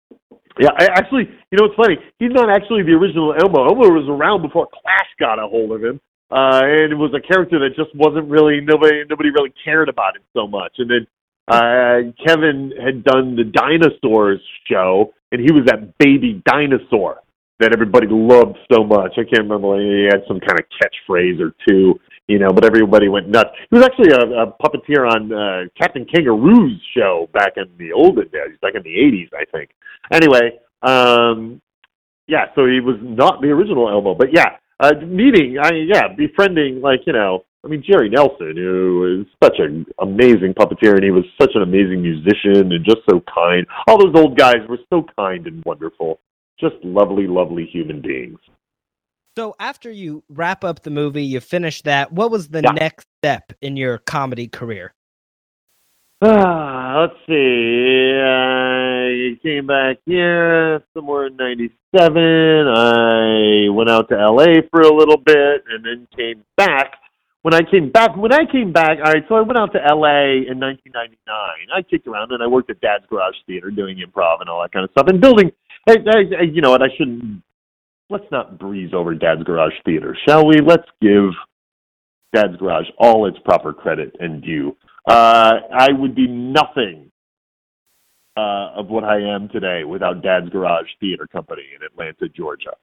Yeah, 0.59 0.69
actually, 0.79 1.29
you 1.51 1.57
know, 1.57 1.65
it's 1.65 1.75
funny. 1.75 1.97
He's 2.19 2.31
not 2.31 2.49
actually 2.49 2.83
the 2.83 2.93
original 2.93 3.33
Elmo. 3.33 3.67
Elmo 3.67 3.89
was 3.93 4.07
around 4.09 4.41
before 4.41 4.67
Clash 4.73 5.09
got 5.19 5.39
a 5.39 5.47
hold 5.47 5.71
of 5.71 5.83
him, 5.83 5.99
uh, 6.31 6.61
and 6.63 6.91
it 6.91 6.97
was 6.97 7.13
a 7.13 7.21
character 7.21 7.59
that 7.59 7.75
just 7.75 7.93
wasn't 7.95 8.29
really 8.29 8.59
nobody 8.61 9.03
nobody 9.09 9.29
really 9.29 9.53
cared 9.63 9.89
about 9.89 10.15
it 10.15 10.23
so 10.33 10.47
much. 10.47 10.73
And 10.79 10.89
then 10.89 11.07
uh, 11.47 12.11
Kevin 12.25 12.73
had 12.81 13.03
done 13.03 13.35
the 13.35 13.45
dinosaurs 13.45 14.41
show, 14.69 15.13
and 15.31 15.41
he 15.41 15.51
was 15.51 15.65
that 15.67 15.97
baby 15.97 16.41
dinosaur 16.45 17.21
that 17.59 17.73
everybody 17.73 18.07
loved 18.09 18.57
so 18.71 18.83
much. 18.83 19.13
I 19.17 19.23
can't 19.23 19.49
remember. 19.49 19.79
He 19.79 20.05
had 20.05 20.21
some 20.27 20.39
kind 20.39 20.59
of 20.59 20.65
catchphrase 20.77 21.39
or 21.39 21.53
two, 21.67 21.99
you 22.27 22.39
know, 22.39 22.51
but 22.51 22.65
everybody 22.65 23.07
went 23.07 23.29
nuts. 23.29 23.51
He 23.69 23.77
was 23.77 23.85
actually 23.85 24.11
a, 24.11 24.43
a 24.43 24.53
puppeteer 24.61 25.09
on 25.09 25.31
uh, 25.31 25.69
Captain 25.79 26.05
Kangaroo's 26.05 26.79
show 26.95 27.29
back 27.33 27.53
in 27.55 27.65
the 27.77 27.93
olden 27.93 28.27
days, 28.29 28.57
back 28.61 28.75
in 28.75 28.83
the 28.83 28.89
'80s, 28.89 29.29
I 29.33 29.45
think. 29.51 29.69
Anyway, 30.11 30.59
um, 30.81 31.61
yeah, 32.27 32.47
so 32.55 32.65
he 32.65 32.79
was 32.81 32.97
not 33.01 33.41
the 33.41 33.47
original 33.47 33.89
Elmo, 33.89 34.13
but 34.13 34.27
yeah, 34.33 34.57
uh, 34.79 34.93
meeting, 35.05 35.57
I 35.61 35.71
yeah, 35.87 36.07
befriending, 36.15 36.81
like 36.81 37.01
you 37.07 37.13
know, 37.13 37.45
I 37.63 37.69
mean 37.69 37.83
Jerry 37.87 38.09
Nelson, 38.09 38.53
who 38.55 39.21
is 39.21 39.27
such 39.43 39.59
an 39.59 39.85
amazing 39.99 40.53
puppeteer, 40.53 40.95
and 40.95 41.03
he 41.03 41.11
was 41.11 41.23
such 41.39 41.51
an 41.55 41.61
amazing 41.61 42.01
musician 42.01 42.73
and 42.73 42.85
just 42.85 42.99
so 43.09 43.21
kind. 43.33 43.65
All 43.87 43.97
those 43.97 44.15
old 44.15 44.37
guys 44.37 44.67
were 44.67 44.79
so 44.89 45.05
kind 45.17 45.47
and 45.47 45.63
wonderful, 45.65 46.19
just 46.59 46.75
lovely, 46.83 47.25
lovely 47.25 47.65
human 47.71 48.01
beings. 48.01 48.39
So 49.37 49.53
after 49.59 49.91
you 49.91 50.23
wrap 50.29 50.63
up 50.63 50.81
the 50.81 50.89
movie, 50.89 51.23
you 51.23 51.39
finish 51.39 51.83
that. 51.83 52.11
What 52.11 52.31
was 52.31 52.47
the 52.47 52.63
yeah. 52.63 52.71
next 52.71 53.05
step 53.19 53.53
in 53.61 53.77
your 53.77 53.99
comedy 53.99 54.47
career? 54.47 54.95
Ah, 56.23 56.95
uh, 56.95 57.01
let's 57.01 57.13
see. 57.27 58.17
I 58.19 59.37
came 59.43 59.67
back 59.67 59.97
here 60.07 60.81
somewhere 60.91 61.27
in 61.27 61.35
'97. 61.35 62.17
I 62.67 63.69
went 63.69 63.91
out 63.91 64.09
to 64.09 64.15
LA 64.15 64.61
for 64.71 64.81
a 64.81 64.91
little 64.91 65.17
bit, 65.17 65.63
and 65.69 65.85
then 65.85 66.07
came 66.17 66.43
back. 66.55 66.93
When 67.43 67.53
I 67.53 67.61
came 67.61 67.91
back, 67.91 68.17
when 68.17 68.33
I 68.33 68.51
came 68.51 68.73
back, 68.73 68.97
all 68.97 69.13
right. 69.13 69.23
So 69.29 69.35
I 69.35 69.41
went 69.41 69.59
out 69.59 69.71
to 69.73 69.77
LA 69.77 70.49
in 70.49 70.57
1999. 70.57 71.13
I 71.29 71.83
kicked 71.83 72.07
around 72.07 72.31
and 72.31 72.41
I 72.41 72.47
worked 72.47 72.71
at 72.71 72.81
Dad's 72.81 73.05
Garage 73.07 73.35
Theater, 73.45 73.69
doing 73.69 73.97
improv 73.97 74.41
and 74.41 74.49
all 74.49 74.63
that 74.63 74.71
kind 74.71 74.83
of 74.83 74.89
stuff, 74.89 75.05
and 75.09 75.21
building. 75.21 75.51
I, 75.87 75.97
I, 76.09 76.41
you 76.41 76.61
know 76.61 76.71
what? 76.71 76.81
I 76.81 76.89
shouldn't. 76.97 77.43
Let's 78.09 78.25
not 78.31 78.57
breeze 78.57 78.91
over 78.93 79.13
Dad's 79.13 79.43
Garage 79.43 79.73
Theater, 79.83 80.17
shall 80.27 80.47
we? 80.47 80.61
Let's 80.61 80.87
give 81.01 81.31
Dad's 82.33 82.55
Garage 82.57 82.87
all 82.97 83.25
its 83.25 83.37
proper 83.43 83.73
credit 83.73 84.15
and 84.19 84.41
due. 84.41 84.77
Uh, 85.09 85.59
I 85.77 85.91
would 85.91 86.15
be 86.15 86.27
nothing 86.27 87.11
uh, 88.37 88.71
of 88.77 88.87
what 88.87 89.03
I 89.03 89.19
am 89.19 89.49
today 89.49 89.83
without 89.83 90.21
Dad's 90.21 90.49
Garage 90.49 90.87
Theater 91.01 91.27
Company 91.27 91.63
in 91.75 91.83
Atlanta, 91.85 92.29
Georgia. 92.29 92.73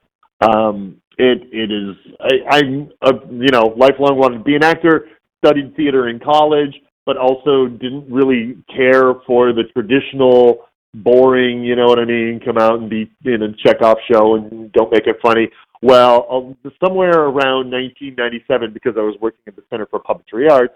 Um, 0.41 1.01
it 1.16 1.43
it 1.53 1.70
is 1.70 1.97
I, 2.20 2.57
I'm 2.57 2.91
a 3.03 3.12
you 3.31 3.51
know 3.51 3.72
lifelong 3.77 4.18
wanted 4.18 4.39
to 4.39 4.45
be 4.45 4.57
an 4.57 4.64
actor, 4.64 5.07
studied 5.43 5.75
theater 5.77 6.09
in 6.09 6.18
college, 6.18 6.75
but 7.07 7.16
also 7.16 7.66
didn't 7.66 8.11
really 8.11 8.57
care 8.75 9.14
for 9.27 9.53
the 9.53 9.64
traditional 9.72 10.66
boring, 10.95 11.62
you 11.62 11.76
know 11.76 11.86
what 11.86 11.99
I 11.99 12.05
mean, 12.05 12.40
come 12.45 12.59
out 12.59 12.78
and 12.78 12.88
be 12.88 13.11
in 13.24 13.42
a 13.42 13.53
Chekhov 13.64 13.97
show 14.11 14.36
and 14.36 14.72
don't 14.72 14.92
make 14.92 15.07
it 15.07 15.16
funny. 15.22 15.49
Well, 15.82 16.26
um, 16.30 16.57
somewhere 16.82 17.24
around 17.24 17.70
1997, 17.70 18.72
because 18.72 18.95
I 18.97 19.03
was 19.03 19.16
working 19.20 19.40
at 19.47 19.57
the 19.57 19.62
Center 19.68 19.86
for 19.86 20.01
Puppetry 20.01 20.51
Arts, 20.51 20.74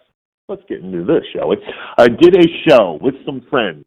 let's 0.48 0.62
get 0.68 0.80
into 0.80 1.04
this, 1.04 1.22
shall 1.34 1.48
we? 1.48 1.56
I 1.96 2.08
did 2.08 2.36
a 2.36 2.46
show 2.68 2.98
with 3.00 3.14
some 3.24 3.46
friends 3.48 3.84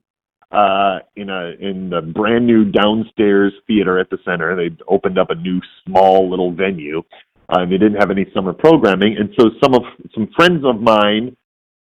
uh, 0.51 0.99
in 1.15 1.29
a 1.29 1.51
in 1.59 1.89
the 1.89 2.01
brand 2.01 2.45
new 2.45 2.65
downstairs 2.65 3.53
theater 3.67 3.99
at 3.99 4.09
the 4.09 4.17
center. 4.25 4.55
They 4.55 4.75
opened 4.87 5.17
up 5.17 5.29
a 5.29 5.35
new 5.35 5.61
small 5.85 6.29
little 6.29 6.51
venue. 6.53 7.03
Uh, 7.49 7.65
they 7.65 7.77
didn't 7.77 7.99
have 7.99 8.11
any 8.11 8.25
summer 8.33 8.53
programming, 8.53 9.17
and 9.17 9.29
so 9.39 9.49
some 9.63 9.73
of 9.73 9.83
some 10.13 10.29
friends 10.35 10.63
of 10.65 10.81
mine 10.81 11.35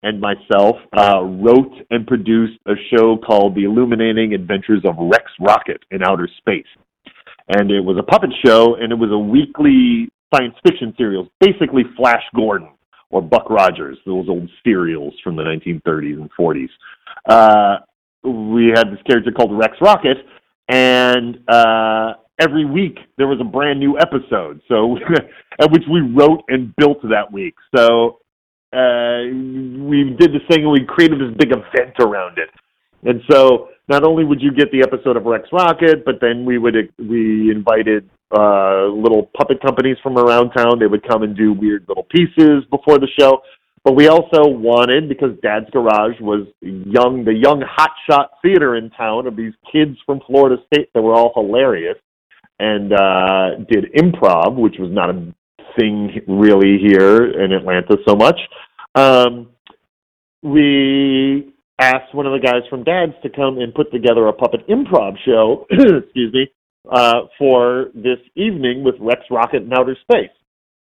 and 0.03 0.21
myself 0.21 0.77
uh, 0.97 1.21
wrote 1.23 1.73
and 1.91 2.07
produced 2.07 2.59
a 2.67 2.75
show 2.95 3.17
called 3.17 3.55
The 3.55 3.65
Illuminating 3.65 4.35
Adventures 4.35 4.83
of 4.85 4.95
Rex 4.99 5.25
Rocket 5.41 5.83
in 5.91 6.03
Outer 6.03 6.29
Space 6.39 6.67
and 7.49 7.71
it 7.71 7.81
was 7.81 7.97
a 7.99 8.03
puppet 8.03 8.31
show, 8.45 8.77
and 8.77 8.93
it 8.93 8.97
was 8.97 9.11
a 9.11 9.19
weekly 9.19 10.11
science 10.35 10.55
fiction 10.67 10.95
serial, 10.99 11.29
basically 11.41 11.83
Flash 11.97 12.23
Gordon 12.37 12.69
or 13.11 13.23
Buck 13.23 13.49
Rogers, 13.49 13.97
those 14.05 14.29
old 14.29 14.51
serials 14.63 15.15
from 15.25 15.35
the 15.37 15.43
1930s 15.43 16.21
and 16.21 16.31
40s. 16.39 16.69
Uh, 17.27 17.79
we 18.23 18.71
had 18.75 18.89
this 18.89 19.01
character 19.09 19.33
called 19.33 19.57
Rex 19.57 19.75
Rocket, 19.81 20.19
and 20.69 21.39
uh, 21.49 22.15
every 22.39 22.67
week 22.67 22.99
there 23.17 23.27
was 23.27 23.41
a 23.41 23.45
brand 23.45 23.81
new 23.81 23.99
episode, 23.99 24.61
so 24.69 24.99
which 25.71 25.85
we 25.91 26.01
wrote 26.01 26.43
and 26.49 26.77
built 26.77 27.01
that 27.03 27.33
week. 27.33 27.55
So 27.75 28.19
uh, 28.73 29.25
we 29.89 30.17
did 30.19 30.33
this 30.33 30.43
thing, 30.51 30.63
and 30.63 30.73
we 30.73 30.85
created 30.87 31.21
this 31.21 31.37
big 31.39 31.53
event 31.53 31.95
around 32.01 32.39
it. 32.39 32.51
And 33.05 33.23
so 33.31 33.69
not 33.89 34.05
only 34.05 34.25
would 34.25 34.43
you 34.43 34.53
get 34.53 34.71
the 34.73 34.83
episode 34.83 35.17
of 35.17 35.25
Rex 35.25 35.49
Rocket, 35.53 36.05
but 36.05 36.17
then 36.21 36.45
we 36.45 36.59
would 36.59 36.75
we 36.99 37.51
invited 37.51 38.09
uh, 38.31 38.87
little 38.89 39.31
puppet 39.37 39.63
companies 39.63 39.97
from 40.03 40.19
around 40.19 40.51
town. 40.51 40.79
They 40.79 40.87
would 40.87 41.07
come 41.09 41.23
and 41.23 41.37
do 41.37 41.53
weird 41.53 41.87
little 41.89 42.05
pieces 42.05 42.65
before 42.71 42.99
the 42.99 43.09
show. 43.19 43.41
But 43.85 43.95
we 43.95 44.09
also 44.09 44.47
wanted 44.47 45.09
because 45.09 45.31
Dad's 45.43 45.71
Garage 45.71 46.21
was 46.21 46.47
young, 46.61 47.25
the 47.25 47.33
young 47.33 47.63
hotshot 47.63 48.27
theater 48.43 48.77
in 48.77 48.91
town 48.91 49.27
of 49.27 49.37
these 49.37 49.55
kids 49.73 49.97
from 50.05 50.21
Florida 50.27 50.57
State 50.67 50.91
that 50.93 51.01
were 51.01 51.15
all 51.15 51.33
hilarious 51.35 51.97
and 52.59 52.93
uh, 52.93 53.65
did 53.71 53.93
improv, 53.95 54.57
which 54.57 54.75
was 54.79 54.91
not 54.93 55.11
a 55.11 55.35
really 56.27 56.79
here 56.79 57.31
in 57.43 57.53
Atlanta 57.53 57.97
so 58.07 58.15
much. 58.15 58.39
Um, 58.95 59.49
we 60.43 61.55
asked 61.79 62.15
one 62.15 62.27
of 62.27 62.33
the 62.33 62.45
guys 62.45 62.63
from 62.69 62.85
Dad's 62.85 63.13
to 63.23 63.29
come 63.29 63.59
and 63.59 63.75
put 63.75 63.91
together 63.93 64.27
a 64.27 64.33
puppet 64.33 64.67
improv 64.69 65.17
show, 65.25 65.67
excuse 65.71 66.33
me, 66.33 66.49
uh, 66.91 67.23
for 67.39 67.87
this 67.95 68.19
evening 68.35 68.85
with 68.85 68.95
Rex 69.01 69.23
Rocket 69.31 69.63
and 69.63 69.73
outer 69.73 69.97
space. 70.03 70.31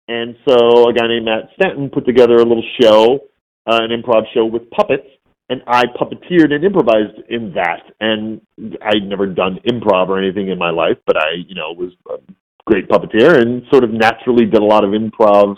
And 0.08 0.36
so 0.46 0.88
a 0.88 0.92
guy 0.92 1.08
named 1.08 1.24
Matt 1.24 1.50
Stanton 1.54 1.88
put 1.88 2.04
together 2.04 2.34
a 2.34 2.44
little 2.44 2.64
show, 2.80 3.20
uh, 3.66 3.80
an 3.82 3.90
improv 3.90 4.24
show 4.34 4.44
with 4.44 4.68
puppets, 4.70 5.06
and 5.48 5.62
I 5.66 5.84
puppeteered 5.86 6.52
and 6.52 6.64
improvised 6.64 7.18
in 7.28 7.52
that. 7.54 7.82
And 8.00 8.40
I'd 8.82 9.08
never 9.08 9.26
done 9.26 9.60
improv 9.66 10.08
or 10.08 10.18
anything 10.18 10.48
in 10.48 10.58
my 10.58 10.70
life, 10.70 10.98
but 11.06 11.16
I, 11.16 11.34
you 11.46 11.54
know, 11.54 11.72
was 11.72 11.92
a 12.10 12.18
great 12.66 12.88
puppeteer 12.88 13.40
and 13.40 13.62
sort 13.70 13.84
of 13.84 13.90
naturally 13.90 14.46
did 14.46 14.60
a 14.60 14.64
lot 14.64 14.84
of 14.84 14.90
improv, 14.90 15.56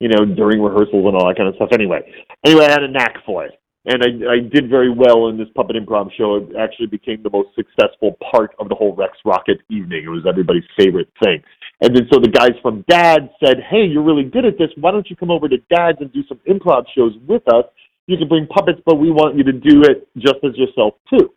you 0.00 0.08
know, 0.08 0.24
during 0.24 0.60
rehearsals 0.60 1.06
and 1.06 1.16
all 1.16 1.28
that 1.28 1.36
kind 1.36 1.48
of 1.48 1.54
stuff. 1.56 1.68
Anyway, 1.72 2.00
anyway, 2.44 2.66
I 2.66 2.70
had 2.70 2.82
a 2.82 2.88
knack 2.88 3.16
for 3.24 3.44
it 3.44 3.52
and 3.86 4.02
I, 4.02 4.34
I 4.34 4.38
did 4.40 4.68
very 4.68 4.90
well 4.90 5.28
in 5.28 5.38
this 5.38 5.48
puppet 5.54 5.76
improv 5.76 6.10
show. 6.18 6.36
It 6.36 6.56
actually 6.58 6.88
became 6.88 7.22
the 7.22 7.30
most 7.30 7.54
successful 7.54 8.18
part 8.30 8.50
of 8.58 8.68
the 8.68 8.74
whole 8.74 8.94
Rex 8.94 9.12
Rocket 9.24 9.58
evening. 9.70 10.04
It 10.04 10.08
was 10.08 10.26
everybody's 10.28 10.66
favorite 10.76 11.08
thing. 11.22 11.40
And 11.80 11.94
then 11.94 12.08
so 12.12 12.18
the 12.18 12.28
guys 12.28 12.58
from 12.62 12.84
Dad 12.88 13.30
said, 13.42 13.62
"Hey, 13.70 13.84
you're 13.86 14.02
really 14.02 14.24
good 14.24 14.44
at 14.44 14.58
this. 14.58 14.70
Why 14.76 14.90
don't 14.90 15.08
you 15.08 15.14
come 15.14 15.30
over 15.30 15.48
to 15.48 15.58
Dad's 15.70 15.98
and 16.00 16.12
do 16.12 16.24
some 16.26 16.40
improv 16.48 16.84
shows 16.96 17.12
with 17.28 17.42
us? 17.54 17.64
You 18.06 18.16
can 18.18 18.28
bring 18.28 18.46
puppets, 18.46 18.80
but 18.84 18.98
we 18.98 19.10
want 19.10 19.36
you 19.36 19.44
to 19.44 19.52
do 19.52 19.82
it 19.82 20.08
just 20.18 20.42
as 20.42 20.56
yourself 20.56 20.94
too." 21.08 21.30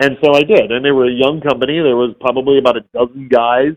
And 0.00 0.16
so 0.22 0.34
I 0.34 0.42
did. 0.42 0.72
And 0.72 0.84
they 0.84 0.92
were 0.92 1.06
a 1.06 1.12
young 1.12 1.40
company. 1.40 1.80
There 1.80 1.96
was 1.96 2.14
probably 2.20 2.58
about 2.58 2.76
a 2.76 2.84
dozen 2.94 3.28
guys, 3.28 3.76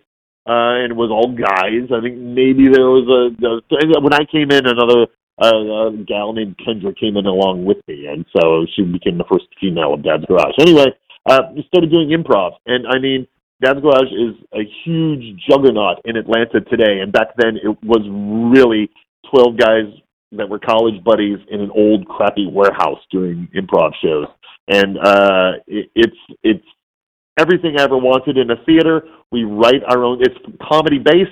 uh, 0.50 0.82
and 0.82 0.90
it 0.90 0.98
was 0.98 1.14
all 1.14 1.30
guys. 1.30 1.86
I 1.94 2.02
think 2.02 2.18
maybe 2.18 2.66
there 2.74 2.90
was 2.90 3.06
a, 3.06 3.30
a 3.46 4.02
when 4.02 4.14
I 4.14 4.26
came 4.26 4.50
in, 4.50 4.66
another 4.66 5.06
a, 5.38 5.48
a 5.48 6.04
gal 6.08 6.34
named 6.34 6.58
Kendra 6.58 6.98
came 6.98 7.18
in 7.18 7.28
along 7.28 7.66
with 7.66 7.78
me, 7.88 8.08
and 8.08 8.26
so 8.34 8.66
she 8.76 8.82
became 8.82 9.20
the 9.20 9.30
first 9.30 9.46
female 9.62 9.94
of 9.94 10.04
Dad's 10.04 10.26
Garage. 10.26 10.58
Anyway, 10.60 10.88
uh, 11.30 11.54
we 11.54 11.64
started 11.68 11.92
doing 11.92 12.10
improv, 12.10 12.58
and 12.66 12.88
I 12.90 12.98
mean, 12.98 13.28
Dad's 13.62 13.82
Garage 13.82 14.10
is 14.10 14.34
a 14.54 14.66
huge 14.84 15.38
juggernaut 15.48 16.02
in 16.06 16.18
Atlanta 16.18 16.62
today, 16.62 17.00
and 17.02 17.14
back 17.14 17.38
then 17.38 17.58
it 17.62 17.78
was 17.84 18.02
really 18.52 18.90
twelve 19.30 19.56
guys 19.58 19.86
that 20.32 20.50
were 20.50 20.60
college 20.60 21.04
buddies 21.04 21.38
in 21.50 21.62
an 21.62 21.70
old 21.76 22.08
crappy 22.08 22.50
warehouse 22.52 23.00
doing 23.12 23.48
improv 23.54 23.92
shows, 24.02 24.28
and 24.68 24.98
uh, 24.98 25.52
it, 25.68 25.92
it's 25.94 26.18
it's 26.42 26.66
everything 27.40 27.76
I 27.80 27.84
ever 27.84 27.98
wanted 27.98 28.38
in 28.38 28.52
a 28.52 28.58
theater. 28.66 29.04
We 29.32 29.44
write 29.44 29.82
our 29.88 30.04
own. 30.04 30.20
It's 30.22 30.36
comedy 30.62 31.00
based. 31.00 31.32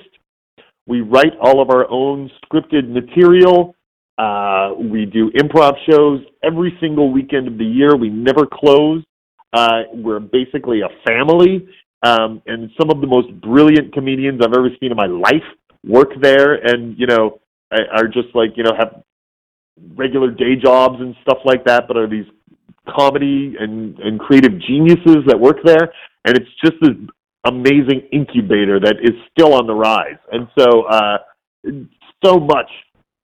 We 0.86 1.02
write 1.02 1.32
all 1.40 1.60
of 1.60 1.70
our 1.70 1.88
own 1.90 2.30
scripted 2.42 2.88
material. 2.88 3.74
Uh, 4.16 4.72
we 4.76 5.04
do 5.04 5.30
improv 5.32 5.74
shows 5.88 6.20
every 6.42 6.76
single 6.80 7.12
weekend 7.12 7.46
of 7.46 7.58
the 7.58 7.64
year. 7.64 7.94
We 7.96 8.08
never 8.08 8.46
close. 8.46 9.04
Uh, 9.52 9.82
we're 9.92 10.20
basically 10.20 10.80
a 10.80 10.88
family, 11.06 11.68
um, 12.02 12.42
and 12.46 12.70
some 12.78 12.90
of 12.90 13.00
the 13.00 13.06
most 13.06 13.28
brilliant 13.40 13.92
comedians 13.92 14.40
I've 14.42 14.52
ever 14.52 14.68
seen 14.80 14.90
in 14.90 14.96
my 14.96 15.06
life 15.06 15.46
work 15.86 16.08
there, 16.20 16.54
and 16.54 16.98
you 16.98 17.06
know, 17.06 17.40
are 17.70 18.08
just 18.08 18.28
like 18.34 18.50
you 18.56 18.64
know 18.64 18.72
have 18.76 19.02
regular 19.94 20.30
day 20.30 20.56
jobs 20.56 20.96
and 21.00 21.14
stuff 21.22 21.38
like 21.44 21.64
that, 21.64 21.86
but 21.86 21.96
are 21.96 22.08
these 22.08 22.26
comedy 22.94 23.54
and 23.58 23.98
and 23.98 24.18
creative 24.20 24.58
geniuses 24.60 25.24
that 25.26 25.38
work 25.38 25.58
there, 25.64 25.92
and 26.24 26.36
it's 26.36 26.50
just 26.62 26.74
this 26.80 26.94
amazing 27.44 28.08
incubator 28.12 28.80
that 28.80 28.96
is 29.02 29.12
still 29.32 29.54
on 29.54 29.66
the 29.66 29.74
rise, 29.74 30.18
and 30.32 30.48
so 30.58 30.82
uh, 30.82 31.18
so 32.24 32.38
much 32.38 32.70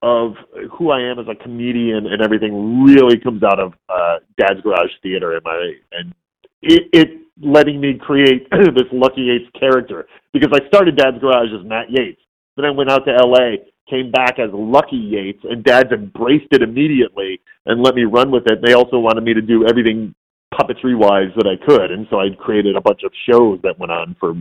of 0.02 0.34
who 0.70 0.90
I 0.90 1.00
am 1.00 1.18
as 1.18 1.26
a 1.28 1.34
comedian 1.42 2.06
and 2.06 2.20
everything 2.20 2.84
really 2.84 3.18
comes 3.18 3.42
out 3.42 3.58
of 3.58 3.72
uh, 3.88 4.18
Dad's 4.38 4.60
Garage 4.60 4.92
Theater 5.02 5.32
and 5.34 5.42
my 5.44 5.72
and 5.92 6.14
it, 6.60 6.82
it 6.92 7.08
letting 7.40 7.80
me 7.80 7.94
create 7.98 8.46
this 8.50 8.84
Lucky 8.92 9.22
Yates 9.22 9.50
character 9.58 10.06
because 10.32 10.50
I 10.52 10.66
started 10.68 10.96
Dad's 10.96 11.18
Garage 11.20 11.48
as 11.58 11.64
Matt 11.66 11.86
Yates, 11.90 12.20
then 12.56 12.66
I 12.66 12.70
went 12.70 12.90
out 12.90 13.04
to 13.06 13.12
L.A. 13.12 13.64
Came 13.89 14.11
back 14.11 14.39
as 14.39 14.51
Lucky 14.53 14.97
Yates, 14.97 15.41
and 15.45 15.62
Dad's 15.62 15.93
embraced 15.93 16.49
it 16.53 16.62
immediately 16.62 17.41
and 17.66 17.82
let 17.82 17.95
me 17.95 18.05
run 18.05 18.30
with 18.30 18.45
it. 18.47 18.61
They 18.64 18.74
also 18.74 18.99
wanted 18.99 19.24
me 19.24 19.35
to 19.35 19.43
do 19.43 19.66
everything 19.66 20.14
puppetry 20.55 20.97
wise 20.97 21.30
that 21.37 21.47
I 21.47 21.62
could, 21.64 21.91
and 21.91 22.07
so 22.11 22.20
I 22.20 22.28
created 22.39 22.76
a 22.76 22.80
bunch 22.80 23.01
of 23.05 23.12
shows 23.28 23.59
that 23.62 23.78
went 23.78 23.93
on 23.93 24.16
for 24.20 24.35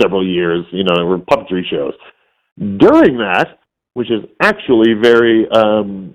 several 0.00 0.26
years. 0.26 0.64
You 0.70 0.84
know, 0.84 1.04
were 1.04 1.18
puppetry 1.18 1.62
shows. 1.68 1.94
During 2.58 3.18
that, 3.18 3.58
which 3.94 4.10
is 4.10 4.22
actually 4.42 4.94
very 4.94 5.48
um, 5.50 6.14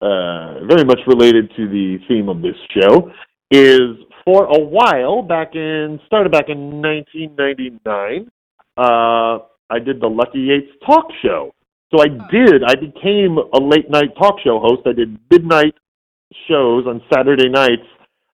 uh, 0.00 0.64
very 0.64 0.84
much 0.84 1.00
related 1.06 1.50
to 1.56 1.68
the 1.68 1.98
theme 2.08 2.28
of 2.28 2.42
this 2.42 2.56
show, 2.74 3.10
is 3.50 3.96
for 4.24 4.44
a 4.44 4.58
while 4.58 5.22
back 5.22 5.54
in 5.54 6.00
started 6.06 6.32
back 6.32 6.48
in 6.48 6.80
1999. 6.80 8.30
Uh, 8.76 9.44
I 9.68 9.78
did 9.78 10.00
the 10.00 10.08
Lucky 10.08 10.40
Yates 10.40 10.72
talk 10.86 11.06
show. 11.22 11.52
So 11.90 12.00
I 12.00 12.08
did. 12.08 12.62
I 12.64 12.74
became 12.74 13.36
a 13.38 13.60
late 13.60 13.90
night 13.90 14.16
talk 14.16 14.36
show 14.44 14.60
host. 14.60 14.82
I 14.86 14.92
did 14.92 15.18
midnight 15.30 15.74
shows 16.48 16.86
on 16.86 17.02
Saturday 17.12 17.48
nights 17.48 17.86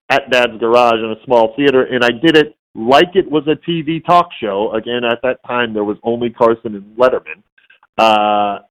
at 0.09 0.29
Dad's 0.29 0.59
Garage 0.59 0.99
in 0.99 1.15
a 1.19 1.25
small 1.25 1.53
theater, 1.55 1.83
and 1.83 2.03
I 2.03 2.11
did 2.11 2.37
it 2.37 2.55
like 2.75 3.15
it 3.15 3.29
was 3.29 3.43
a 3.47 3.55
TV 3.69 4.05
talk 4.05 4.29
show. 4.39 4.71
Again, 4.73 5.03
at 5.03 5.19
that 5.23 5.39
time 5.47 5.73
there 5.73 5.83
was 5.83 5.97
only 6.03 6.29
Carson 6.29 6.75
and 6.75 6.97
Letterman. 6.97 7.41
Uh, 7.97 8.61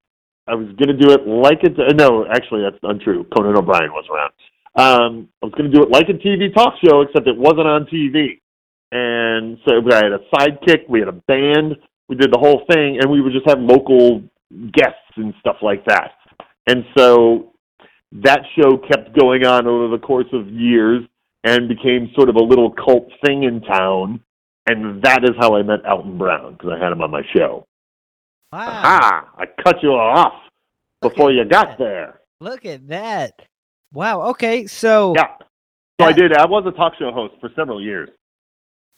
I 0.47 0.55
was 0.55 0.67
going 0.77 0.97
to 0.97 0.97
do 0.97 1.11
it 1.11 1.27
like 1.27 1.59
it. 1.63 1.77
Uh, 1.77 1.93
no, 1.93 2.25
actually, 2.31 2.61
that's 2.61 2.79
untrue. 2.83 3.25
Conan 3.35 3.57
O'Brien 3.57 3.91
was 3.91 4.05
around. 4.09 4.31
Um, 4.77 5.27
I 5.43 5.47
was 5.47 5.53
going 5.57 5.69
to 5.69 5.75
do 5.75 5.83
it 5.83 5.91
like 5.91 6.07
a 6.07 6.13
TV 6.13 6.53
talk 6.53 6.75
show, 6.83 7.01
except 7.01 7.27
it 7.27 7.35
wasn't 7.35 7.67
on 7.67 7.85
TV. 7.85 8.39
And 8.91 9.57
so 9.67 9.81
I 9.91 9.95
had 9.95 10.13
a 10.13 10.23
sidekick, 10.33 10.87
we 10.87 10.99
had 10.99 11.09
a 11.09 11.19
band, 11.27 11.75
we 12.07 12.15
did 12.15 12.31
the 12.31 12.39
whole 12.39 12.63
thing, 12.71 12.99
and 13.01 13.11
we 13.11 13.19
would 13.19 13.33
just 13.33 13.47
have 13.49 13.59
local 13.59 14.23
guests 14.71 15.11
and 15.15 15.33
stuff 15.39 15.57
like 15.61 15.83
that. 15.85 16.11
And 16.67 16.85
so 16.97 17.53
that 18.11 18.41
show 18.55 18.77
kept 18.77 19.17
going 19.17 19.45
on 19.45 19.67
over 19.67 19.89
the 19.89 20.01
course 20.01 20.27
of 20.33 20.47
years 20.47 21.03
and 21.43 21.67
became 21.67 22.11
sort 22.15 22.29
of 22.29 22.35
a 22.35 22.43
little 22.43 22.71
cult 22.71 23.09
thing 23.25 23.43
in 23.43 23.61
town. 23.61 24.21
And 24.69 25.01
that 25.03 25.23
is 25.23 25.31
how 25.39 25.55
I 25.55 25.63
met 25.63 25.85
Alton 25.85 26.17
Brown 26.17 26.53
because 26.53 26.71
I 26.77 26.83
had 26.83 26.91
him 26.91 27.01
on 27.01 27.11
my 27.11 27.21
show. 27.35 27.65
Wow. 28.51 28.59
Aha! 28.59 29.29
I 29.37 29.45
cut 29.63 29.77
you 29.81 29.89
off 29.89 30.33
before 31.01 31.31
you 31.31 31.45
got 31.45 31.77
there. 31.77 32.19
Look 32.39 32.65
at 32.65 32.87
that. 32.87 33.33
Wow. 33.93 34.21
Okay. 34.29 34.67
So 34.67 35.13
Yeah. 35.15 35.27
So 35.99 36.07
I 36.07 36.11
did. 36.11 36.33
I 36.33 36.45
was 36.45 36.63
a 36.67 36.71
talk 36.71 36.93
show 36.99 37.11
host 37.11 37.35
for 37.39 37.49
several 37.55 37.81
years. 37.81 38.09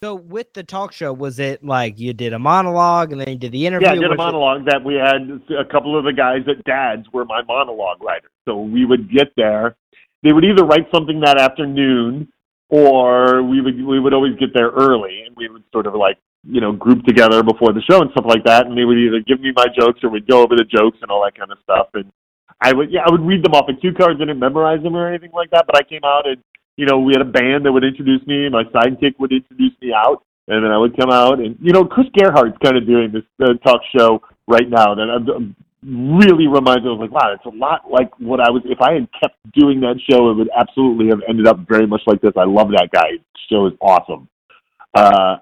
So 0.02 0.16
with 0.16 0.54
the 0.54 0.64
talk 0.64 0.94
show, 0.94 1.12
was 1.12 1.40
it 1.40 1.62
like 1.62 2.00
you 2.00 2.14
did 2.14 2.32
a 2.32 2.40
monologue 2.40 3.12
and 3.12 3.20
then 3.20 3.28
you 3.28 3.36
did 3.38 3.52
the 3.52 3.68
interview? 3.68 3.86
Yeah, 3.86 3.92
I 3.92 3.96
did 3.96 4.06
a 4.06 4.10
Was 4.12 4.14
it- 4.14 4.18
monologue 4.18 4.66
that 4.68 4.82
we 4.82 4.94
had 4.96 5.42
a 5.60 5.66
couple 5.66 5.98
of 6.00 6.06
the 6.06 6.14
guys 6.14 6.48
at 6.48 6.64
Dad's 6.64 7.12
were 7.12 7.26
my 7.26 7.42
monologue 7.44 8.02
writers. 8.02 8.32
So 8.48 8.62
we 8.62 8.86
would 8.86 9.12
get 9.12 9.34
there. 9.36 9.76
They 10.24 10.32
would 10.32 10.46
either 10.46 10.64
write 10.64 10.88
something 10.94 11.20
that 11.26 11.38
afternoon 11.38 12.30
or 12.70 13.44
we 13.44 13.60
would 13.60 13.76
we 13.84 14.00
would 14.00 14.14
always 14.14 14.38
get 14.40 14.54
there 14.54 14.70
early 14.70 15.24
and 15.28 15.36
we 15.36 15.50
would 15.50 15.64
sort 15.74 15.86
of 15.86 15.96
like, 15.96 16.18
you 16.48 16.62
know, 16.62 16.72
group 16.72 17.04
together 17.04 17.44
before 17.44 17.74
the 17.74 17.82
show 17.82 18.02
and 18.02 18.10
stuff 18.12 18.26
like 18.26 18.46
that 18.46 18.68
and 18.68 18.78
they 18.78 18.86
would 18.86 18.98
either 18.98 19.20
give 19.20 19.42
me 19.42 19.52
my 19.54 19.66
jokes 19.78 20.00
or 20.02 20.10
we'd 20.10 20.28
go 20.28 20.42
over 20.42 20.56
the 20.56 20.64
jokes 20.64 20.98
and 21.02 21.12
all 21.12 21.22
that 21.26 21.36
kind 21.38 21.52
of 21.52 21.58
stuff 21.64 21.88
and 21.94 22.10
I 22.62 22.72
would 22.72 22.90
yeah, 22.90 23.02
I 23.06 23.12
would 23.12 23.26
read 23.28 23.44
them 23.44 23.54
off 23.54 23.68
in 23.68 23.76
cue 23.76 23.94
cards, 23.94 24.16
I 24.22 24.26
didn't 24.26 24.40
memorize 24.40 24.82
them 24.82 24.96
or 24.96 25.10
anything 25.10 25.32
like 25.34 25.50
that, 25.52 25.66
but 25.68 25.76
I 25.78 25.84
came 25.84 26.06
out 26.06 26.26
and 26.26 26.38
you 26.80 26.86
know, 26.86 26.98
we 26.98 27.12
had 27.12 27.22
a 27.22 27.26
band 27.26 27.66
that 27.66 27.74
would 27.74 27.84
introduce 27.84 28.26
me, 28.26 28.48
my 28.48 28.64
sidekick 28.64 29.20
would 29.20 29.34
introduce 29.34 29.74
me 29.82 29.92
out, 29.94 30.24
and 30.48 30.64
then 30.64 30.72
I 30.72 30.78
would 30.78 30.96
come 30.96 31.12
out 31.12 31.40
and 31.40 31.58
you 31.62 31.74
know, 31.74 31.84
Chris 31.84 32.08
Gethard's 32.18 32.58
kind 32.64 32.78
of 32.78 32.88
doing 32.88 33.12
this 33.12 33.24
uh, 33.44 33.54
talk 33.66 33.82
show 33.94 34.22
right 34.48 34.68
now 34.70 34.96
that 34.96 35.10
I'm, 35.10 35.28
I'm 35.30 35.56
really 35.84 36.48
reminds 36.48 36.86
me. 36.86 36.94
of 36.94 37.00
like, 37.00 37.12
wow, 37.12 37.34
it's 37.34 37.46
a 37.46 37.50
lot 37.50 37.92
like 37.92 38.18
what 38.18 38.40
I 38.40 38.50
was. 38.50 38.62
If 38.64 38.80
I 38.80 38.94
had 38.94 39.10
kept 39.22 39.36
doing 39.54 39.82
that 39.82 40.00
show, 40.10 40.32
it 40.32 40.36
would 40.36 40.50
absolutely 40.58 41.08
have 41.10 41.20
ended 41.28 41.48
up 41.48 41.60
very 41.68 41.86
much 41.86 42.02
like 42.08 42.22
this. 42.22 42.32
I 42.38 42.46
love 42.46 42.70
that 42.70 42.88
guy. 42.94 43.20
Show 43.50 43.68
is 43.68 43.74
awesome. 43.82 44.30
Uh, 44.94 45.38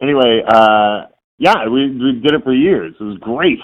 anyway, 0.00 0.42
uh, 0.46 1.06
yeah, 1.38 1.66
we 1.66 1.90
we 1.90 2.20
did 2.22 2.34
it 2.34 2.44
for 2.44 2.54
years. 2.54 2.94
It 3.00 3.02
was 3.02 3.18
great. 3.18 3.58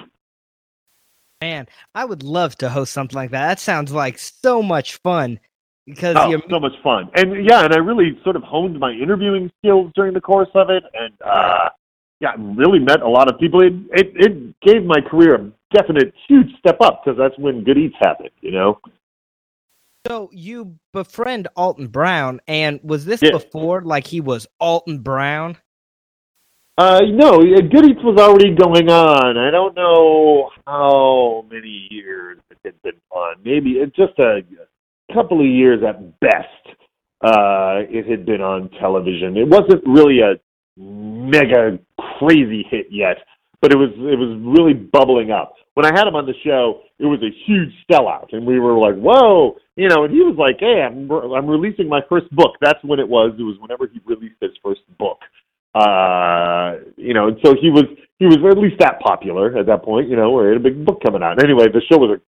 Man, 1.40 1.68
I 1.94 2.04
would 2.06 2.24
love 2.24 2.56
to 2.56 2.70
host 2.70 2.92
something 2.92 3.14
like 3.14 3.30
that. 3.30 3.46
That 3.46 3.60
sounds 3.60 3.92
like 3.92 4.18
so 4.18 4.62
much 4.62 4.96
fun 4.96 5.38
because 5.86 6.16
Oh, 6.18 6.40
so 6.50 6.60
much 6.60 6.72
fun. 6.82 7.10
And 7.14 7.44
yeah, 7.48 7.64
and 7.64 7.74
I 7.74 7.78
really 7.78 8.18
sort 8.24 8.36
of 8.36 8.42
honed 8.42 8.78
my 8.78 8.92
interviewing 8.92 9.50
skills 9.58 9.92
during 9.94 10.14
the 10.14 10.20
course 10.20 10.48
of 10.54 10.70
it, 10.70 10.82
and 10.94 11.14
uh, 11.24 11.68
yeah, 12.20 12.30
I 12.30 12.34
really 12.38 12.78
met 12.78 13.02
a 13.02 13.08
lot 13.08 13.28
of 13.32 13.38
people. 13.38 13.60
It 13.62 13.74
it, 13.92 14.12
it 14.14 14.60
gave 14.60 14.84
my 14.84 15.00
career 15.00 15.34
a 15.34 15.52
definite 15.74 16.12
huge 16.28 16.48
step 16.58 16.78
up 16.80 17.02
because 17.04 17.18
that's 17.18 17.38
when 17.38 17.64
Good 17.64 17.78
Eats 17.78 17.96
happened. 18.00 18.30
You 18.40 18.52
know. 18.52 18.78
so 20.06 20.30
you 20.32 20.76
befriend 20.92 21.48
Alton 21.56 21.88
Brown, 21.88 22.40
and 22.46 22.80
was 22.82 23.04
this 23.04 23.20
Yeah. 23.22 23.30
before 23.32 23.82
like 23.82 24.06
he 24.06 24.20
was 24.20 24.46
Alton 24.60 25.00
Brown? 25.00 25.56
Uh, 26.76 27.00
no, 27.08 27.34
uh, 27.34 27.60
Good 27.70 27.86
Eats 27.88 28.02
was 28.02 28.18
already 28.18 28.52
going 28.54 28.88
on. 28.90 29.38
I 29.38 29.50
don't 29.52 29.76
know 29.76 30.50
how 30.66 31.44
many 31.48 31.86
years 31.90 32.38
it 32.50 32.58
had 32.64 32.82
been 32.82 33.00
on. 33.10 33.36
Maybe 33.44 33.72
it's 33.72 33.94
just 33.94 34.18
a 34.18 34.40
couple 35.12 35.40
of 35.40 35.46
years 35.46 35.82
at 35.86 36.18
best. 36.20 36.76
Uh, 37.22 37.84
it 37.88 38.06
had 38.08 38.26
been 38.26 38.40
on 38.40 38.70
television. 38.80 39.36
It 39.36 39.48
wasn't 39.48 39.82
really 39.86 40.20
a 40.20 40.36
mega 40.76 41.78
crazy 42.18 42.66
hit 42.70 42.86
yet, 42.90 43.16
but 43.60 43.72
it 43.72 43.76
was 43.76 43.90
it 43.96 44.18
was 44.18 44.36
really 44.44 44.74
bubbling 44.74 45.30
up. 45.30 45.54
When 45.74 45.86
I 45.86 45.90
had 45.94 46.06
him 46.06 46.14
on 46.14 46.26
the 46.26 46.34
show, 46.44 46.82
it 46.98 47.06
was 47.06 47.20
a 47.22 47.32
huge 47.46 47.72
sellout, 47.90 48.32
and 48.32 48.46
we 48.46 48.60
were 48.60 48.78
like, 48.78 48.94
"Whoa!" 48.94 49.56
You 49.76 49.88
know, 49.88 50.04
and 50.04 50.12
he 50.12 50.20
was 50.20 50.36
like, 50.36 50.56
"Hey, 50.60 50.82
I'm 50.84 51.10
I'm 51.10 51.48
releasing 51.48 51.88
my 51.88 52.00
first 52.08 52.30
book." 52.30 52.52
That's 52.60 52.82
when 52.84 53.00
it 53.00 53.08
was. 53.08 53.32
It 53.38 53.42
was 53.42 53.56
whenever 53.58 53.86
he 53.86 54.00
released 54.04 54.36
his 54.40 54.52
first 54.62 54.82
book 54.98 55.18
uh 55.74 56.78
you 56.96 57.14
know 57.14 57.26
and 57.26 57.36
so 57.44 57.54
he 57.60 57.68
was 57.68 57.82
he 58.20 58.26
was 58.26 58.38
at 58.48 58.58
least 58.58 58.78
that 58.78 59.00
popular 59.00 59.58
at 59.58 59.66
that 59.66 59.82
point 59.82 60.08
you 60.08 60.14
know 60.14 60.30
where 60.30 60.46
he 60.46 60.52
had 60.54 60.60
a 60.60 60.70
big 60.70 60.84
book 60.86 61.02
coming 61.04 61.22
out 61.22 61.42
anyway 61.42 61.66
the 61.66 61.82
show 61.90 61.98
was 61.98 62.16
a 62.16 62.20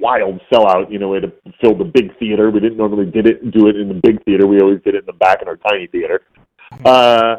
wild 0.00 0.40
sellout 0.52 0.90
you 0.90 0.98
know 0.98 1.08
we 1.08 1.20
had 1.20 1.30
to 1.30 1.52
fill 1.60 1.76
the 1.76 1.84
big 1.84 2.16
theater. 2.18 2.50
We 2.50 2.60
didn't 2.60 2.78
normally 2.78 3.06
did 3.06 3.26
it 3.26 3.50
do 3.50 3.68
it 3.68 3.76
in 3.76 3.88
the 3.88 4.00
big 4.02 4.22
theater. 4.24 4.46
We 4.46 4.60
always 4.60 4.80
did 4.82 4.94
it 4.94 5.00
in 5.00 5.06
the 5.06 5.12
back 5.12 5.42
in 5.42 5.48
our 5.48 5.56
tiny 5.56 5.86
theater. 5.86 6.22
Uh 6.84 7.36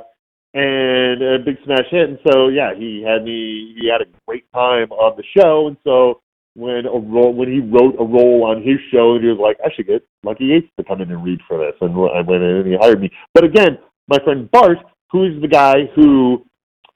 and 0.54 1.22
a 1.22 1.40
big 1.44 1.58
smash 1.64 1.86
hit. 1.90 2.10
And 2.10 2.20
so 2.30 2.48
yeah 2.50 2.74
he 2.76 3.04
had 3.06 3.24
me 3.24 3.76
he 3.80 3.90
had 3.90 4.02
a 4.02 4.10
great 4.28 4.52
time 4.54 4.92
on 4.92 5.18
the 5.18 5.24
show. 5.38 5.68
And 5.68 5.78
so 5.84 6.22
when 6.56 6.86
a 6.86 6.98
role 6.98 7.34
when 7.34 7.52
he 7.52 7.60
wrote 7.60 7.96
a 8.00 8.04
role 8.04 8.46
on 8.46 8.64
his 8.64 8.78
show 8.92 9.16
and 9.16 9.24
he 9.24 9.30
was 9.30 9.40
like 9.40 9.58
I 9.64 9.74
should 9.76 9.88
get 9.88 10.06
Lucky 10.24 10.46
Yates 10.46 10.68
to 10.78 10.84
come 10.84 11.02
in 11.02 11.12
and 11.12 11.24
read 11.24 11.40
for 11.48 11.58
this. 11.58 11.76
And 11.82 11.92
I 11.92 12.22
went 12.22 12.44
in 12.44 12.56
and 12.58 12.68
he 12.68 12.78
hired 12.80 13.02
me. 13.02 13.12
But 13.34 13.44
again 13.44 13.78
my 14.08 14.18
friend 14.24 14.50
Bart 14.52 14.80
who 15.12 15.26
is 15.26 15.42
the 15.42 15.48
guy 15.48 15.86
who 15.96 16.44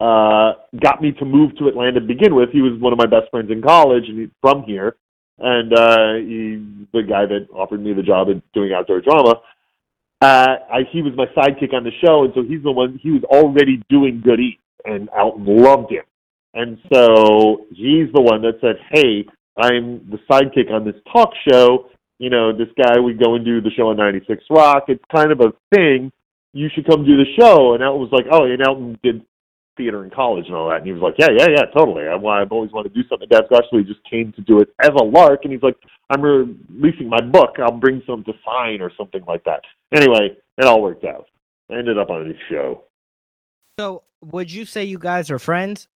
uh, 0.01 0.53
got 0.81 1.01
me 1.01 1.11
to 1.11 1.25
move 1.25 1.55
to 1.57 1.67
Atlanta 1.67 1.99
to 1.99 2.05
begin 2.05 2.33
with. 2.33 2.49
He 2.51 2.61
was 2.61 2.79
one 2.79 2.91
of 2.91 2.97
my 2.97 3.05
best 3.05 3.29
friends 3.29 3.51
in 3.51 3.61
college, 3.61 4.05
and 4.07 4.19
he's 4.19 4.29
from 4.41 4.63
here. 4.63 4.95
And 5.41 5.73
uh, 5.73 6.13
he's 6.21 6.87
the 6.93 7.01
guy 7.01 7.25
that 7.25 7.47
offered 7.53 7.83
me 7.83 7.93
the 7.93 8.03
job 8.03 8.29
of 8.29 8.41
doing 8.53 8.73
outdoor 8.73 9.01
drama. 9.01 9.41
Uh, 10.21 10.55
I, 10.71 10.79
he 10.91 11.01
was 11.01 11.13
my 11.15 11.25
sidekick 11.35 11.73
on 11.73 11.83
the 11.83 11.91
show, 12.05 12.23
and 12.23 12.33
so 12.35 12.43
he's 12.43 12.61
the 12.61 12.71
one. 12.71 12.99
He 13.01 13.09
was 13.09 13.23
already 13.23 13.81
doing 13.89 14.21
Good 14.23 14.39
Eats, 14.39 14.61
and 14.85 15.09
Alton 15.09 15.45
loved 15.45 15.91
him. 15.91 16.03
And 16.53 16.77
so 16.93 17.65
he's 17.71 18.11
the 18.13 18.21
one 18.21 18.43
that 18.43 18.59
said, 18.61 18.75
"Hey, 18.91 19.25
I'm 19.57 20.07
the 20.11 20.19
sidekick 20.29 20.71
on 20.71 20.85
this 20.85 20.95
talk 21.11 21.31
show. 21.49 21.89
You 22.19 22.29
know, 22.29 22.55
this 22.55 22.67
guy. 22.77 22.99
We 22.99 23.13
go 23.13 23.33
and 23.33 23.43
do 23.43 23.61
the 23.61 23.71
show 23.71 23.89
on 23.89 23.97
96 23.97 24.43
Rock. 24.51 24.85
It's 24.89 25.03
kind 25.11 25.31
of 25.31 25.41
a 25.41 25.53
thing." 25.75 26.11
you 26.53 26.69
should 26.73 26.87
come 26.87 27.05
do 27.05 27.17
the 27.17 27.25
show. 27.39 27.73
And 27.73 27.83
Alton 27.83 28.01
was 28.01 28.11
like, 28.11 28.25
oh, 28.31 28.43
and 28.43 28.61
Alton 28.61 28.99
did 29.03 29.25
theater 29.81 30.03
in 30.03 30.11
college 30.11 30.45
and 30.45 30.55
all 30.55 30.69
that. 30.69 30.77
And 30.77 30.85
he 30.85 30.91
was 30.91 31.01
like, 31.01 31.15
yeah, 31.17 31.29
yeah, 31.35 31.47
yeah, 31.49 31.65
totally. 31.75 32.07
I, 32.07 32.15
I've 32.15 32.51
always 32.51 32.71
wanted 32.71 32.93
to 32.93 33.01
do 33.01 33.07
something. 33.09 33.27
So 33.31 33.77
he 33.77 33.83
just 33.83 34.03
came 34.09 34.31
to 34.33 34.41
do 34.41 34.59
it 34.59 34.69
as 34.79 34.89
a 34.89 35.03
lark. 35.03 35.41
And 35.43 35.51
he's 35.51 35.63
like, 35.63 35.77
I'm 36.09 36.21
releasing 36.21 37.09
my 37.09 37.21
book. 37.21 37.55
I'll 37.57 37.71
bring 37.71 38.03
some 38.05 38.23
to 38.25 38.33
sign 38.45 38.81
or 38.81 38.91
something 38.95 39.23
like 39.27 39.43
that. 39.45 39.61
Anyway, 39.93 40.37
it 40.57 40.65
all 40.65 40.81
worked 40.81 41.05
out. 41.05 41.25
I 41.71 41.77
ended 41.77 41.97
up 41.97 42.09
on 42.09 42.27
his 42.27 42.35
show. 42.49 42.83
So 43.79 44.03
would 44.21 44.51
you 44.51 44.65
say 44.65 44.83
you 44.83 44.99
guys 44.99 45.31
are 45.31 45.39
friends? 45.39 45.87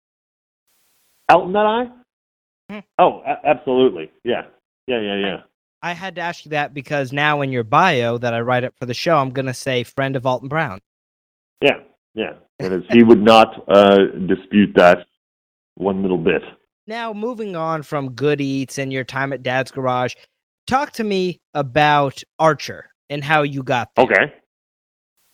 Alton 1.28 1.54
and 1.54 1.58
I? 1.68 2.72
Hmm. 2.72 2.80
Oh, 2.98 3.22
a- 3.26 3.46
absolutely. 3.46 4.10
Yeah. 4.24 4.42
Yeah, 4.88 5.00
yeah, 5.00 5.16
yeah. 5.16 5.36
I 5.82 5.92
had 5.92 6.16
to 6.16 6.20
ask 6.20 6.44
you 6.44 6.50
that 6.50 6.74
because 6.74 7.12
now 7.12 7.42
in 7.42 7.52
your 7.52 7.62
bio 7.62 8.18
that 8.18 8.34
I 8.34 8.40
write 8.40 8.64
up 8.64 8.74
for 8.78 8.86
the 8.86 8.94
show, 8.94 9.18
I'm 9.18 9.30
gonna 9.30 9.54
say 9.54 9.84
friend 9.84 10.16
of 10.16 10.26
Alton 10.26 10.48
Brown. 10.48 10.80
Yeah, 11.60 11.78
yeah. 12.14 12.32
It 12.58 12.72
is. 12.72 12.82
he 12.90 13.02
would 13.02 13.22
not 13.22 13.64
uh, 13.68 14.06
dispute 14.26 14.72
that 14.76 15.06
one 15.74 16.02
little 16.02 16.18
bit. 16.18 16.42
Now 16.86 17.12
moving 17.12 17.56
on 17.56 17.82
from 17.82 18.12
Good 18.12 18.40
Eats 18.40 18.78
and 18.78 18.92
your 18.92 19.04
time 19.04 19.32
at 19.32 19.42
Dad's 19.42 19.70
Garage, 19.70 20.14
talk 20.66 20.92
to 20.92 21.04
me 21.04 21.40
about 21.52 22.22
Archer 22.38 22.90
and 23.10 23.22
how 23.22 23.42
you 23.42 23.62
got 23.62 23.90
there. 23.94 24.04
Okay. 24.04 24.34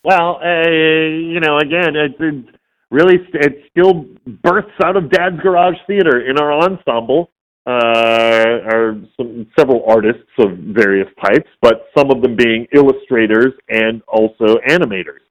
Well, 0.03 0.39
uh, 0.43 0.67
you 0.69 1.39
know, 1.39 1.57
again, 1.57 1.95
it, 1.95 2.15
it 2.19 2.45
really 2.91 3.19
it 3.33 3.63
still 3.69 4.05
births 4.43 4.73
out 4.83 4.97
of 4.97 5.09
Dad's 5.09 5.39
Garage 5.41 5.77
Theater 5.87 6.29
in 6.29 6.37
our 6.37 6.51
ensemble. 6.53 7.29
Uh, 7.65 8.59
are 8.73 8.95
some 9.15 9.47
several 9.57 9.85
artists 9.87 10.27
of 10.39 10.49
various 10.57 11.07
types, 11.23 11.47
but 11.61 11.85
some 11.97 12.11
of 12.11 12.21
them 12.21 12.35
being 12.35 12.67
illustrators 12.73 13.53
and 13.69 14.01
also 14.09 14.57
animators. 14.67 15.23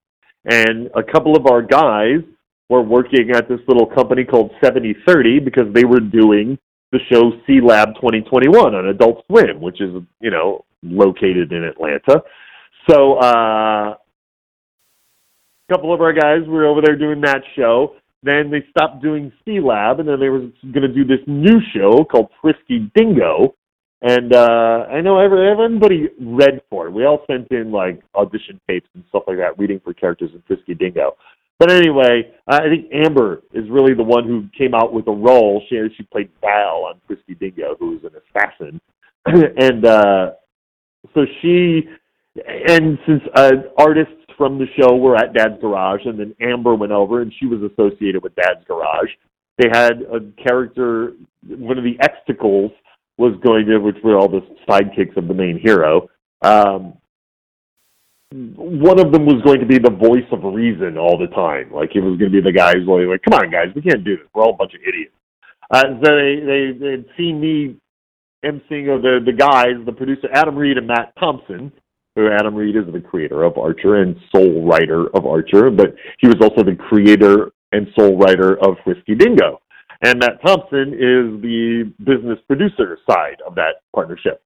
And 0.45 0.91
a 0.95 1.03
couple 1.03 1.37
of 1.37 1.47
our 1.47 1.63
guys 1.63 2.21
were 2.69 2.83
working 2.83 3.31
at 3.35 3.49
this 3.49 3.61
little 3.69 3.87
company 3.87 4.25
called 4.25 4.51
7030 4.63 5.41
because 5.41 5.73
they 5.73 5.85
were 5.85 6.01
doing 6.01 6.59
the 6.91 6.99
show 7.11 7.33
Sealab 7.49 7.95
2021 7.97 8.75
on 8.75 8.89
Adult 8.89 9.25
Swim, 9.27 9.61
which 9.61 9.81
is, 9.81 9.95
you 10.21 10.31
know, 10.31 10.65
located 10.83 11.53
in 11.53 11.65
Atlanta. 11.65 12.23
So, 12.89 13.15
uh, 13.15 13.95
a 15.69 15.75
couple 15.75 15.95
of 15.95 16.01
our 16.01 16.13
guys 16.13 16.47
were 16.47 16.67
over 16.67 16.81
there 16.85 16.97
doing 16.97 17.21
that 17.23 17.43
show. 17.57 17.95
Then 18.23 18.51
they 18.51 18.65
stopped 18.71 19.03
doing 19.03 19.33
C 19.45 19.61
Lab, 19.61 20.01
and 20.01 20.09
then 20.09 20.21
they 20.21 20.29
were 20.29 20.41
going 20.73 20.83
to 20.83 20.89
do 20.89 21.05
this 21.05 21.21
new 21.27 21.61
show 21.75 22.05
called 22.05 22.29
Frisky 22.41 22.91
Dingo. 22.95 23.55
And 24.03 24.35
uh, 24.35 24.87
I 24.91 25.01
know 25.01 25.21
every, 25.21 25.49
everybody 25.49 26.09
read 26.21 26.61
for 26.69 26.89
it. 26.89 26.91
We 26.91 27.07
all 27.07 27.25
sent 27.29 27.49
in 27.53 27.71
like 27.71 28.03
audition 28.17 28.61
tapes 28.69 28.89
and 28.95 29.05
stuff 29.09 29.23
like 29.29 29.37
that, 29.37 29.57
reading 29.59 29.81
for 29.83 29.95
characters 29.95 30.31
in 30.35 30.43
Frisky 30.47 30.75
Dingo. 30.75 31.17
But 31.61 31.71
anyway, 31.71 32.33
I 32.49 32.63
think 32.63 32.87
Amber 32.93 33.43
is 33.53 33.71
really 33.71 33.95
the 33.95 34.03
one 34.03 34.27
who 34.27 34.49
came 34.59 34.75
out 34.75 34.93
with 34.93 35.07
a 35.07 35.13
role. 35.13 35.63
She 35.69 35.81
she 35.97 36.03
played 36.03 36.31
Val 36.41 36.87
on 36.89 37.01
Frisky 37.07 37.35
Dingo, 37.35 37.77
who 37.79 37.93
was 37.93 38.01
an 38.03 38.11
assassin, 38.19 38.81
and 39.27 39.85
uh, 39.85 40.31
so 41.15 41.25
she 41.41 41.83
and 42.45 42.99
since 43.07 43.23
uh, 43.37 43.53
artists 43.79 44.15
from 44.37 44.59
the 44.59 44.67
show 44.81 44.97
were 44.97 45.15
at 45.15 45.35
Dad's 45.35 45.61
Garage, 45.61 46.01
and 46.05 46.19
then 46.19 46.35
Amber 46.41 46.75
went 46.75 46.91
over, 46.91 47.23
and 47.23 47.33
she 47.39 47.47
was 47.47 47.61
associated 47.71 48.25
with 48.25 48.35
Dad's 48.35 48.65
Garage. 48.67 49.11
They 49.59 49.69
had 49.71 50.03
a 50.13 50.19
character, 50.43 51.13
one 51.47 51.79
of 51.79 51.85
the 51.85 51.97
Xtacles 52.03 52.73
was 53.19 53.35
going 53.43 53.67
to, 53.67 53.79
which 53.79 53.97
were 54.03 54.17
all 54.17 54.29
the 54.29 54.41
sidekicks 54.69 55.17
of 55.17 55.29
the 55.29 55.35
main 55.35 55.59
hero. 55.59 56.09
Um, 56.43 56.95
one 58.33 58.99
of 58.99 59.13
them 59.13 59.27
was 59.27 59.43
going 59.45 59.61
to 59.61 59.67
be 59.67 59.79
the 59.79 59.91
voice 59.91 60.27
of 60.33 60.43
reason 60.43 60.97
all 60.97 61.19
the 61.19 61.33
time. 61.35 61.71
Like 61.71 61.91
he 61.93 62.01
was 62.01 62.19
going 62.19 62.33
to 62.33 62.41
be 62.41 62.41
the 62.41 62.57
guy 62.57 62.73
who's 62.73 62.89
like, 62.89 63.23
"Come 63.23 63.35
on, 63.35 63.51
guys, 63.51 63.69
we 63.75 63.83
can't 63.83 64.05
do 64.05 64.17
this. 64.17 64.27
We're 64.35 64.43
all 64.43 64.55
a 64.55 64.57
bunch 64.57 64.75
of 64.75 64.81
idiots." 64.81 65.15
Uh, 65.71 65.83
so 66.03 66.17
they 66.17 66.41
they 66.41 66.79
they 66.79 66.91
had 66.93 67.05
seen 67.17 67.41
me 67.41 67.77
emceeing 68.45 68.95
of 68.95 69.03
the 69.03 69.21
the 69.25 69.33
guys, 69.33 69.77
the 69.85 69.93
producer 69.93 70.29
Adam 70.33 70.57
Reed 70.57 70.79
and 70.79 70.87
Matt 70.87 71.13
Thompson. 71.19 71.73
Who 72.15 72.31
Adam 72.31 72.55
Reed 72.55 72.77
is 72.77 72.85
the 72.93 73.01
creator 73.01 73.43
of 73.43 73.57
Archer 73.57 74.03
and 74.03 74.15
sole 74.35 74.67
writer 74.67 75.07
of 75.17 75.25
Archer, 75.25 75.71
but 75.71 75.95
he 76.19 76.27
was 76.27 76.37
also 76.43 76.63
the 76.63 76.77
creator 76.77 77.53
and 77.73 77.87
sole 77.99 78.19
writer 78.19 78.59
of 78.63 78.77
Frisky 78.85 79.15
Dingo. 79.15 79.61
And 80.03 80.19
Matt 80.19 80.43
Thompson 80.45 80.95
is 80.95 81.41
the 81.43 81.93
business 81.99 82.39
producer 82.49 82.99
side 83.09 83.41
of 83.47 83.55
that 83.55 83.83
partnership 83.95 84.43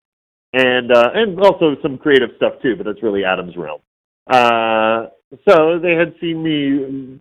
and 0.57 0.91
uh, 0.91 1.11
and 1.15 1.39
also 1.41 1.77
some 1.83 1.99
creative 1.99 2.31
stuff 2.37 2.55
too, 2.63 2.77
but 2.77 2.87
that's 2.87 3.03
really 3.03 3.25
Adam's 3.25 3.57
realm. 3.57 3.81
Uh, 4.27 5.09
so 5.49 5.79
they 5.79 5.93
had 5.93 6.15
seen 6.21 6.43
me 6.43 7.21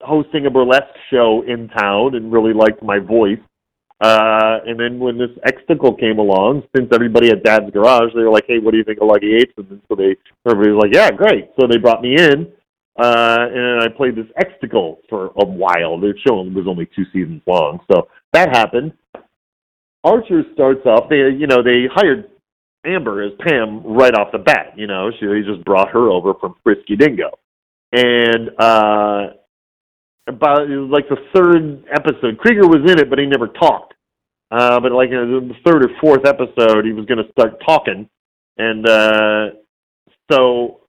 hosting 0.00 0.46
a 0.46 0.50
burlesque 0.50 0.84
show 1.10 1.42
in 1.46 1.68
town 1.68 2.14
and 2.14 2.32
really 2.32 2.52
liked 2.52 2.82
my 2.82 2.98
voice. 2.98 3.40
Uh, 4.00 4.58
and 4.66 4.78
then 4.78 4.98
when 4.98 5.16
this 5.18 5.30
Xtacle 5.46 5.98
came 5.98 6.18
along, 6.18 6.62
since 6.76 6.88
everybody 6.92 7.30
at 7.30 7.42
Dad's 7.42 7.70
Garage, 7.72 8.12
they 8.14 8.22
were 8.22 8.30
like, 8.30 8.44
"Hey, 8.46 8.58
what 8.58 8.70
do 8.70 8.78
you 8.78 8.84
think 8.84 9.00
of 9.00 9.08
Lucky 9.08 9.28
Yates?" 9.28 9.52
And 9.56 9.80
so 9.88 9.96
they 9.96 10.16
everybody 10.48 10.72
was 10.72 10.82
like, 10.84 10.94
"Yeah, 10.94 11.10
great." 11.10 11.50
So 11.58 11.66
they 11.66 11.78
brought 11.78 12.02
me 12.02 12.16
in, 12.16 12.52
uh, 12.98 13.46
and 13.52 13.82
I 13.82 13.88
played 13.88 14.16
this 14.16 14.26
Xtacle 14.40 14.98
for 15.08 15.26
a 15.36 15.44
while. 15.44 15.98
The 16.00 16.14
show 16.26 16.42
was 16.42 16.66
only 16.68 16.88
two 16.96 17.04
seasons 17.12 17.42
long, 17.46 17.80
so 17.90 18.08
that 18.32 18.50
happened. 18.50 18.92
Archer 20.04 20.42
starts 20.54 20.86
off. 20.86 21.08
They, 21.10 21.16
you 21.16 21.46
know, 21.46 21.62
they 21.62 21.86
hired 21.92 22.30
Amber 22.86 23.22
as 23.22 23.32
Pam 23.40 23.82
right 23.84 24.14
off 24.14 24.32
the 24.32 24.38
bat. 24.38 24.74
You 24.76 24.86
know, 24.86 25.10
she 25.18 25.26
they 25.26 25.42
just 25.42 25.64
brought 25.64 25.90
her 25.90 26.10
over 26.10 26.34
from 26.34 26.54
Frisky 26.62 26.96
Dingo, 26.96 27.38
and 27.92 28.50
uh, 28.58 29.34
about 30.26 30.70
it 30.70 30.78
was 30.78 30.90
like 30.90 31.08
the 31.08 31.16
third 31.34 31.84
episode, 31.92 32.38
Krieger 32.38 32.66
was 32.66 32.90
in 32.90 32.98
it, 32.98 33.10
but 33.10 33.18
he 33.18 33.26
never 33.26 33.48
talked. 33.48 33.94
Uh, 34.50 34.80
but 34.80 34.92
like 34.92 35.10
in 35.10 35.48
the 35.48 35.54
third 35.64 35.84
or 35.84 35.90
fourth 36.00 36.24
episode, 36.24 36.84
he 36.84 36.92
was 36.92 37.04
going 37.06 37.18
to 37.18 37.30
start 37.32 37.60
talking, 37.66 38.08
and 38.58 38.88
uh, 38.88 39.50
so 40.30 40.80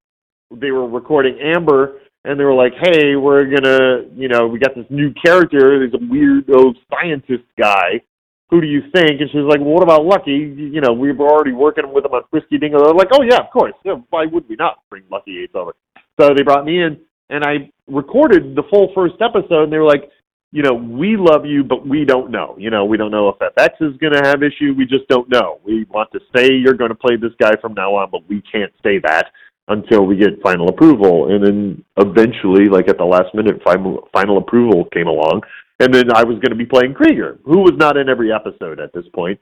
they 0.51 0.71
were 0.71 0.87
recording 0.87 1.39
Amber, 1.41 1.99
and 2.23 2.39
they 2.39 2.43
were 2.43 2.53
like, 2.53 2.73
"Hey, 2.81 3.15
we're 3.15 3.45
gonna, 3.45 4.05
you 4.15 4.27
know, 4.27 4.47
we 4.47 4.59
got 4.59 4.75
this 4.75 4.85
new 4.89 5.13
character. 5.13 5.79
There's 5.79 5.93
a 5.93 6.05
weird 6.09 6.49
old 6.49 6.77
scientist 6.89 7.45
guy." 7.57 8.01
who 8.49 8.61
do 8.61 8.67
you 8.67 8.81
think? 8.93 9.19
And 9.19 9.29
she 9.29 9.37
was 9.37 9.49
like, 9.49 9.59
well, 9.59 9.73
what 9.73 9.83
about 9.83 10.05
Lucky? 10.05 10.31
You 10.31 10.81
know, 10.81 10.93
we 10.93 11.11
were 11.11 11.27
already 11.27 11.51
working 11.51 11.91
with 11.91 12.05
him 12.05 12.13
on 12.13 12.23
Frisky 12.29 12.57
Dingo. 12.57 12.79
They're 12.83 12.93
like, 12.93 13.09
oh, 13.11 13.21
yeah, 13.21 13.37
of 13.37 13.51
course. 13.51 13.73
Yeah, 13.83 13.95
why 14.09 14.25
would 14.25 14.47
we 14.47 14.55
not 14.55 14.83
bring 14.89 15.03
Lucky 15.11 15.31
Yates 15.31 15.55
over? 15.55 15.73
So 16.19 16.33
they 16.33 16.43
brought 16.43 16.65
me 16.65 16.81
in, 16.81 16.97
and 17.29 17.43
I 17.43 17.69
recorded 17.87 18.55
the 18.55 18.63
full 18.71 18.91
first 18.95 19.15
episode, 19.21 19.63
and 19.63 19.73
they 19.73 19.77
were 19.77 19.83
like, 19.83 20.09
you 20.51 20.63
know, 20.63 20.73
we 20.73 21.17
love 21.17 21.45
you, 21.45 21.63
but 21.63 21.85
we 21.85 22.05
don't 22.05 22.31
know. 22.31 22.55
You 22.57 22.69
know, 22.69 22.85
we 22.85 22.95
don't 22.95 23.11
know 23.11 23.27
if 23.27 23.37
FX 23.37 23.81
is 23.81 23.97
going 23.97 24.13
to 24.13 24.21
have 24.23 24.41
issue. 24.41 24.73
We 24.77 24.85
just 24.85 25.07
don't 25.09 25.29
know. 25.29 25.59
We 25.65 25.83
want 25.89 26.09
to 26.13 26.19
say 26.33 26.53
you're 26.53 26.73
going 26.73 26.89
to 26.89 26.95
play 26.95 27.17
this 27.17 27.33
guy 27.39 27.51
from 27.61 27.73
now 27.73 27.95
on, 27.95 28.09
but 28.09 28.21
we 28.29 28.41
can't 28.49 28.71
say 28.81 28.97
that 28.99 29.27
until 29.69 30.05
we 30.05 30.15
get 30.15 30.41
final 30.41 30.69
approval. 30.69 31.33
And 31.33 31.45
then 31.45 31.85
eventually, 31.97 32.69
like 32.69 32.87
at 32.89 32.97
the 32.97 33.05
last 33.05 33.33
minute, 33.33 33.61
final, 33.63 34.07
final 34.13 34.37
approval 34.37 34.85
came 34.93 35.07
along 35.07 35.41
and 35.79 35.93
then 35.93 36.11
I 36.11 36.23
was 36.23 36.39
going 36.39 36.49
to 36.49 36.55
be 36.55 36.65
playing 36.65 36.93
Krieger, 36.93 37.37
who 37.45 37.59
was 37.59 37.73
not 37.77 37.97
in 37.97 38.09
every 38.09 38.33
episode 38.33 38.79
at 38.79 38.93
this 38.93 39.05
point. 39.13 39.39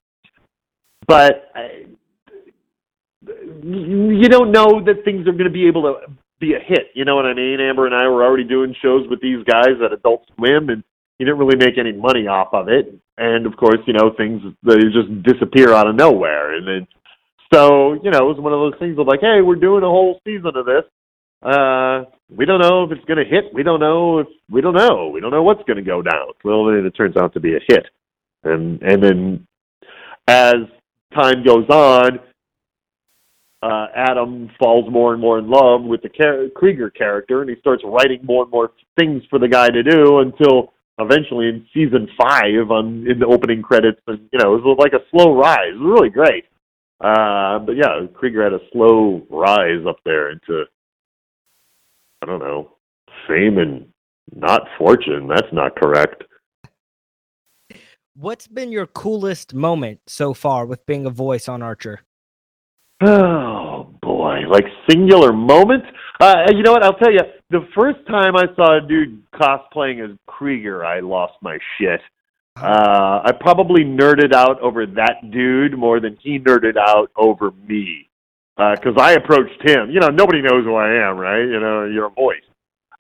But 1.07 1.49
I, 1.55 1.85
you 3.63 4.27
don't 4.29 4.51
know 4.51 4.83
that 4.85 5.05
things 5.05 5.27
are 5.27 5.31
going 5.31 5.45
to 5.45 5.49
be 5.49 5.67
able 5.67 5.83
to 5.83 6.11
be 6.39 6.53
a 6.53 6.59
hit. 6.59 6.91
You 6.93 7.05
know 7.05 7.15
what 7.15 7.25
I 7.25 7.33
mean? 7.33 7.59
Amber 7.61 7.85
and 7.85 7.95
I 7.95 8.07
were 8.07 8.23
already 8.23 8.43
doing 8.43 8.75
shows 8.81 9.07
with 9.09 9.21
these 9.21 9.43
guys 9.45 9.79
at 9.83 9.93
Adult 9.93 10.27
Swim, 10.35 10.69
and 10.69 10.83
you 11.19 11.25
didn't 11.25 11.39
really 11.39 11.57
make 11.57 11.77
any 11.77 11.93
money 11.93 12.27
off 12.27 12.49
of 12.53 12.67
it. 12.67 12.93
And 13.17 13.45
of 13.45 13.55
course, 13.55 13.79
you 13.87 13.93
know 13.93 14.11
things 14.17 14.41
they 14.63 14.75
just 14.91 15.23
disappear 15.23 15.71
out 15.71 15.87
of 15.87 15.95
nowhere, 15.95 16.55
and 16.55 16.67
then 16.67 16.87
so 17.53 17.93
you 17.93 18.11
know 18.11 18.29
it 18.29 18.35
was 18.35 18.39
one 18.39 18.53
of 18.53 18.59
those 18.59 18.79
things 18.79 18.97
of 18.97 19.07
like, 19.07 19.21
hey, 19.21 19.41
we're 19.41 19.55
doing 19.55 19.83
a 19.83 19.87
whole 19.87 20.19
season 20.25 20.51
of 20.55 20.65
this. 20.65 20.83
Uh, 21.41 22.05
we 22.29 22.45
don't 22.45 22.61
know 22.61 22.83
if 22.83 22.91
it's 22.91 23.05
going 23.05 23.23
to 23.23 23.29
hit. 23.29 23.53
We 23.53 23.63
don't 23.63 23.79
know 23.79 24.19
if 24.19 24.27
we 24.49 24.61
don't 24.61 24.73
know. 24.73 25.09
We 25.13 25.21
don't 25.21 25.31
know 25.31 25.43
what's 25.43 25.63
going 25.63 25.77
to 25.77 25.83
go 25.83 26.01
down. 26.01 26.33
Well, 26.43 26.65
then 26.65 26.85
it 26.85 26.91
turns 26.91 27.17
out 27.17 27.33
to 27.33 27.39
be 27.39 27.55
a 27.55 27.59
hit, 27.67 27.85
and 28.43 28.81
and 28.81 29.03
then 29.03 29.47
as 30.27 30.55
time 31.13 31.43
goes 31.45 31.69
on, 31.69 32.19
uh, 33.61 33.87
Adam 33.95 34.49
falls 34.59 34.91
more 34.91 35.13
and 35.13 35.21
more 35.21 35.37
in 35.37 35.49
love 35.49 35.83
with 35.83 36.01
the 36.01 36.49
Krieger 36.55 36.89
character, 36.89 37.41
and 37.41 37.49
he 37.49 37.55
starts 37.59 37.83
writing 37.85 38.19
more 38.23 38.43
and 38.43 38.51
more 38.51 38.71
things 38.97 39.23
for 39.29 39.39
the 39.39 39.47
guy 39.47 39.69
to 39.69 39.83
do 39.83 40.19
until 40.19 40.73
eventually 40.99 41.47
in 41.47 41.65
season 41.73 42.07
five, 42.17 42.71
on 42.71 43.05
in 43.07 43.19
the 43.19 43.25
opening 43.25 43.61
credits, 43.61 44.01
and 44.07 44.29
you 44.31 44.39
know 44.39 44.55
it 44.55 44.63
was 44.63 44.77
like 44.79 44.93
a 44.93 45.05
slow 45.11 45.35
rise. 45.35 45.73
It 45.73 45.79
was 45.79 45.93
really 45.99 46.09
great. 46.09 46.45
Uh, 47.01 47.59
but 47.59 47.75
yeah, 47.75 48.07
Krieger 48.13 48.43
had 48.43 48.53
a 48.53 48.59
slow 48.71 49.25
rise 49.29 49.85
up 49.87 49.97
there 50.05 50.31
into 50.31 50.63
I 52.21 52.25
don't 52.25 52.39
know, 52.39 52.71
fame 53.27 53.57
and 53.57 53.87
not 54.33 54.63
fortune. 54.77 55.27
That's 55.27 55.51
not 55.51 55.75
correct. 55.75 56.23
What's 58.15 58.47
been 58.47 58.71
your 58.71 58.87
coolest 58.87 59.53
moment 59.53 59.99
so 60.07 60.33
far 60.33 60.65
with 60.65 60.85
being 60.85 61.05
a 61.05 61.09
voice 61.09 61.49
on 61.49 61.61
Archer? 61.61 62.01
Oh 63.01 63.93
boy, 64.01 64.39
like 64.49 64.63
singular 64.89 65.33
moment. 65.33 65.83
Uh, 66.19 66.45
you 66.49 66.63
know 66.63 66.71
what? 66.71 66.83
I'll 66.83 66.95
tell 66.95 67.11
you. 67.11 67.19
The 67.49 67.67
first 67.75 67.99
time 68.07 68.35
I 68.35 68.45
saw 68.55 68.77
a 68.77 68.87
dude 68.87 69.21
cosplaying 69.33 70.03
as 70.03 70.17
Krieger, 70.27 70.85
I 70.85 71.01
lost 71.01 71.33
my 71.41 71.57
shit. 71.77 71.99
Uh, 72.57 73.21
I 73.25 73.31
probably 73.33 73.83
nerded 73.83 74.33
out 74.33 74.61
over 74.61 74.85
that 74.85 75.29
dude 75.29 75.77
more 75.77 75.99
than 75.99 76.17
he 76.21 76.39
nerded 76.39 76.77
out 76.77 77.11
over 77.17 77.51
me 77.67 78.09
because 78.55 78.95
uh, 78.97 79.01
I 79.01 79.13
approached 79.13 79.61
him. 79.61 79.91
You 79.91 79.99
know, 79.99 80.07
nobody 80.07 80.41
knows 80.41 80.63
who 80.63 80.75
I 80.75 81.07
am, 81.07 81.17
right? 81.17 81.41
You 81.41 81.59
know, 81.59 81.85
you're 81.85 82.07
a 82.07 82.11
voice. 82.11 82.37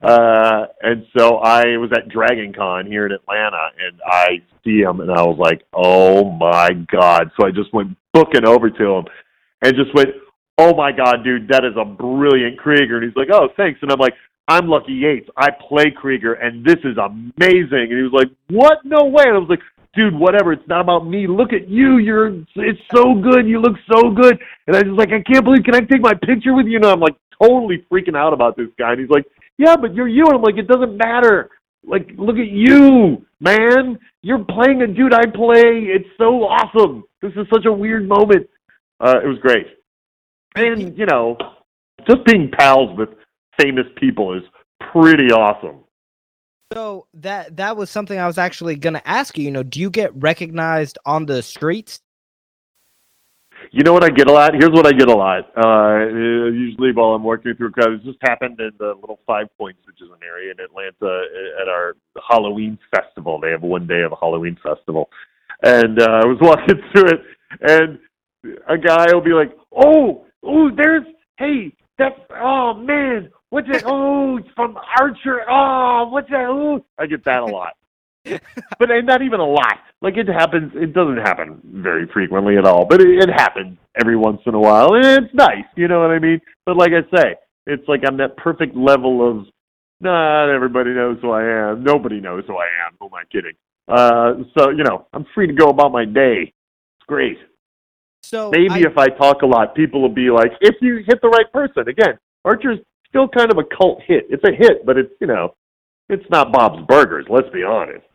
Uh, 0.01 0.65
and 0.81 1.05
so 1.17 1.37
I 1.37 1.77
was 1.77 1.89
at 1.95 2.09
Dragon 2.09 2.53
Con 2.53 2.85
here 2.85 3.05
in 3.05 3.13
Atlanta, 3.13 3.69
and 3.79 3.99
I 4.05 4.41
see 4.63 4.81
him, 4.81 4.99
and 4.99 5.09
I 5.09 5.23
was 5.23 5.37
like, 5.39 5.63
"Oh 5.73 6.31
my 6.31 6.73
god!" 6.91 7.31
So 7.39 7.47
I 7.47 7.51
just 7.51 7.73
went 7.73 7.95
booking 8.13 8.45
over 8.45 8.69
to 8.69 8.85
him, 8.85 9.05
and 9.61 9.73
just 9.73 9.95
went, 9.95 10.09
"Oh 10.57 10.75
my 10.75 10.91
god, 10.91 11.23
dude, 11.23 11.47
that 11.47 11.63
is 11.63 11.73
a 11.77 11.85
brilliant 11.85 12.59
Krieger." 12.59 12.97
And 12.97 13.05
he's 13.05 13.15
like, 13.15 13.29
"Oh, 13.31 13.47
thanks." 13.55 13.79
And 13.81 13.91
I'm 13.91 13.99
like, 13.99 14.15
"I'm 14.47 14.67
Lucky 14.67 14.93
Yates. 14.93 15.29
I 15.37 15.49
play 15.67 15.91
Krieger, 15.95 16.33
and 16.33 16.65
this 16.65 16.77
is 16.83 16.97
amazing." 16.97 17.87
And 17.89 17.97
he 17.97 18.03
was 18.03 18.13
like, 18.13 18.31
"What? 18.49 18.79
No 18.83 19.05
way!" 19.05 19.23
And 19.25 19.35
I 19.35 19.39
was 19.39 19.49
like, 19.49 19.61
dude, 19.95 20.13
whatever. 20.13 20.53
It's 20.53 20.67
not 20.67 20.81
about 20.81 21.07
me. 21.07 21.25
Look 21.27 21.53
at 21.53 21.69
you. 21.69 21.97
You're, 21.97 22.27
it's 22.55 22.79
so 22.93 23.15
good. 23.15 23.47
You 23.47 23.59
look 23.61 23.75
so 23.91 24.11
good. 24.11 24.37
And 24.67 24.75
I 24.75 24.79
was 24.79 24.97
like, 24.97 25.09
I 25.09 25.23
can't 25.23 25.43
believe, 25.43 25.63
can 25.63 25.75
I 25.75 25.79
take 25.79 26.01
my 26.01 26.13
picture 26.13 26.53
with 26.53 26.67
you? 26.67 26.77
And 26.77 26.85
I'm 26.85 26.99
like 26.99 27.15
totally 27.41 27.85
freaking 27.91 28.15
out 28.15 28.33
about 28.33 28.57
this 28.57 28.67
guy. 28.77 28.91
And 28.91 29.01
he's 29.01 29.09
like, 29.09 29.25
yeah, 29.57 29.75
but 29.75 29.95
you're 29.95 30.07
you. 30.07 30.25
And 30.25 30.35
I'm 30.35 30.41
like, 30.41 30.57
it 30.57 30.67
doesn't 30.67 30.97
matter. 30.97 31.49
Like, 31.87 32.09
look 32.17 32.37
at 32.37 32.49
you, 32.49 33.25
man. 33.39 33.97
You're 34.21 34.43
playing 34.43 34.81
a 34.81 34.87
dude 34.87 35.13
I 35.13 35.25
play. 35.25 35.87
It's 35.87 36.09
so 36.17 36.43
awesome. 36.43 37.03
This 37.21 37.31
is 37.33 37.47
such 37.53 37.65
a 37.65 37.71
weird 37.71 38.07
moment. 38.07 38.49
Uh, 38.99 39.19
it 39.23 39.27
was 39.27 39.37
great. 39.39 39.67
And, 40.55 40.97
you 40.97 41.05
know, 41.05 41.37
just 42.07 42.25
being 42.25 42.51
pals 42.57 42.97
with 42.97 43.09
famous 43.59 43.85
people 43.97 44.33
is 44.33 44.43
pretty 44.91 45.31
awesome. 45.31 45.83
So 46.73 47.07
that 47.13 47.57
that 47.57 47.77
was 47.77 47.89
something 47.89 48.17
I 48.17 48.27
was 48.27 48.37
actually 48.37 48.75
going 48.75 48.95
to 48.95 49.07
ask 49.07 49.37
you. 49.37 49.45
You 49.45 49.51
know, 49.51 49.63
do 49.63 49.79
you 49.79 49.89
get 49.89 50.11
recognized 50.15 50.97
on 51.05 51.25
the 51.25 51.41
streets? 51.41 52.01
You 53.71 53.83
know 53.83 53.93
what 53.93 54.03
I 54.03 54.09
get 54.09 54.27
a 54.27 54.31
lot? 54.31 54.53
Here's 54.53 54.71
what 54.71 54.85
I 54.85 54.91
get 54.91 55.07
a 55.07 55.15
lot. 55.15 55.49
Uh, 55.57 56.07
usually 56.51 56.91
while 56.91 57.15
I'm 57.15 57.23
working 57.23 57.55
through 57.55 57.71
crowds, 57.71 58.03
this 58.03 58.13
just 58.13 58.19
happened 58.21 58.59
in 58.59 58.71
the 58.79 58.93
little 58.99 59.19
Five 59.25 59.47
Points, 59.57 59.79
which 59.87 60.01
is 60.01 60.09
an 60.09 60.19
area 60.25 60.51
in 60.51 60.59
Atlanta 60.59 61.23
at 61.61 61.67
our 61.67 61.95
Halloween 62.29 62.77
festival. 62.93 63.39
They 63.39 63.51
have 63.51 63.61
one 63.61 63.87
day 63.87 64.01
of 64.01 64.11
a 64.11 64.15
Halloween 64.15 64.57
festival, 64.61 65.09
and 65.63 65.99
uh, 66.01 66.21
I 66.23 66.25
was 66.25 66.37
walking 66.41 66.81
through 66.91 67.09
it, 67.09 67.21
and 67.61 67.99
a 68.67 68.77
guy 68.77 69.07
will 69.13 69.21
be 69.21 69.33
like, 69.33 69.55
"Oh, 69.71 70.25
oh, 70.43 70.69
there's 70.75 71.05
hey, 71.37 71.73
that's 71.97 72.19
oh 72.35 72.73
man, 72.73 73.29
what's 73.49 73.67
that? 73.71 73.83
Oh, 73.85 74.37
it's 74.37 74.47
from 74.55 74.77
Archer. 74.99 75.49
Oh, 75.49 76.09
what's 76.09 76.29
that? 76.29 76.45
Oh, 76.47 76.85
I 76.97 77.05
get 77.05 77.23
that 77.25 77.41
a 77.41 77.45
lot, 77.45 77.73
but 78.25 78.89
not 79.03 79.21
even 79.21 79.39
a 79.39 79.45
lot. 79.45 79.79
Like 80.01 80.17
it 80.17 80.27
happens. 80.27 80.71
It 80.75 80.93
doesn't 80.93 81.17
happen 81.17 81.61
very 81.63 82.07
frequently 82.13 82.57
at 82.57 82.65
all, 82.65 82.85
but 82.85 83.01
it, 83.01 83.07
it 83.23 83.29
happens 83.29 83.77
every 83.99 84.17
once 84.17 84.41
in 84.45 84.53
a 84.53 84.59
while, 84.59 84.93
and 84.95 85.05
it's 85.05 85.33
nice. 85.33 85.65
You 85.75 85.87
know 85.87 86.01
what 86.01 86.11
I 86.11 86.19
mean? 86.19 86.41
But 86.65 86.77
like 86.77 86.91
I 86.91 87.17
say, 87.17 87.35
it's 87.65 87.87
like 87.87 88.01
I'm 88.05 88.17
that 88.17 88.37
perfect 88.37 88.75
level 88.75 89.27
of 89.27 89.45
not 90.01 90.53
everybody 90.53 90.91
knows 90.91 91.17
who 91.21 91.31
I 91.31 91.71
am. 91.71 91.83
Nobody 91.83 92.19
knows 92.19 92.43
who 92.47 92.57
I 92.57 92.67
am. 92.85 92.95
Who 92.99 93.07
am 93.07 93.13
I 93.13 93.23
kidding? 93.31 93.53
Uh, 93.87 94.43
so 94.57 94.69
you 94.69 94.83
know, 94.83 95.07
I'm 95.13 95.25
free 95.33 95.47
to 95.47 95.53
go 95.53 95.69
about 95.69 95.91
my 95.91 96.05
day. 96.05 96.51
It's 96.51 97.05
great. 97.07 97.37
So 98.23 98.49
Maybe 98.49 98.85
I, 98.85 98.89
if 98.89 98.97
I 98.97 99.07
talk 99.07 99.43
a 99.43 99.45
lot, 99.45 99.75
people 99.75 100.01
will 100.01 100.09
be 100.09 100.31
like, 100.31 100.51
if 100.59 100.75
you 100.81 101.03
hit 101.07 101.21
the 101.21 101.29
right 101.29 101.51
person. 101.53 101.87
Again, 101.87 102.17
Archer's 102.43 102.79
still 103.07 103.27
kind 103.27 103.51
of 103.51 103.57
a 103.57 103.63
cult 103.63 104.01
hit. 104.05 104.25
It's 104.29 104.43
a 104.43 104.51
hit, 104.51 104.85
but 104.85 104.97
it's 104.97 105.11
you 105.21 105.27
know, 105.27 105.53
it's 106.09 106.25
not 106.29 106.51
Bob's 106.51 106.85
Burgers. 106.87 107.25
Let's 107.29 107.49
be 107.49 107.63
honest. 107.63 108.05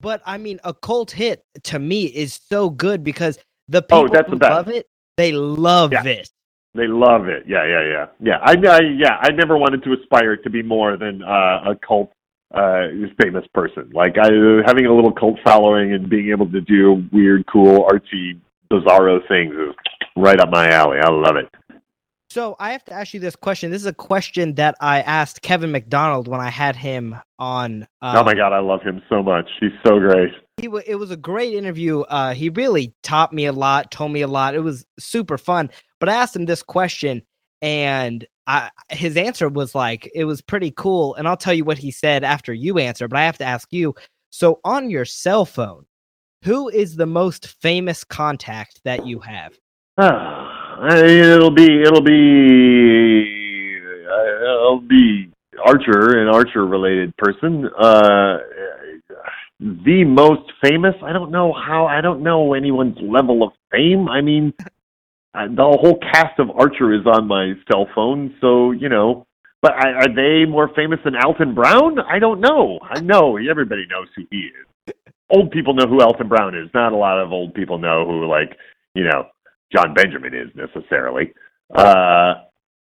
but 0.00 0.20
I 0.26 0.38
mean, 0.38 0.60
a 0.64 0.74
cult 0.74 1.10
hit 1.10 1.44
to 1.64 1.78
me 1.78 2.04
is 2.04 2.38
so 2.48 2.70
good 2.70 3.02
because 3.04 3.38
the 3.68 3.82
people 3.82 4.04
Oh, 4.04 4.08
that's 4.08 4.26
who 4.28 4.32
the 4.34 4.38
best. 4.40 4.52
love 4.52 4.68
it, 4.68 4.86
they 5.16 5.32
love 5.32 5.92
Yeah. 5.92 6.04
it. 6.04 6.28
They 6.74 6.86
love 6.86 7.26
it. 7.26 7.44
Yeah, 7.48 7.64
yeah, 7.66 7.82
yeah, 7.90 8.06
yeah. 8.20 8.38
I, 8.42 8.52
I 8.68 8.80
yeah, 8.80 9.16
I 9.22 9.30
never 9.30 9.56
wanted 9.56 9.82
to 9.84 9.94
aspire 9.94 10.36
to 10.36 10.50
be 10.50 10.62
more 10.62 10.98
than 10.98 11.22
uh, 11.22 11.70
a 11.72 11.74
cult 11.86 12.12
uh, 12.54 12.88
famous 13.22 13.46
person. 13.54 13.90
Like 13.94 14.16
I, 14.18 14.28
having 14.66 14.84
a 14.86 14.94
little 14.94 15.10
cult 15.12 15.38
following 15.42 15.94
and 15.94 16.08
being 16.10 16.28
able 16.30 16.48
to 16.50 16.60
do 16.60 17.02
weird, 17.12 17.44
cool, 17.50 17.88
artsy, 17.90 18.38
bizarro 18.70 19.26
things 19.26 19.54
is 19.54 19.74
right 20.16 20.38
up 20.38 20.50
my 20.50 20.68
alley. 20.68 20.98
I 21.02 21.08
love 21.08 21.36
it. 21.36 21.48
So 22.36 22.54
I 22.58 22.72
have 22.72 22.84
to 22.84 22.92
ask 22.92 23.14
you 23.14 23.20
this 23.20 23.34
question. 23.34 23.70
This 23.70 23.80
is 23.80 23.86
a 23.86 23.94
question 23.94 24.56
that 24.56 24.74
I 24.78 25.00
asked 25.00 25.40
Kevin 25.40 25.72
McDonald 25.72 26.28
when 26.28 26.38
I 26.38 26.50
had 26.50 26.76
him 26.76 27.16
on. 27.38 27.84
Uh, 28.02 28.12
oh 28.14 28.24
my 28.24 28.34
god, 28.34 28.52
I 28.52 28.58
love 28.58 28.82
him 28.82 29.00
so 29.08 29.22
much. 29.22 29.48
He's 29.58 29.70
so 29.86 29.98
great. 29.98 30.32
he 30.58 30.68
wa 30.68 30.82
it 30.86 30.96
was 30.96 31.10
a 31.10 31.16
great 31.16 31.54
interview. 31.54 32.00
Uh, 32.00 32.34
he 32.34 32.50
really 32.50 32.94
taught 33.02 33.32
me 33.32 33.46
a 33.46 33.54
lot, 33.54 33.90
told 33.90 34.12
me 34.12 34.20
a 34.20 34.28
lot. 34.28 34.54
It 34.54 34.60
was 34.60 34.84
super 34.98 35.38
fun. 35.38 35.70
But 35.98 36.10
I 36.10 36.16
asked 36.16 36.36
him 36.36 36.44
this 36.44 36.62
question, 36.62 37.22
and 37.62 38.26
I, 38.46 38.68
his 38.90 39.16
answer 39.16 39.48
was 39.48 39.74
like 39.74 40.06
it 40.14 40.26
was 40.26 40.42
pretty 40.42 40.72
cool. 40.72 41.14
And 41.14 41.26
I'll 41.26 41.38
tell 41.38 41.54
you 41.54 41.64
what 41.64 41.78
he 41.78 41.90
said 41.90 42.22
after 42.22 42.52
you 42.52 42.76
answer. 42.76 43.08
But 43.08 43.18
I 43.18 43.24
have 43.24 43.38
to 43.38 43.46
ask 43.46 43.72
you. 43.72 43.94
So 44.28 44.60
on 44.62 44.90
your 44.90 45.06
cell 45.06 45.46
phone, 45.46 45.86
who 46.44 46.68
is 46.68 46.96
the 46.96 47.06
most 47.06 47.46
famous 47.62 48.04
contact 48.04 48.82
that 48.84 49.06
you 49.06 49.20
have? 49.20 49.56
it'll 50.84 51.50
be 51.50 51.82
it'll 51.82 52.02
be 52.02 53.78
uh, 54.08 54.44
it'll 54.44 54.80
be 54.80 55.30
Archer, 55.64 56.20
an 56.20 56.28
Archer 56.28 56.66
related 56.66 57.16
person. 57.16 57.68
Uh, 57.78 58.38
the 59.58 60.04
most 60.04 60.52
famous. 60.62 60.94
I 61.02 61.12
don't 61.12 61.30
know 61.30 61.52
how. 61.52 61.86
I 61.86 62.00
don't 62.00 62.22
know 62.22 62.54
anyone's 62.54 62.98
level 63.00 63.42
of 63.42 63.52
fame. 63.70 64.08
I 64.08 64.20
mean, 64.20 64.52
uh, 65.34 65.46
the 65.48 65.62
whole 65.62 65.98
cast 66.12 66.38
of 66.38 66.50
Archer 66.50 66.94
is 66.94 67.06
on 67.06 67.26
my 67.26 67.54
cell 67.70 67.86
phone, 67.94 68.34
so 68.40 68.72
you 68.72 68.88
know. 68.88 69.26
But 69.62 69.72
are 69.72 70.14
they 70.14 70.44
more 70.44 70.70
famous 70.76 71.00
than 71.04 71.16
Alton 71.16 71.54
Brown? 71.54 71.98
I 71.98 72.18
don't 72.18 72.40
know. 72.40 72.78
I 72.82 73.00
know 73.00 73.36
everybody 73.36 73.86
knows 73.90 74.06
who 74.14 74.24
he 74.30 74.50
is. 74.50 74.94
Old 75.30 75.50
people 75.50 75.74
know 75.74 75.88
who 75.88 76.00
Alton 76.00 76.28
Brown 76.28 76.54
is. 76.54 76.68
Not 76.72 76.92
a 76.92 76.96
lot 76.96 77.18
of 77.18 77.32
old 77.32 77.54
people 77.54 77.78
know 77.78 78.06
who, 78.06 78.28
like, 78.28 78.56
you 78.94 79.04
know, 79.04 79.24
Jon 79.72 79.94
Benjamin 79.94 80.34
is 80.34 80.50
necessarily. 80.54 81.32
Uh, 81.74 82.34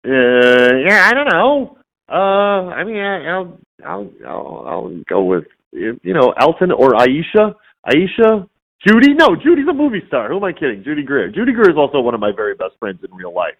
uh, 0.06 0.74
yeah, 0.86 1.08
I 1.10 1.14
don't 1.14 1.32
know. 1.32 1.78
Uh, 2.10 2.70
I 2.74 2.84
mean, 2.84 2.98
I, 2.98 3.28
I'll, 3.28 3.58
I'll, 3.86 4.10
I'll, 4.26 4.66
I'll 4.68 5.04
go 5.10 5.24
with 5.24 5.46
you 5.72 6.00
know 6.04 6.34
Alton 6.40 6.72
or 6.72 6.94
Aisha. 6.94 7.56
Aisha, 7.86 8.48
Judy. 8.86 9.14
No, 9.14 9.36
Judy's 9.36 9.68
a 9.70 9.74
movie 9.74 10.04
star. 10.08 10.30
Who 10.30 10.38
am 10.38 10.44
I 10.44 10.54
kidding? 10.54 10.84
Judy 10.84 11.04
Greer. 11.04 11.30
Judy 11.30 11.54
Greer 11.54 11.70
is 11.70 11.78
also 11.78 12.00
one 12.00 12.14
of 12.14 12.20
my 12.20 12.32
very 12.36 12.56
best 12.56 12.74
friends 12.80 13.00
in 13.04 13.16
real 13.16 13.34
life. 13.34 13.56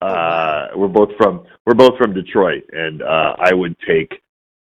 Uh, 0.00 0.68
we're 0.76 0.88
both 0.88 1.10
from 1.16 1.46
we're 1.66 1.74
both 1.74 1.96
from 1.98 2.12
Detroit, 2.12 2.64
and 2.72 3.02
uh, 3.02 3.36
I 3.38 3.54
would 3.54 3.76
take. 3.86 4.20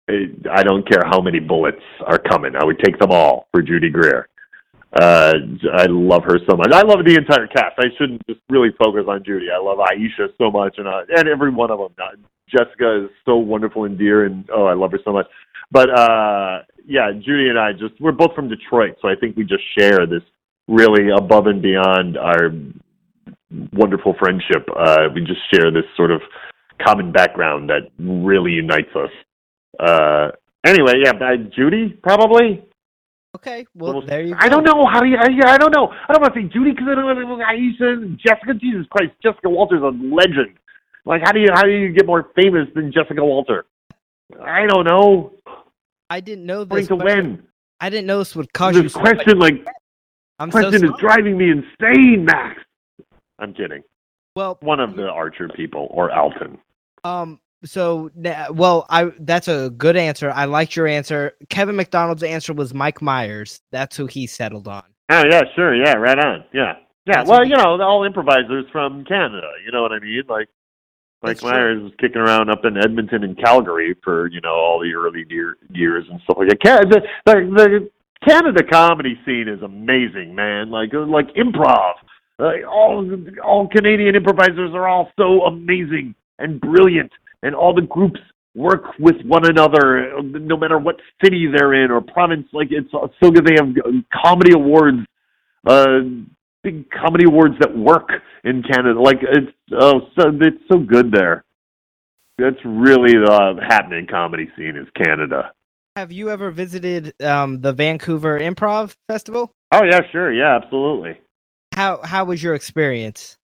I 0.07 0.61
don't 0.61 0.87
care 0.87 1.01
how 1.05 1.19
many 1.19 1.39
bullets 1.39 1.81
are 2.05 2.19
coming. 2.19 2.55
I 2.55 2.63
would 2.63 2.77
take 2.77 2.99
them 2.99 3.09
all 3.09 3.47
for 3.51 3.63
Judy 3.63 3.89
Greer. 3.89 4.29
Uh, 4.95 5.33
I 5.73 5.87
love 5.89 6.23
her 6.23 6.39
so 6.49 6.55
much. 6.55 6.71
I 6.71 6.81
love 6.81 7.03
the 7.05 7.15
entire 7.15 7.47
cast. 7.47 7.75
I 7.77 7.87
shouldn't 7.97 8.25
just 8.27 8.39
really 8.49 8.69
focus 8.79 9.03
on 9.09 9.23
Judy. 9.25 9.47
I 9.53 9.61
love 9.61 9.77
Aisha 9.79 10.29
so 10.37 10.49
much, 10.49 10.75
and 10.77 10.87
uh, 10.87 11.01
and 11.09 11.27
every 11.27 11.51
one 11.51 11.69
of 11.69 11.79
them. 11.79 11.91
Uh, 12.01 12.15
Jessica 12.49 13.03
is 13.03 13.09
so 13.25 13.35
wonderful 13.35 13.83
and 13.83 13.97
dear, 13.97 14.25
and 14.25 14.47
oh, 14.53 14.65
I 14.65 14.73
love 14.73 14.91
her 14.91 14.99
so 15.03 15.11
much. 15.11 15.25
But 15.69 15.89
uh, 15.89 16.59
yeah, 16.87 17.11
Judy 17.11 17.49
and 17.49 17.59
I 17.59 17.73
just 17.73 17.99
we're 17.99 18.13
both 18.13 18.33
from 18.35 18.47
Detroit, 18.47 18.95
so 19.01 19.09
I 19.09 19.15
think 19.19 19.35
we 19.35 19.43
just 19.43 19.63
share 19.77 20.05
this 20.07 20.21
really 20.67 21.09
above 21.15 21.47
and 21.47 21.61
beyond 21.61 22.17
our 22.17 22.51
wonderful 23.73 24.15
friendship. 24.17 24.65
Uh, 24.77 25.09
we 25.13 25.21
just 25.21 25.41
share 25.53 25.71
this 25.71 25.83
sort 25.97 26.11
of 26.11 26.21
common 26.85 27.11
background 27.11 27.69
that 27.69 27.89
really 27.99 28.51
unites 28.51 28.95
us. 28.95 29.11
Uh, 29.79 30.29
anyway, 30.65 30.93
yeah, 31.03 31.11
Judy 31.53 31.97
probably. 32.01 32.63
Okay, 33.35 33.65
well 33.75 33.95
Almost- 33.95 34.07
there 34.07 34.21
you 34.21 34.33
go. 34.33 34.39
I 34.39 34.47
don't 34.47 34.63
know 34.63 34.85
how 34.89 35.01
do 35.01 35.07
you. 35.07 35.17
I, 35.17 35.27
yeah, 35.29 35.51
I 35.51 35.57
don't 35.57 35.73
know. 35.75 35.87
I 36.07 36.13
don't 36.13 36.21
want 36.21 36.33
to 36.33 36.41
say 36.41 36.47
Judy 36.47 36.71
because 36.71 36.87
I 36.89 36.95
don't 36.95 37.05
know 37.05 37.37
Aisha 37.37 38.17
Jessica. 38.17 38.53
Jesus 38.53 38.85
Christ, 38.89 39.11
Jessica 39.21 39.49
Walter's 39.49 39.81
a 39.81 39.87
legend. 39.87 40.55
Like, 41.05 41.21
how 41.23 41.33
do 41.33 41.41
you 41.41 41.47
how 41.53 41.63
do 41.63 41.71
you 41.71 41.91
get 41.91 42.05
more 42.05 42.29
famous 42.35 42.67
than 42.75 42.93
Jessica 42.93 43.23
Walter? 43.23 43.65
I 44.41 44.65
don't 44.67 44.85
know. 44.85 45.33
I 46.09 46.21
didn't 46.21 46.45
know 46.45 46.63
this. 46.63 46.87
to 46.87 46.95
question- 46.95 47.23
when 47.23 47.47
I 47.81 47.89
didn't 47.89 48.07
know 48.07 48.19
this 48.19 48.35
would 48.37 48.53
cause 48.53 48.75
you. 48.75 48.83
this 48.83 48.93
so 48.93 49.01
question, 49.01 49.37
like 49.37 49.67
I'm 50.39 50.49
so 50.49 50.61
question 50.61 50.85
is 50.85 50.91
driving 50.97 51.37
me 51.37 51.51
insane, 51.51 52.23
Max. 52.23 52.61
I'm 53.37 53.53
kidding. 53.53 53.83
Well, 54.37 54.57
One 54.61 54.79
of 54.79 54.95
the 54.95 55.07
Archer 55.09 55.49
people 55.49 55.87
or 55.91 56.09
Alton. 56.11 56.57
Um. 57.03 57.39
So, 57.65 58.11
well, 58.51 58.85
I 58.89 59.11
that's 59.19 59.47
a 59.47 59.69
good 59.71 59.95
answer. 59.95 60.31
I 60.31 60.45
liked 60.45 60.75
your 60.75 60.87
answer. 60.87 61.33
Kevin 61.49 61.75
McDonald's 61.75 62.23
answer 62.23 62.53
was 62.53 62.73
Mike 62.73 63.01
Myers. 63.01 63.61
That's 63.71 63.97
who 63.97 64.05
he 64.05 64.27
settled 64.27 64.67
on. 64.67 64.83
Oh 65.09 65.23
yeah, 65.29 65.41
sure, 65.55 65.75
yeah, 65.75 65.93
right 65.93 66.17
on, 66.17 66.45
yeah, 66.53 66.73
yeah. 67.05 67.17
That's 67.17 67.29
well, 67.29 67.45
you 67.45 67.55
know, 67.55 67.81
all 67.81 68.03
improvisers 68.03 68.65
from 68.71 69.03
Canada. 69.05 69.49
You 69.65 69.71
know 69.71 69.81
what 69.81 69.91
I 69.91 69.99
mean? 69.99 70.23
Like, 70.27 70.47
Mike 71.21 71.37
That's 71.37 71.41
true. 71.41 71.51
Myers 71.51 71.83
was 71.83 71.91
kicking 71.99 72.21
around 72.21 72.49
up 72.49 72.65
in 72.65 72.77
Edmonton 72.77 73.23
and 73.23 73.37
Calgary 73.37 73.95
for 74.03 74.27
you 74.27 74.41
know 74.41 74.53
all 74.53 74.79
the 74.79 74.93
early 74.93 75.25
year, 75.29 75.57
years 75.69 76.05
and 76.09 76.19
stuff 76.21 76.37
like 76.39 76.49
that. 76.63 76.89
The, 76.89 77.01
the, 77.25 77.33
the 77.33 77.89
Canada 78.27 78.63
comedy 78.63 79.19
scene 79.25 79.47
is 79.47 79.61
amazing, 79.61 80.33
man. 80.33 80.71
Like 80.71 80.93
uh, 80.93 81.05
like 81.05 81.27
improv. 81.35 81.93
Like 82.37 82.63
all 82.67 83.07
all 83.43 83.67
Canadian 83.67 84.15
improvisers 84.15 84.73
are 84.73 84.87
all 84.87 85.09
so 85.17 85.43
amazing 85.43 86.15
and 86.39 86.59
brilliant, 86.59 87.11
and 87.43 87.55
all 87.55 87.73
the 87.73 87.81
groups 87.81 88.19
work 88.55 88.83
with 88.99 89.15
one 89.25 89.45
another, 89.45 90.21
no 90.23 90.57
matter 90.57 90.79
what 90.79 90.95
city 91.23 91.47
they're 91.53 91.73
in 91.83 91.91
or 91.91 92.01
province. 92.01 92.47
Like 92.53 92.69
it's 92.71 92.89
so 92.91 93.31
good. 93.31 93.45
They 93.45 93.55
have 93.55 93.73
comedy 94.23 94.53
awards, 94.53 94.99
uh, 95.67 95.99
big 96.63 96.89
comedy 96.89 97.25
awards 97.27 97.55
that 97.59 97.75
work 97.77 98.09
in 98.43 98.63
Canada. 98.63 98.99
Like 99.01 99.17
it's 99.21 99.51
oh, 99.79 100.01
so 100.17 100.31
it's 100.41 100.63
so 100.71 100.79
good 100.79 101.11
there. 101.11 101.43
That's 102.37 102.57
really 102.65 103.13
the 103.13 103.55
happening 103.67 104.07
comedy 104.09 104.49
scene 104.57 104.75
is 104.75 104.87
Canada. 105.01 105.51
Have 105.95 106.11
you 106.11 106.29
ever 106.29 106.51
visited 106.51 107.13
um 107.21 107.61
the 107.61 107.71
Vancouver 107.73 108.39
Improv 108.39 108.95
Festival? 109.07 109.51
Oh 109.71 109.83
yeah, 109.83 110.01
sure, 110.11 110.31
yeah, 110.33 110.59
absolutely, 110.61 111.19
How 111.73 111.99
how 112.03 112.25
was 112.25 112.41
your 112.41 112.55
experience? 112.55 113.37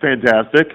fantastic. 0.00 0.68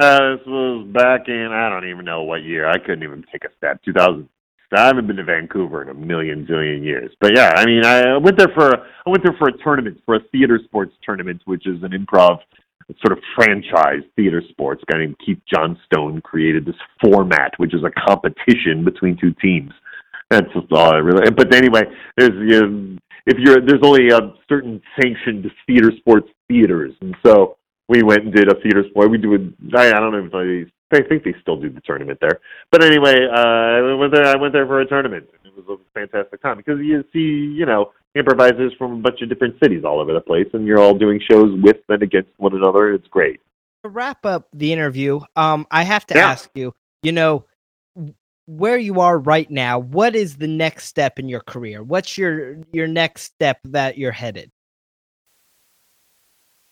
Uh, 0.00 0.36
this 0.36 0.46
was 0.46 0.86
back 0.92 1.22
in 1.26 1.48
I 1.52 1.68
don't 1.68 1.88
even 1.88 2.04
know 2.04 2.22
what 2.22 2.42
year. 2.42 2.68
I 2.68 2.78
couldn't 2.78 3.02
even 3.02 3.24
take 3.32 3.44
a 3.44 3.54
step. 3.56 3.82
Two 3.84 3.92
thousand. 3.92 4.28
I 4.76 4.86
haven't 4.86 5.06
been 5.06 5.16
to 5.16 5.24
Vancouver 5.24 5.82
in 5.82 5.88
a 5.88 5.94
million 5.94 6.46
zillion 6.46 6.84
years. 6.84 7.10
But 7.20 7.34
yeah, 7.34 7.52
I 7.56 7.64
mean, 7.64 7.84
I 7.84 8.16
went 8.18 8.36
there 8.36 8.52
for 8.54 8.76
I 8.76 9.10
went 9.10 9.24
there 9.24 9.34
for 9.38 9.48
a 9.48 9.58
tournament 9.64 10.00
for 10.04 10.16
a 10.16 10.20
theater 10.30 10.60
sports 10.64 10.92
tournament, 11.02 11.42
which 11.46 11.66
is 11.66 11.82
an 11.82 11.90
improv 11.90 12.38
sort 13.04 13.12
of 13.12 13.18
franchise 13.34 14.02
theater 14.14 14.42
sports. 14.50 14.82
A 14.88 14.92
guy 14.92 14.98
named 14.98 15.16
Keith 15.24 15.40
Johnstone 15.52 16.20
created 16.22 16.64
this 16.64 16.76
format, 17.02 17.52
which 17.56 17.74
is 17.74 17.82
a 17.82 18.06
competition 18.06 18.84
between 18.84 19.16
two 19.16 19.34
teams. 19.42 19.72
That's 20.30 20.46
just 20.54 20.70
all 20.72 20.92
I 20.92 20.98
really. 20.98 21.30
But 21.30 21.54
anyway, 21.54 21.82
there's 22.16 22.30
you 22.34 22.60
know, 22.60 22.98
if 23.26 23.38
you're 23.38 23.60
there's 23.66 23.82
only 23.82 24.08
a 24.10 24.32
certain 24.48 24.80
sanctioned 25.00 25.50
theater 25.66 25.90
sports 25.98 26.28
theaters, 26.46 26.94
and 27.00 27.16
so 27.24 27.56
we 27.88 28.02
went 28.02 28.24
and 28.24 28.32
did 28.32 28.48
a 28.50 28.60
theater 28.60 28.84
sport. 28.90 29.10
We 29.10 29.18
do 29.18 29.34
it. 29.34 29.42
I, 29.76 29.88
I 29.88 30.00
don't 30.00 30.12
know 30.12 30.24
if 30.24 30.32
they. 30.32 30.72
I 30.90 31.02
think 31.02 31.22
they 31.22 31.34
still 31.42 31.60
do 31.60 31.68
the 31.68 31.82
tournament 31.82 32.18
there. 32.20 32.40
But 32.72 32.82
anyway, 32.82 33.26
uh, 33.30 33.38
I 33.38 33.94
went 33.94 34.14
there. 34.14 34.24
I 34.26 34.36
went 34.36 34.54
there 34.54 34.66
for 34.66 34.80
a 34.80 34.86
tournament. 34.86 35.28
It 35.44 35.54
was 35.54 35.78
a 35.78 35.98
fantastic 35.98 36.40
time 36.40 36.56
because 36.56 36.78
you 36.80 37.04
see, 37.12 37.18
you 37.54 37.66
know, 37.66 37.92
improvisers 38.14 38.72
from 38.78 38.92
a 38.92 38.96
bunch 38.96 39.20
of 39.20 39.28
different 39.28 39.56
cities 39.62 39.84
all 39.84 40.00
over 40.00 40.14
the 40.14 40.20
place, 40.20 40.46
and 40.54 40.66
you're 40.66 40.78
all 40.78 40.94
doing 40.94 41.20
shows 41.30 41.58
with 41.62 41.76
and 41.88 42.02
against 42.02 42.30
one 42.38 42.54
another. 42.54 42.92
It's 42.94 43.06
great. 43.08 43.40
To 43.84 43.90
wrap 43.90 44.24
up 44.24 44.48
the 44.52 44.72
interview, 44.72 45.20
um, 45.36 45.66
I 45.70 45.82
have 45.82 46.06
to 46.06 46.14
Yeah. 46.14 46.30
ask 46.30 46.50
you, 46.54 46.74
you 47.02 47.12
know, 47.12 47.44
where 48.46 48.78
you 48.78 49.00
are 49.00 49.18
right 49.18 49.50
now, 49.50 49.78
what 49.78 50.16
is 50.16 50.36
the 50.36 50.48
next 50.48 50.86
step 50.86 51.18
in 51.18 51.28
your 51.28 51.40
career? 51.40 51.82
What's 51.82 52.16
your 52.16 52.56
your 52.72 52.86
next 52.86 53.22
step 53.24 53.58
that 53.64 53.98
you're 53.98 54.12
headed? 54.12 54.50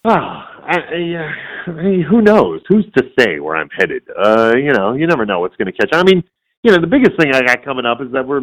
Ah, 0.09 0.62
I, 0.62 0.76
I, 0.76 1.14
uh, 1.16 1.72
I 1.72 1.82
mean, 1.82 2.02
who 2.09 2.22
knows? 2.22 2.61
Who's 2.68 2.86
to 2.96 3.11
say 3.18 3.40
where 3.40 3.57
I'm 3.57 3.68
headed? 3.76 4.04
Uh, 4.16 4.52
you 4.57 4.72
know, 4.72 4.94
you 4.94 5.04
never 5.09 5.26
know 5.26 5.40
what's 5.40 5.57
going 5.57 5.66
to 5.66 5.72
catch. 5.72 5.88
I 5.92 6.04
mean, 6.04 6.22
you 6.62 6.70
know, 6.70 6.80
the 6.80 6.86
biggest 6.86 7.18
thing 7.18 7.34
I 7.34 7.40
got 7.40 7.64
coming 7.64 7.84
up 7.84 8.00
is 8.00 8.12
that 8.12 8.24
we're 8.24 8.42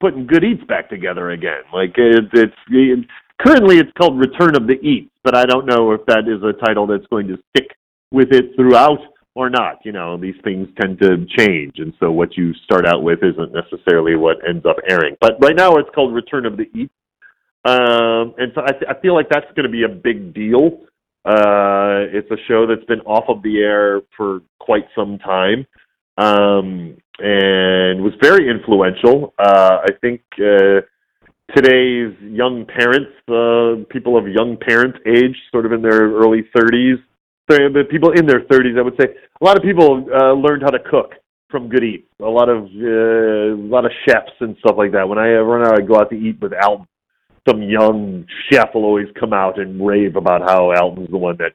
putting 0.00 0.26
Good 0.26 0.44
Eats 0.44 0.64
back 0.64 0.90
together 0.90 1.30
again. 1.30 1.62
Like 1.72 1.94
it, 1.96 2.24
it's 2.34 2.54
it, 2.70 3.06
currently 3.40 3.78
it's 3.78 3.90
called 3.96 4.18
Return 4.18 4.54
of 4.54 4.66
the 4.66 4.78
Eats, 4.82 5.10
but 5.24 5.34
I 5.34 5.44
don't 5.44 5.64
know 5.64 5.92
if 5.92 6.04
that 6.06 6.28
is 6.28 6.42
a 6.42 6.52
title 6.62 6.86
that's 6.86 7.06
going 7.06 7.26
to 7.28 7.38
stick 7.50 7.70
with 8.10 8.28
it 8.32 8.54
throughout 8.54 9.00
or 9.34 9.48
not. 9.48 9.78
You 9.84 9.92
know, 9.92 10.18
these 10.18 10.36
things 10.44 10.68
tend 10.78 11.00
to 11.00 11.24
change, 11.38 11.78
and 11.78 11.94
so 12.00 12.10
what 12.10 12.36
you 12.36 12.52
start 12.64 12.86
out 12.86 13.02
with 13.02 13.20
isn't 13.22 13.52
necessarily 13.54 14.14
what 14.14 14.36
ends 14.46 14.66
up 14.66 14.76
airing. 14.86 15.16
But 15.22 15.38
right 15.40 15.56
now, 15.56 15.76
it's 15.76 15.88
called 15.94 16.12
Return 16.12 16.44
of 16.44 16.58
the 16.58 16.68
Eats, 16.74 16.92
um, 17.64 18.34
and 18.36 18.52
so 18.54 18.60
I, 18.60 18.92
I 18.92 19.00
feel 19.00 19.14
like 19.14 19.28
that's 19.30 19.50
going 19.56 19.64
to 19.64 19.72
be 19.72 19.84
a 19.84 19.88
big 19.88 20.34
deal. 20.34 20.80
Uh, 21.28 22.08
it's 22.10 22.30
a 22.30 22.38
show 22.48 22.66
that's 22.66 22.84
been 22.86 23.00
off 23.00 23.24
of 23.28 23.42
the 23.42 23.58
air 23.58 24.00
for 24.16 24.40
quite 24.58 24.86
some 24.96 25.18
time, 25.18 25.66
um, 26.16 26.96
and 27.18 28.00
was 28.02 28.14
very 28.22 28.48
influential. 28.48 29.34
Uh, 29.38 29.80
I 29.84 29.92
think 30.00 30.22
uh, 30.38 30.80
today's 31.54 32.16
young 32.22 32.64
parents, 32.64 33.12
uh, 33.28 33.84
people 33.92 34.16
of 34.16 34.26
young 34.26 34.56
parent 34.56 34.96
age, 35.06 35.36
sort 35.52 35.66
of 35.66 35.72
in 35.72 35.82
their 35.82 36.10
early 36.16 36.48
30s, 36.56 36.96
the 37.48 37.84
people 37.90 38.12
in 38.12 38.24
their 38.24 38.40
30s, 38.46 38.78
I 38.78 38.82
would 38.82 38.96
say, 38.98 39.08
a 39.38 39.44
lot 39.44 39.58
of 39.58 39.62
people 39.62 40.06
uh, 40.10 40.32
learned 40.32 40.62
how 40.62 40.70
to 40.70 40.78
cook 40.90 41.12
from 41.50 41.68
Good. 41.68 42.04
A 42.22 42.24
lot 42.24 42.48
of 42.48 42.64
uh, 42.64 43.52
a 43.52 43.68
lot 43.68 43.84
of 43.84 43.90
chefs 44.06 44.32
and 44.40 44.56
stuff 44.60 44.76
like 44.78 44.92
that. 44.92 45.06
When 45.06 45.18
I 45.18 45.34
run 45.36 45.66
out, 45.66 45.78
I 45.78 45.82
go 45.82 45.96
out 45.96 46.08
to 46.08 46.16
eat 46.16 46.40
with 46.40 46.52
Alton 46.54 46.86
some 47.48 47.62
young 47.62 48.26
chef 48.50 48.74
will 48.74 48.84
always 48.84 49.08
come 49.18 49.32
out 49.32 49.58
and 49.58 49.84
rave 49.84 50.16
about 50.16 50.42
how 50.42 50.72
Alton's 50.72 51.10
the 51.10 51.16
one 51.16 51.38
that 51.38 51.52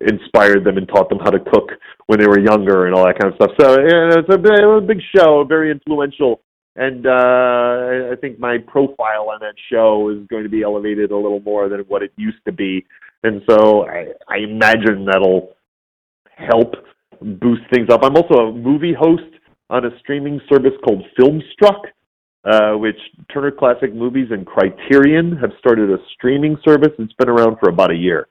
inspired 0.00 0.64
them 0.64 0.78
and 0.78 0.88
taught 0.88 1.08
them 1.10 1.18
how 1.18 1.30
to 1.30 1.38
cook 1.38 1.68
when 2.06 2.18
they 2.18 2.26
were 2.26 2.40
younger 2.40 2.86
and 2.86 2.94
all 2.94 3.04
that 3.04 3.18
kind 3.18 3.32
of 3.32 3.36
stuff. 3.36 3.50
So 3.60 3.78
yeah, 3.78 4.18
it's 4.18 4.34
a 4.34 4.38
big, 4.38 4.52
a 4.52 4.80
big 4.80 5.00
show, 5.14 5.44
very 5.44 5.70
influential, 5.70 6.40
and 6.76 7.06
uh, 7.06 8.12
I 8.12 8.16
think 8.20 8.38
my 8.38 8.56
profile 8.66 9.28
on 9.30 9.40
that 9.40 9.54
show 9.70 10.08
is 10.08 10.26
going 10.28 10.44
to 10.44 10.48
be 10.48 10.62
elevated 10.62 11.10
a 11.10 11.16
little 11.16 11.40
more 11.40 11.68
than 11.68 11.80
what 11.80 12.02
it 12.02 12.12
used 12.16 12.42
to 12.46 12.52
be, 12.52 12.86
and 13.22 13.42
so 13.48 13.86
I, 13.86 14.06
I 14.28 14.38
imagine 14.38 15.04
that'll 15.04 15.50
help 16.36 16.74
boost 17.20 17.62
things 17.72 17.88
up. 17.90 18.00
I'm 18.02 18.16
also 18.16 18.34
a 18.34 18.52
movie 18.52 18.94
host 18.98 19.22
on 19.70 19.84
a 19.84 19.90
streaming 20.00 20.40
service 20.48 20.72
called 20.84 21.04
Filmstruck 21.18 21.82
uh, 22.44 22.72
which 22.72 22.98
Turner 23.32 23.50
Classic 23.50 23.94
Movies 23.94 24.28
and 24.30 24.46
Criterion 24.46 25.36
have 25.38 25.50
started 25.58 25.90
a 25.90 25.96
streaming 26.14 26.56
service. 26.64 26.90
It's 26.98 27.12
been 27.14 27.28
around 27.28 27.56
for 27.58 27.70
about 27.70 27.90
a 27.90 27.96
year. 27.96 28.28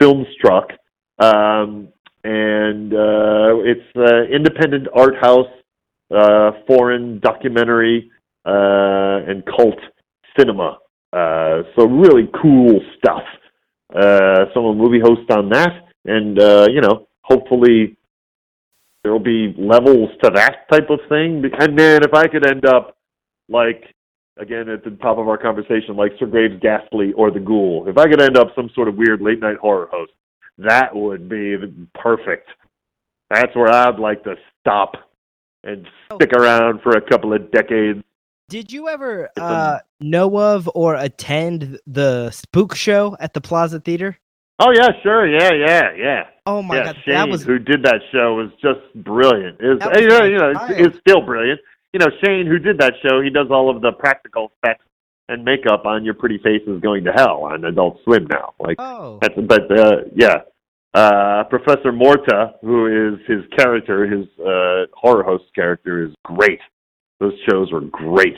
Filmstruck, 0.00 0.70
um, 1.18 1.88
and 2.24 2.92
uh, 2.92 3.56
it's 3.64 3.96
uh, 3.96 4.24
independent 4.32 4.86
art 4.94 5.14
house, 5.20 5.48
uh, 6.14 6.52
foreign 6.66 7.20
documentary, 7.20 8.10
uh, 8.44 9.24
and 9.26 9.44
cult 9.46 9.78
cinema. 10.38 10.78
Uh, 11.12 11.62
so 11.74 11.86
really 11.86 12.28
cool 12.40 12.80
stuff. 12.98 13.22
Uh, 13.94 14.44
so 14.52 14.60
I'm 14.60 14.66
a 14.66 14.74
movie 14.74 15.00
host 15.00 15.30
on 15.30 15.48
that, 15.50 15.88
and 16.04 16.38
uh, 16.38 16.66
you 16.70 16.82
know, 16.82 17.08
hopefully 17.22 17.96
there 19.02 19.12
will 19.12 19.18
be 19.20 19.54
levels 19.56 20.10
to 20.22 20.30
that 20.34 20.68
type 20.70 20.90
of 20.90 21.00
thing. 21.08 21.42
And 21.58 21.78
then 21.78 22.02
if 22.02 22.12
I 22.12 22.26
could 22.26 22.46
end 22.46 22.66
up 22.66 22.97
like 23.48 23.94
again 24.38 24.68
at 24.68 24.84
the 24.84 24.90
top 25.02 25.18
of 25.18 25.28
our 25.28 25.38
conversation, 25.38 25.96
like 25.96 26.12
Sir 26.18 26.26
Graves 26.26 26.60
Ghastly 26.60 27.12
or 27.16 27.30
the 27.30 27.40
Ghoul. 27.40 27.86
If 27.88 27.98
I 27.98 28.08
could 28.08 28.20
end 28.20 28.36
up 28.36 28.48
some 28.54 28.70
sort 28.74 28.88
of 28.88 28.96
weird 28.96 29.20
late 29.20 29.40
night 29.40 29.56
horror 29.56 29.88
host, 29.90 30.12
that 30.58 30.94
would 30.94 31.28
be 31.28 31.56
perfect. 31.94 32.48
That's 33.30 33.54
where 33.54 33.68
I'd 33.68 33.98
like 33.98 34.24
to 34.24 34.36
stop 34.60 34.92
and 35.64 35.86
stick 36.14 36.32
around 36.32 36.80
for 36.82 36.92
a 36.92 37.00
couple 37.00 37.32
of 37.34 37.50
decades. 37.50 38.02
Did 38.48 38.72
you 38.72 38.88
ever 38.88 39.28
uh, 39.36 39.80
know 40.00 40.40
of 40.40 40.70
or 40.74 40.94
attend 40.94 41.78
the 41.86 42.30
Spook 42.30 42.74
Show 42.74 43.16
at 43.20 43.34
the 43.34 43.42
Plaza 43.42 43.80
Theater? 43.80 44.18
Oh 44.58 44.72
yeah, 44.72 44.88
sure, 45.02 45.26
yeah, 45.26 45.52
yeah, 45.52 45.82
yeah. 45.96 46.22
Oh 46.46 46.62
my 46.62 46.78
yeah, 46.78 46.84
god, 46.84 46.96
Shane, 47.04 47.14
that 47.14 47.28
was 47.28 47.44
who 47.44 47.58
did 47.58 47.82
that 47.82 48.00
show, 48.10 48.34
was 48.34 48.50
just 48.62 48.80
brilliant. 49.04 49.60
Is 49.60 49.78
you 50.00 50.08
know, 50.08 50.24
you 50.24 50.38
know, 50.38 50.50
it's, 50.50 50.88
it's 50.88 50.98
still 50.98 51.20
brilliant. 51.20 51.60
You 51.98 52.04
know, 52.04 52.12
Shane, 52.24 52.46
who 52.46 52.60
did 52.60 52.78
that 52.78 52.92
show, 53.02 53.20
he 53.20 53.28
does 53.28 53.48
all 53.50 53.74
of 53.74 53.82
the 53.82 53.90
practical 53.90 54.52
effects 54.62 54.84
and 55.28 55.44
makeup 55.44 55.84
on 55.84 56.04
your 56.04 56.14
pretty 56.14 56.38
faces 56.38 56.80
going 56.80 57.02
to 57.04 57.10
hell 57.10 57.42
on 57.42 57.64
Adult 57.64 57.98
Swim 58.04 58.28
now. 58.30 58.54
Like 58.60 58.76
oh 58.78 59.18
That's, 59.20 59.34
but 59.34 59.62
uh, 59.76 59.96
yeah, 60.14 60.42
uh, 60.94 61.42
Professor 61.50 61.90
Morte, 61.90 62.54
who 62.62 63.14
is 63.14 63.18
his 63.26 63.40
character, 63.56 64.06
his 64.06 64.26
uh, 64.38 64.84
horror 64.94 65.24
host 65.24 65.46
character, 65.56 66.06
is 66.06 66.14
great. 66.22 66.60
Those 67.18 67.32
shows 67.50 67.72
were 67.72 67.80
great. 67.80 68.36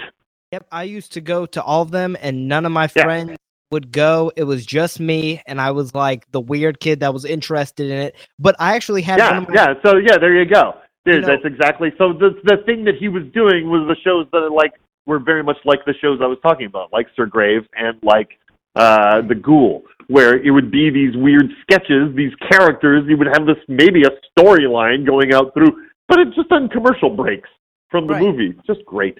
Yep, 0.53 0.67
I 0.73 0.85
used 0.85 1.13
to 1.13 1.21
go 1.21 1.45
to 1.45 1.63
all 1.63 1.83
of 1.83 1.91
them, 1.91 2.17
and 2.23 2.49
none 2.49 2.65
of 2.65 2.73
my 2.73 2.89
Yeah. 2.97 3.03
friends 3.03 3.37
would 3.71 3.93
go. 3.93 4.33
It 4.37 4.45
was 4.45 4.65
just 4.65 5.01
me, 5.01 5.43
and 5.47 5.61
I 5.61 5.73
was 5.73 5.95
like 5.95 6.25
the 6.33 6.41
weird 6.41 6.81
kid 6.81 7.01
that 7.01 7.13
was 7.13 7.27
interested 7.27 7.91
in 7.91 7.99
it. 7.99 8.17
But 8.39 8.57
I 8.59 8.75
actually 8.75 9.03
had 9.03 9.19
Yeah, 9.19 9.41
my, 9.41 9.55
yeah. 9.55 9.75
So 9.85 9.99
yeah, 9.99 10.17
there 10.17 10.35
you 10.35 10.47
go. 10.47 10.77
You 11.07 11.20
know- 11.20 11.26
that's 11.26 11.44
exactly. 11.44 11.92
So 11.98 12.12
the 12.12 12.30
the 12.44 12.59
thing 12.66 12.84
that 12.84 12.96
he 12.98 13.09
was 13.09 13.22
doing 13.34 13.68
was 13.70 13.86
the 13.88 13.96
shows 14.05 14.26
that 14.32 14.38
are 14.38 14.51
like 14.51 14.72
were 15.07 15.18
very 15.18 15.42
much 15.42 15.57
like 15.64 15.84
the 15.86 15.94
shows 16.01 16.20
I 16.22 16.26
was 16.26 16.38
talking 16.42 16.66
about, 16.66 16.92
like 16.92 17.07
Sir 17.16 17.26
Graves 17.26 17.66
and 17.74 17.98
like 18.03 18.28
uh, 18.76 19.22
the 19.22 19.34
Ghoul, 19.34 19.82
where 20.09 20.36
it 20.38 20.51
would 20.51 20.70
be 20.70 20.90
these 20.90 21.16
weird 21.16 21.46
sketches, 21.62 22.14
these 22.14 22.32
characters. 22.51 23.05
You 23.09 23.16
would 23.16 23.26
have 23.28 23.46
this 23.46 23.57
maybe 23.66 24.03
a 24.03 24.11
storyline 24.38 25.05
going 25.07 25.32
out 25.32 25.53
through, 25.55 25.86
but 26.07 26.18
it's 26.20 26.36
just 26.36 26.53
on 26.53 26.68
commercial 26.68 27.11
breaks 27.16 27.48
from 27.90 28.07
the 28.07 28.12
Right. 28.14 28.22
movie. 28.22 28.55
Just 28.66 28.84
great. 28.84 29.18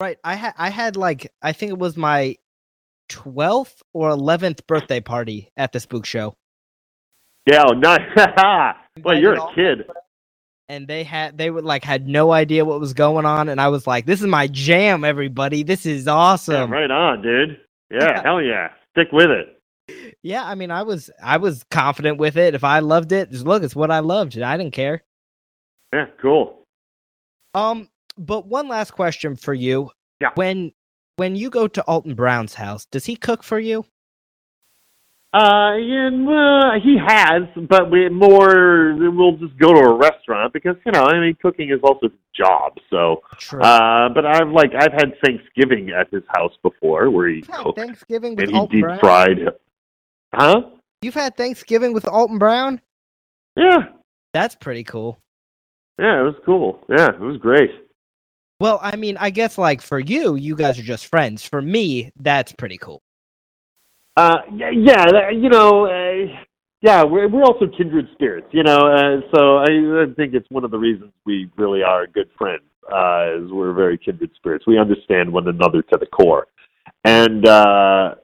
right. 0.00 0.18
I 0.24 0.34
had 0.34 0.54
I 0.58 0.70
had 0.70 0.96
like 0.96 1.30
I 1.42 1.52
think 1.52 1.70
it 1.70 1.78
was 1.78 1.96
my 1.96 2.36
twelfth 3.08 3.82
or 3.92 4.08
eleventh 4.08 4.66
birthday 4.66 5.00
party 5.00 5.50
at 5.56 5.72
the 5.72 5.78
Spook 5.80 6.06
Show, 6.06 6.34
Yeah, 7.46 7.64
oh, 7.68 7.74
nice. 7.74 8.00
well, 9.04 9.18
you're 9.18 9.34
a 9.34 9.54
kid. 9.54 9.84
And 10.68 10.88
they 10.88 11.04
had 11.04 11.38
they 11.38 11.50
would 11.50 11.64
like 11.64 11.84
had 11.84 12.06
no 12.06 12.32
idea 12.32 12.64
what 12.64 12.80
was 12.80 12.94
going 12.94 13.26
on, 13.26 13.48
and 13.48 13.60
I 13.60 13.68
was 13.68 13.86
like, 13.86 14.06
"This 14.06 14.20
is 14.20 14.26
my 14.26 14.46
jam, 14.46 15.04
everybody! 15.04 15.62
This 15.62 15.86
is 15.86 16.06
Yeah, 16.06 16.12
awesome!" 16.12 16.70
right 16.70 16.90
on, 16.90 17.22
dude. 17.22 17.60
Yeah, 17.90 18.22
hell 18.22 18.42
yeah. 18.42 18.70
Stick 18.92 19.08
with 19.12 19.30
it. 19.30 19.60
Yeah, 20.22 20.44
I 20.44 20.54
mean, 20.54 20.70
I 20.70 20.82
was 20.82 21.10
I 21.22 21.36
was 21.36 21.64
confident 21.70 22.18
with 22.18 22.36
it. 22.36 22.54
If 22.54 22.64
I 22.64 22.78
loved 22.78 23.12
it, 23.12 23.30
just 23.30 23.44
look, 23.44 23.62
it's 23.62 23.76
what 23.76 23.90
I 23.90 23.98
loved. 23.98 24.38
I 24.38 24.56
didn't 24.56 24.72
care. 24.72 25.02
Yeah, 25.92 26.06
cool. 26.20 26.64
Um, 27.54 27.88
but 28.16 28.46
one 28.46 28.68
last 28.68 28.92
question 28.92 29.36
for 29.36 29.54
you. 29.54 29.90
Yeah. 30.20 30.30
When 30.34 30.72
when 31.16 31.36
you 31.36 31.50
go 31.50 31.68
to 31.68 31.82
Alton 31.82 32.14
Brown's 32.14 32.54
house, 32.54 32.86
does 32.86 33.04
he 33.04 33.16
cook 33.16 33.42
for 33.42 33.58
you? 33.58 33.84
Uh, 35.34 35.74
yeah, 35.78 36.10
well, 36.12 36.80
he 36.80 36.96
has, 37.04 37.42
but 37.68 37.90
we 37.90 38.08
more 38.08 38.94
we'll 38.94 39.36
just 39.36 39.58
go 39.58 39.74
to 39.74 39.80
a 39.80 39.96
restaurant 39.96 40.52
because 40.52 40.76
you 40.86 40.92
know, 40.92 41.02
I 41.02 41.18
mean, 41.18 41.36
cooking 41.42 41.70
is 41.70 41.80
also 41.82 42.08
his 42.08 42.18
job. 42.36 42.78
So, 42.88 43.22
True. 43.38 43.60
uh, 43.60 44.10
but 44.10 44.24
I've 44.24 44.50
like 44.50 44.70
I've 44.78 44.92
had 44.92 45.14
Thanksgiving 45.24 45.90
at 45.90 46.08
his 46.12 46.22
house 46.28 46.52
before 46.62 47.10
where 47.10 47.28
he 47.28 47.42
had 47.48 47.64
cooked 47.64 47.80
Thanksgiving 47.80 48.36
with 48.36 48.48
and 48.48 48.56
he 48.56 48.66
deep 48.68 48.84
fried. 49.00 49.38
Huh? 50.32 50.60
You've 51.02 51.14
had 51.14 51.36
Thanksgiving 51.36 51.92
with 51.94 52.06
Alton 52.06 52.38
Brown. 52.38 52.80
Yeah, 53.56 53.78
That's 54.32 54.54
pretty 54.54 54.84
cool. 54.84 55.18
yeah, 55.98 56.20
it 56.20 56.24
was 56.24 56.36
cool. 56.46 56.78
Yeah, 56.88 57.08
it 57.08 57.20
was 57.20 57.38
great. 57.38 57.70
Well, 58.60 58.78
I 58.80 58.94
mean, 58.94 59.16
I 59.18 59.30
guess 59.30 59.58
like 59.58 59.82
for 59.82 59.98
you, 59.98 60.36
you 60.36 60.54
guys 60.54 60.78
are 60.78 60.84
just 60.84 61.06
friends. 61.06 61.44
For 61.44 61.60
me, 61.60 62.12
that's 62.20 62.52
pretty 62.52 62.78
cool. 62.78 63.02
Uh, 64.16 64.38
yeah, 64.54 65.30
you 65.30 65.48
know, 65.48 65.86
uh, 65.86 66.32
yeah, 66.82 67.02
we're 67.02 67.28
we're 67.28 67.42
also 67.42 67.66
kindred 67.76 68.06
spirits, 68.12 68.46
you 68.52 68.62
know. 68.62 68.76
Uh, 68.76 69.20
so 69.34 69.56
I, 69.58 70.04
I 70.04 70.14
think 70.14 70.34
it's 70.34 70.48
one 70.50 70.64
of 70.64 70.70
the 70.70 70.78
reasons 70.78 71.12
we 71.24 71.50
really 71.56 71.82
are 71.82 72.06
good 72.06 72.30
friends. 72.38 72.62
Uh, 72.84 73.42
is 73.42 73.50
we're 73.50 73.72
very 73.72 73.96
kindred 73.96 74.30
spirits. 74.36 74.66
We 74.66 74.78
understand 74.78 75.32
one 75.32 75.48
another 75.48 75.82
to 75.82 75.98
the 75.98 76.06
core, 76.06 76.46
and 77.04 77.46
uh, 77.46 78.14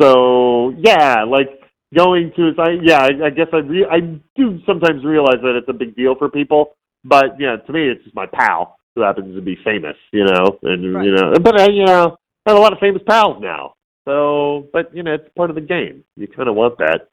so 0.00 0.72
yeah, 0.78 1.22
like 1.24 1.48
going 1.94 2.32
to 2.36 2.46
his, 2.46 2.54
I 2.58 2.70
yeah, 2.82 3.02
I, 3.02 3.26
I 3.26 3.30
guess 3.30 3.48
I 3.52 3.58
re- 3.58 3.86
I 3.90 4.00
do 4.34 4.58
sometimes 4.66 5.04
realize 5.04 5.38
that 5.42 5.56
it's 5.56 5.68
a 5.68 5.74
big 5.74 5.94
deal 5.94 6.14
for 6.16 6.28
people, 6.28 6.74
but 7.04 7.38
yeah, 7.38 7.56
to 7.56 7.72
me, 7.72 7.88
it's 7.88 8.02
just 8.02 8.16
my 8.16 8.26
pal. 8.26 8.78
who 8.96 9.02
happens 9.02 9.36
to 9.36 9.42
be 9.42 9.56
famous, 9.62 9.96
you 10.12 10.24
know, 10.24 10.58
and 10.62 10.94
Right. 10.94 11.04
you 11.04 11.14
know, 11.14 11.34
but 11.40 11.60
I, 11.60 11.68
you 11.70 11.84
know, 11.84 12.16
I 12.46 12.50
have 12.50 12.58
a 12.58 12.60
lot 12.60 12.72
of 12.72 12.78
famous 12.80 13.02
pals 13.06 13.40
now. 13.40 13.75
So, 14.06 14.68
but 14.72 14.94
you 14.94 15.02
know, 15.02 15.14
it's 15.14 15.28
part 15.36 15.50
of 15.50 15.56
the 15.56 15.62
game. 15.62 16.04
You 16.16 16.28
kind 16.28 16.48
of 16.48 16.54
want 16.54 16.78
that. 16.78 17.08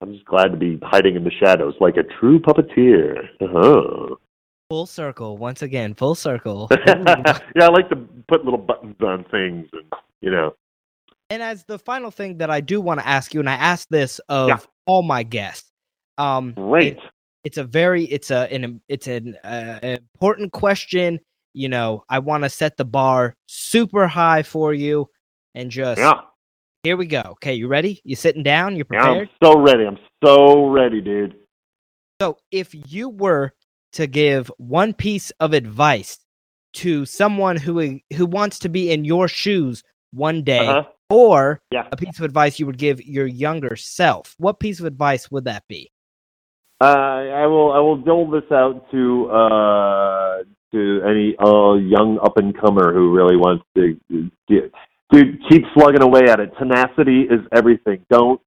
I'm 0.00 0.12
just 0.12 0.24
glad 0.24 0.48
to 0.48 0.56
be 0.56 0.78
hiding 0.82 1.16
in 1.16 1.24
the 1.24 1.30
shadows 1.30 1.74
like 1.80 1.96
a 1.96 2.02
true 2.02 2.38
puppeteer. 2.40 3.28
Uh-huh. 3.40 4.14
Full 4.70 4.86
circle 4.86 5.36
once 5.38 5.62
again. 5.62 5.94
Full 5.94 6.14
circle. 6.14 6.68
yeah, 6.86 7.38
I 7.60 7.68
like 7.68 7.88
to 7.90 7.96
put 8.28 8.44
little 8.44 8.58
buttons 8.58 8.96
on 9.00 9.24
things, 9.30 9.68
and 9.72 9.84
you 10.20 10.30
know. 10.30 10.54
And 11.30 11.42
as 11.42 11.64
the 11.64 11.78
final 11.78 12.10
thing 12.10 12.38
that 12.38 12.50
I 12.50 12.60
do 12.60 12.80
want 12.80 13.00
to 13.00 13.06
ask 13.06 13.32
you, 13.34 13.40
and 13.40 13.48
I 13.48 13.54
ask 13.54 13.88
this 13.88 14.18
of 14.28 14.48
Yeah. 14.48 14.58
all 14.86 15.02
my 15.02 15.22
guests, 15.22 15.70
um, 16.18 16.52
Great. 16.52 16.96
it- 16.96 17.02
it's 17.44 17.58
a 17.58 17.64
very, 17.64 18.04
it's 18.04 18.30
a, 18.30 18.50
an, 18.50 18.80
it's 18.88 19.06
an 19.06 19.36
uh, 19.44 19.78
important 19.82 20.52
question. 20.52 21.20
You 21.52 21.68
know, 21.68 22.02
I 22.08 22.18
want 22.18 22.42
to 22.44 22.48
set 22.48 22.78
the 22.78 22.86
bar 22.86 23.34
super 23.48 24.06
high 24.06 24.42
for 24.42 24.72
you, 24.72 25.10
and 25.54 25.70
just 25.70 26.00
Yeah. 26.00 26.20
here 26.82 26.96
we 26.96 27.06
go. 27.06 27.22
Okay, 27.32 27.54
you 27.54 27.68
ready? 27.68 28.00
You 28.04 28.16
sitting 28.16 28.42
down? 28.42 28.76
You 28.76 28.84
Yeah, 28.90 29.00
prepared? 29.02 29.28
I'm 29.42 29.48
so 29.48 29.58
ready. 29.58 29.86
I'm 29.86 29.98
so 30.24 30.68
ready, 30.68 31.00
dude. 31.00 31.34
So, 32.20 32.36
if 32.50 32.74
you 32.92 33.08
were 33.08 33.52
to 33.92 34.06
give 34.06 34.50
one 34.58 34.92
piece 34.92 35.30
of 35.40 35.52
advice 35.52 36.18
to 36.74 37.04
someone 37.06 37.56
who 37.56 38.00
who 38.16 38.26
wants 38.26 38.58
to 38.60 38.68
be 38.68 38.90
in 38.90 39.04
your 39.04 39.28
shoes 39.28 39.82
one 40.12 40.42
day, 40.42 40.66
Uh-huh. 40.66 40.84
or 41.10 41.62
Yeah. 41.70 41.88
a 41.92 41.96
piece 41.96 42.18
of 42.18 42.24
advice 42.24 42.58
you 42.58 42.66
would 42.66 42.78
give 42.78 43.04
your 43.04 43.26
younger 43.26 43.76
self, 43.76 44.34
what 44.38 44.58
piece 44.60 44.80
of 44.80 44.86
advice 44.86 45.30
would 45.30 45.44
that 45.44 45.64
be? 45.68 45.90
Uh, 46.80 46.84
I 46.86 47.46
will. 47.46 47.72
I 47.72 47.78
will 47.78 47.96
dole 47.96 48.28
this 48.30 48.50
out 48.50 48.90
to 48.90 49.30
uh, 49.30 50.42
to 50.72 51.02
any 51.08 51.36
uh, 51.38 51.74
young 51.74 52.18
up 52.22 52.36
and 52.36 52.56
comer 52.58 52.92
who 52.92 53.14
really 53.14 53.36
wants 53.36 53.64
to 53.76 53.98
get. 54.48 54.72
Dude, 55.10 55.38
keep 55.48 55.62
slugging 55.74 56.02
away 56.02 56.22
at 56.28 56.40
it. 56.40 56.52
Tenacity 56.58 57.22
is 57.22 57.40
everything. 57.52 58.04
Don't 58.10 58.40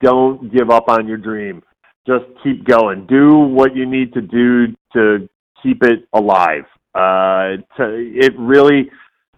don't 0.00 0.52
give 0.52 0.70
up 0.70 0.88
on 0.88 1.06
your 1.06 1.16
dream. 1.16 1.62
Just 2.06 2.24
keep 2.42 2.64
going. 2.64 3.06
Do 3.06 3.38
what 3.38 3.74
you 3.74 3.86
need 3.86 4.12
to 4.14 4.20
do 4.20 4.66
to 4.92 5.28
keep 5.62 5.82
it 5.82 6.06
alive. 6.12 6.64
Uh, 6.94 7.62
to, 7.76 8.12
it 8.14 8.32
really 8.38 8.90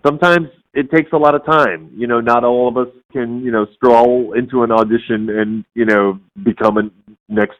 sometimes 0.04 0.48
it 0.74 0.90
takes 0.90 1.12
a 1.12 1.16
lot 1.16 1.34
of 1.34 1.44
time. 1.44 1.90
You 1.96 2.06
know, 2.06 2.20
not 2.20 2.44
all 2.44 2.68
of 2.68 2.76
us 2.76 2.92
can 3.12 3.42
you 3.42 3.50
know 3.50 3.66
stroll 3.76 4.34
into 4.36 4.62
an 4.62 4.70
audition 4.70 5.30
and 5.30 5.64
you 5.74 5.86
know 5.86 6.20
become 6.44 6.78
a 6.78 6.82
next 7.28 7.58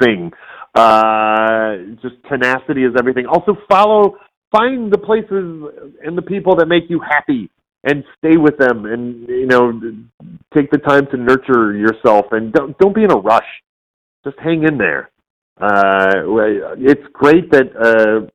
thing. 0.00 0.32
Uh, 0.74 1.76
just 2.00 2.14
tenacity 2.30 2.84
is 2.84 2.94
everything. 2.98 3.26
Also, 3.26 3.56
follow, 3.68 4.16
find 4.50 4.90
the 4.90 4.98
places 4.98 5.98
and 6.02 6.16
the 6.16 6.22
people 6.22 6.56
that 6.56 6.66
make 6.66 6.84
you 6.88 6.98
happy, 6.98 7.50
and 7.84 8.04
stay 8.18 8.36
with 8.36 8.56
them, 8.58 8.86
and 8.86 9.28
you 9.28 9.46
know, 9.46 9.80
take 10.54 10.70
the 10.70 10.78
time 10.78 11.06
to 11.10 11.16
nurture 11.16 11.74
yourself, 11.74 12.26
and 12.32 12.52
don't 12.52 12.76
don't 12.78 12.94
be 12.94 13.04
in 13.04 13.10
a 13.10 13.16
rush. 13.16 13.48
Just 14.24 14.38
hang 14.38 14.62
in 14.64 14.78
there. 14.78 15.10
Uh, 15.60 16.22
it's 16.78 17.06
great 17.12 17.50
that 17.50 17.70
uh, 17.76 18.26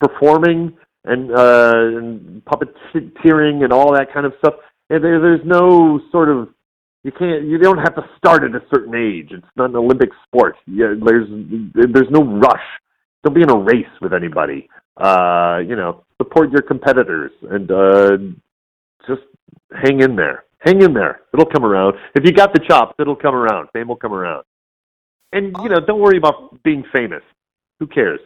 performing 0.00 0.76
and, 1.04 1.30
uh, 1.30 1.98
and 1.98 2.42
puppeteering 2.44 3.64
and 3.64 3.72
all 3.72 3.92
that 3.94 4.12
kind 4.12 4.26
of 4.26 4.32
stuff. 4.38 4.54
And 4.90 5.02
there, 5.02 5.20
there's 5.20 5.44
no 5.44 6.00
sort 6.10 6.28
of 6.28 6.48
you 7.04 7.12
can't 7.12 7.44
you 7.44 7.58
don't 7.58 7.78
have 7.78 7.94
to 7.94 8.02
start 8.16 8.44
at 8.44 8.54
a 8.54 8.64
certain 8.72 8.94
age 8.94 9.30
it's 9.32 9.46
not 9.56 9.70
an 9.70 9.76
olympic 9.76 10.10
sport 10.24 10.54
yeah, 10.66 10.94
there's 11.04 11.28
there's 11.74 12.10
no 12.10 12.22
rush 12.38 12.62
don't 13.24 13.34
be 13.34 13.42
in 13.42 13.50
a 13.50 13.56
race 13.56 13.90
with 14.00 14.12
anybody 14.12 14.68
uh 14.98 15.60
you 15.66 15.76
know 15.76 16.04
support 16.20 16.50
your 16.50 16.62
competitors 16.62 17.32
and 17.50 17.70
uh 17.70 18.16
just 19.06 19.22
hang 19.82 20.00
in 20.00 20.16
there 20.16 20.44
hang 20.58 20.82
in 20.82 20.92
there 20.92 21.22
it'll 21.32 21.46
come 21.46 21.64
around 21.64 21.94
if 22.14 22.24
you 22.24 22.32
got 22.32 22.52
the 22.52 22.60
chops 22.60 22.94
it'll 22.98 23.16
come 23.16 23.34
around 23.34 23.68
fame 23.72 23.88
will 23.88 23.96
come 23.96 24.12
around 24.12 24.44
and 25.32 25.56
you 25.62 25.68
know 25.68 25.80
don't 25.80 26.00
worry 26.00 26.18
about 26.18 26.62
being 26.62 26.84
famous 26.92 27.22
who 27.80 27.86
cares 27.86 28.20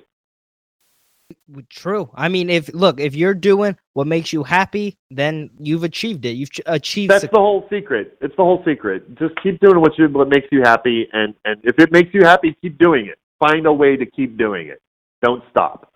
True. 1.71 2.11
I 2.14 2.29
mean, 2.29 2.51
if 2.51 2.73
look, 2.73 3.01
if 3.01 3.14
you're 3.14 3.35
doing 3.35 3.77
what 3.95 4.07
makes 4.07 4.33
you 4.33 4.45
happy, 4.45 4.97
then 5.11 5.51
you've 5.59 5.85
achieved 5.85 6.25
it. 6.25 6.31
You've 6.31 6.51
ch- 6.51 6.61
achieved. 6.67 7.11
That's 7.11 7.25
the 7.25 7.39
whole 7.39 7.67
secret. 7.71 8.17
It's 8.21 8.35
the 8.37 8.43
whole 8.43 8.62
secret. 8.64 9.17
Just 9.19 9.35
keep 9.43 9.61
doing 9.61 9.81
what 9.81 9.97
you 9.99 10.09
what 10.09 10.29
makes 10.29 10.47
you 10.53 10.62
happy, 10.62 11.09
and 11.12 11.35
and 11.45 11.61
if 11.64 11.79
it 11.79 11.93
makes 11.93 12.12
you 12.12 12.23
happy, 12.23 12.57
keep 12.61 12.79
doing 12.79 13.07
it. 13.07 13.19
Find 13.39 13.67
a 13.67 13.73
way 13.73 13.97
to 13.97 14.07
keep 14.07 14.37
doing 14.37 14.69
it. 14.69 14.81
Don't 15.23 15.43
stop. 15.51 15.93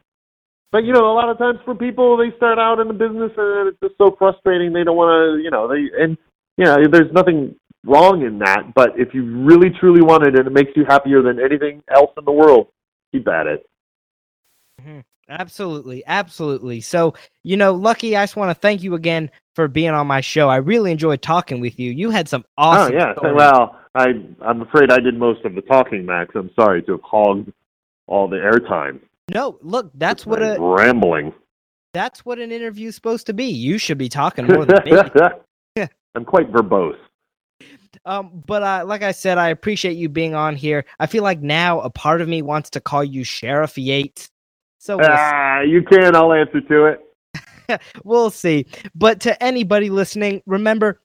But 0.73 0.85
you 0.85 0.93
know, 0.93 1.11
a 1.11 1.15
lot 1.15 1.29
of 1.29 1.39
times 1.39 1.59
for 1.65 1.75
people, 1.75 2.17
they 2.17 2.35
start 2.37 2.59
out 2.59 2.79
in 2.79 2.89
the 2.89 2.95
business 2.95 3.33
and 3.37 3.69
it's 3.69 3.81
just 3.83 3.99
so 3.99 4.15
frustrating. 4.19 4.73
They 4.73 4.85
don't 4.85 4.97
want 4.97 5.11
to, 5.11 5.43
you 5.43 5.51
know, 5.51 5.67
they 5.67 5.91
and 6.03 6.17
you 6.57 6.65
know, 6.65 6.77
there's 6.91 7.13
nothing 7.13 7.57
wrong 7.85 8.23
in 8.23 8.39
that. 8.41 8.75
But 8.75 8.91
if 8.99 9.15
you 9.15 9.25
really 9.45 9.71
truly 9.71 10.03
want 10.03 10.27
it 10.27 10.39
and 10.39 10.47
it 10.47 10.53
makes 10.53 10.71
you 10.77 10.85
happier 10.85 11.23
than 11.23 11.41
anything 11.41 11.83
else 11.91 12.13
in 12.17 12.25
the 12.25 12.33
world, 12.33 12.69
keep 13.13 13.27
at 13.29 13.47
it. 13.47 13.67
Mhm. 14.81 15.05
Absolutely, 15.29 16.03
absolutely. 16.07 16.81
So, 16.81 17.15
you 17.45 17.57
know, 17.57 17.73
Lucky, 17.73 18.17
I 18.17 18.25
just 18.25 18.35
want 18.35 18.51
to 18.51 18.61
thank 18.61 18.83
you 18.83 18.95
again 18.97 19.31
for 19.55 19.69
being 19.69 19.91
on 19.91 20.09
my 20.09 20.21
show. 20.21 20.49
I 20.49 20.57
really 20.57 20.91
enjoyed 20.91 21.23
talking 21.23 21.61
with 21.61 21.79
you. 21.79 21.93
You 21.93 22.11
had 22.11 22.29
some 22.29 22.45
awesome. 22.59 22.95
oh 22.95 22.97
yeah. 22.97 23.15
stories. 23.15 23.37
Well, 23.37 23.79
I 23.95 24.07
I'm 24.41 24.63
afraid 24.63 24.91
I 24.91 24.99
did 24.99 25.17
most 25.17 25.45
of 25.45 25.55
the 25.55 25.63
talking, 25.63 26.05
Max. 26.05 26.35
I'm 26.35 26.51
sorry 26.59 26.83
to 26.83 26.93
have 26.93 27.03
hogged 27.03 27.53
all 28.09 28.29
the 28.29 28.37
airtime. 28.37 29.01
No, 29.35 29.59
look, 29.63 29.91
that's 29.95 30.27
what 30.27 30.43
a 30.43 30.57
rambling. 30.59 31.33
that's 31.95 32.25
what 32.25 32.39
an 32.39 32.53
interview's 32.53 32.95
supposed 32.95 33.27
to 33.27 33.33
be. 33.33 33.47
You 33.47 33.79
should 33.79 33.99
be 33.99 34.09
talking 34.09 34.47
more 34.47 34.65
than 34.65 34.83
me. 34.85 34.93
I'm 36.15 36.25
quite 36.25 36.51
verbose. 36.53 36.97
Um, 38.05 38.43
but 38.47 38.63
uh, 38.63 38.85
like 38.87 39.03
I 39.03 39.13
said, 39.13 39.39
I 39.39 39.49
appreciate 39.49 39.97
you 39.97 40.09
being 40.09 40.35
on 40.35 40.57
here. 40.57 40.85
I 40.99 41.07
feel 41.07 41.23
like 41.23 41.41
now 41.41 41.81
a 41.81 41.91
part 41.91 42.21
of 42.21 42.29
me 42.29 42.43
wants 42.43 42.71
to 42.71 42.81
call 42.81 43.05
you 43.05 43.25
Sheriff 43.25 43.77
Yates. 43.77 44.31
So 44.79 44.97
we'll, 44.97 45.07
Ah, 45.09 45.61
you 45.61 45.83
can. 45.83 46.17
I'll 46.17 46.33
answer 46.33 46.61
to 46.61 46.87
it. 46.87 47.81
we'll 48.05 48.31
see. 48.31 48.67
But 48.95 49.21
to 49.21 49.41
anybody 49.43 49.91
listening, 49.91 50.43
remember 50.47 51.01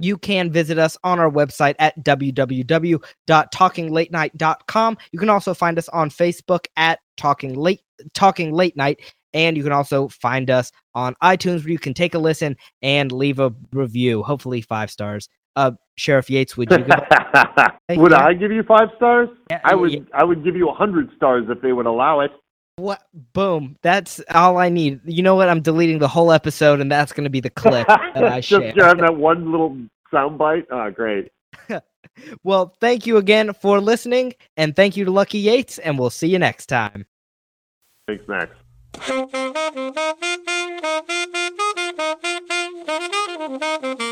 you 0.00 0.18
can 0.18 0.50
visit 0.50 0.78
us 0.78 0.96
on 1.04 1.18
our 1.18 1.30
website 1.30 1.74
at 1.78 2.02
www.talkinglatenight.com. 2.04 4.98
You 5.12 5.18
can 5.18 5.30
also 5.30 5.54
find 5.54 5.78
us 5.78 5.88
on 5.90 6.10
Facebook 6.10 6.66
at 6.76 6.98
Talking 7.16 7.54
Late 7.54 7.80
Talking 8.14 8.52
Late 8.52 8.76
Night, 8.76 9.00
and 9.34 9.56
you 9.56 9.62
can 9.62 9.72
also 9.72 10.08
find 10.08 10.50
us 10.50 10.72
on 10.94 11.14
iTunes 11.22 11.60
where 11.60 11.70
you 11.70 11.78
can 11.78 11.94
take 11.94 12.14
a 12.14 12.18
listen 12.18 12.56
and 12.80 13.12
leave 13.12 13.38
a 13.38 13.52
review. 13.72 14.22
Hopefully 14.22 14.62
five 14.62 14.90
stars. 14.90 15.28
Uh, 15.54 15.72
Sheriff 15.96 16.30
Yates, 16.30 16.56
would 16.56 16.70
you? 16.70 16.78
Give 16.78 16.88
would. 17.98 18.14
I 18.14 18.32
give 18.32 18.50
you 18.50 18.62
five 18.62 18.88
stars? 18.96 19.28
Yeah, 19.50 19.60
I 19.64 19.74
would. 19.74 19.92
yeah. 19.92 20.00
I 20.14 20.24
would 20.24 20.42
give 20.42 20.56
you 20.56 20.70
a 20.70 20.74
hundred 20.74 21.10
stars 21.16 21.44
if 21.50 21.60
they 21.60 21.72
would 21.72 21.86
allow 21.86 22.20
it. 22.20 22.30
What? 22.76 23.02
Boom. 23.32 23.76
That's 23.82 24.20
all 24.30 24.58
I 24.58 24.68
need. 24.68 25.00
You 25.04 25.22
know 25.22 25.34
what? 25.34 25.48
I'm 25.48 25.60
deleting 25.60 25.98
the 25.98 26.08
whole 26.08 26.32
episode, 26.32 26.80
and 26.80 26.90
that's 26.90 27.12
going 27.12 27.24
to 27.24 27.30
be 27.30 27.40
the 27.40 27.50
clip 27.50 27.86
that 28.14 28.24
I 28.24 28.40
share. 28.40 28.72
Just 28.72 28.86
have 28.86 28.98
that 28.98 29.16
one 29.16 29.50
little 29.50 29.76
soundbite. 30.12 30.66
Oh, 30.70 30.78
ah, 30.78 30.90
great. 30.90 31.30
well, 32.42 32.74
thank 32.80 33.06
you 33.06 33.18
again 33.18 33.52
for 33.52 33.80
listening, 33.80 34.34
and 34.56 34.74
thank 34.74 34.96
you 34.96 35.04
to 35.04 35.10
Lucky 35.10 35.38
Yates, 35.38 35.78
and 35.78 35.98
we'll 35.98 36.10
see 36.10 36.28
you 36.28 36.38
next 36.38 36.66
time. 36.66 37.06
Thanks, 38.06 38.26
Max. 38.26 38.56
Thank 38.94 39.32
you. 44.00 44.08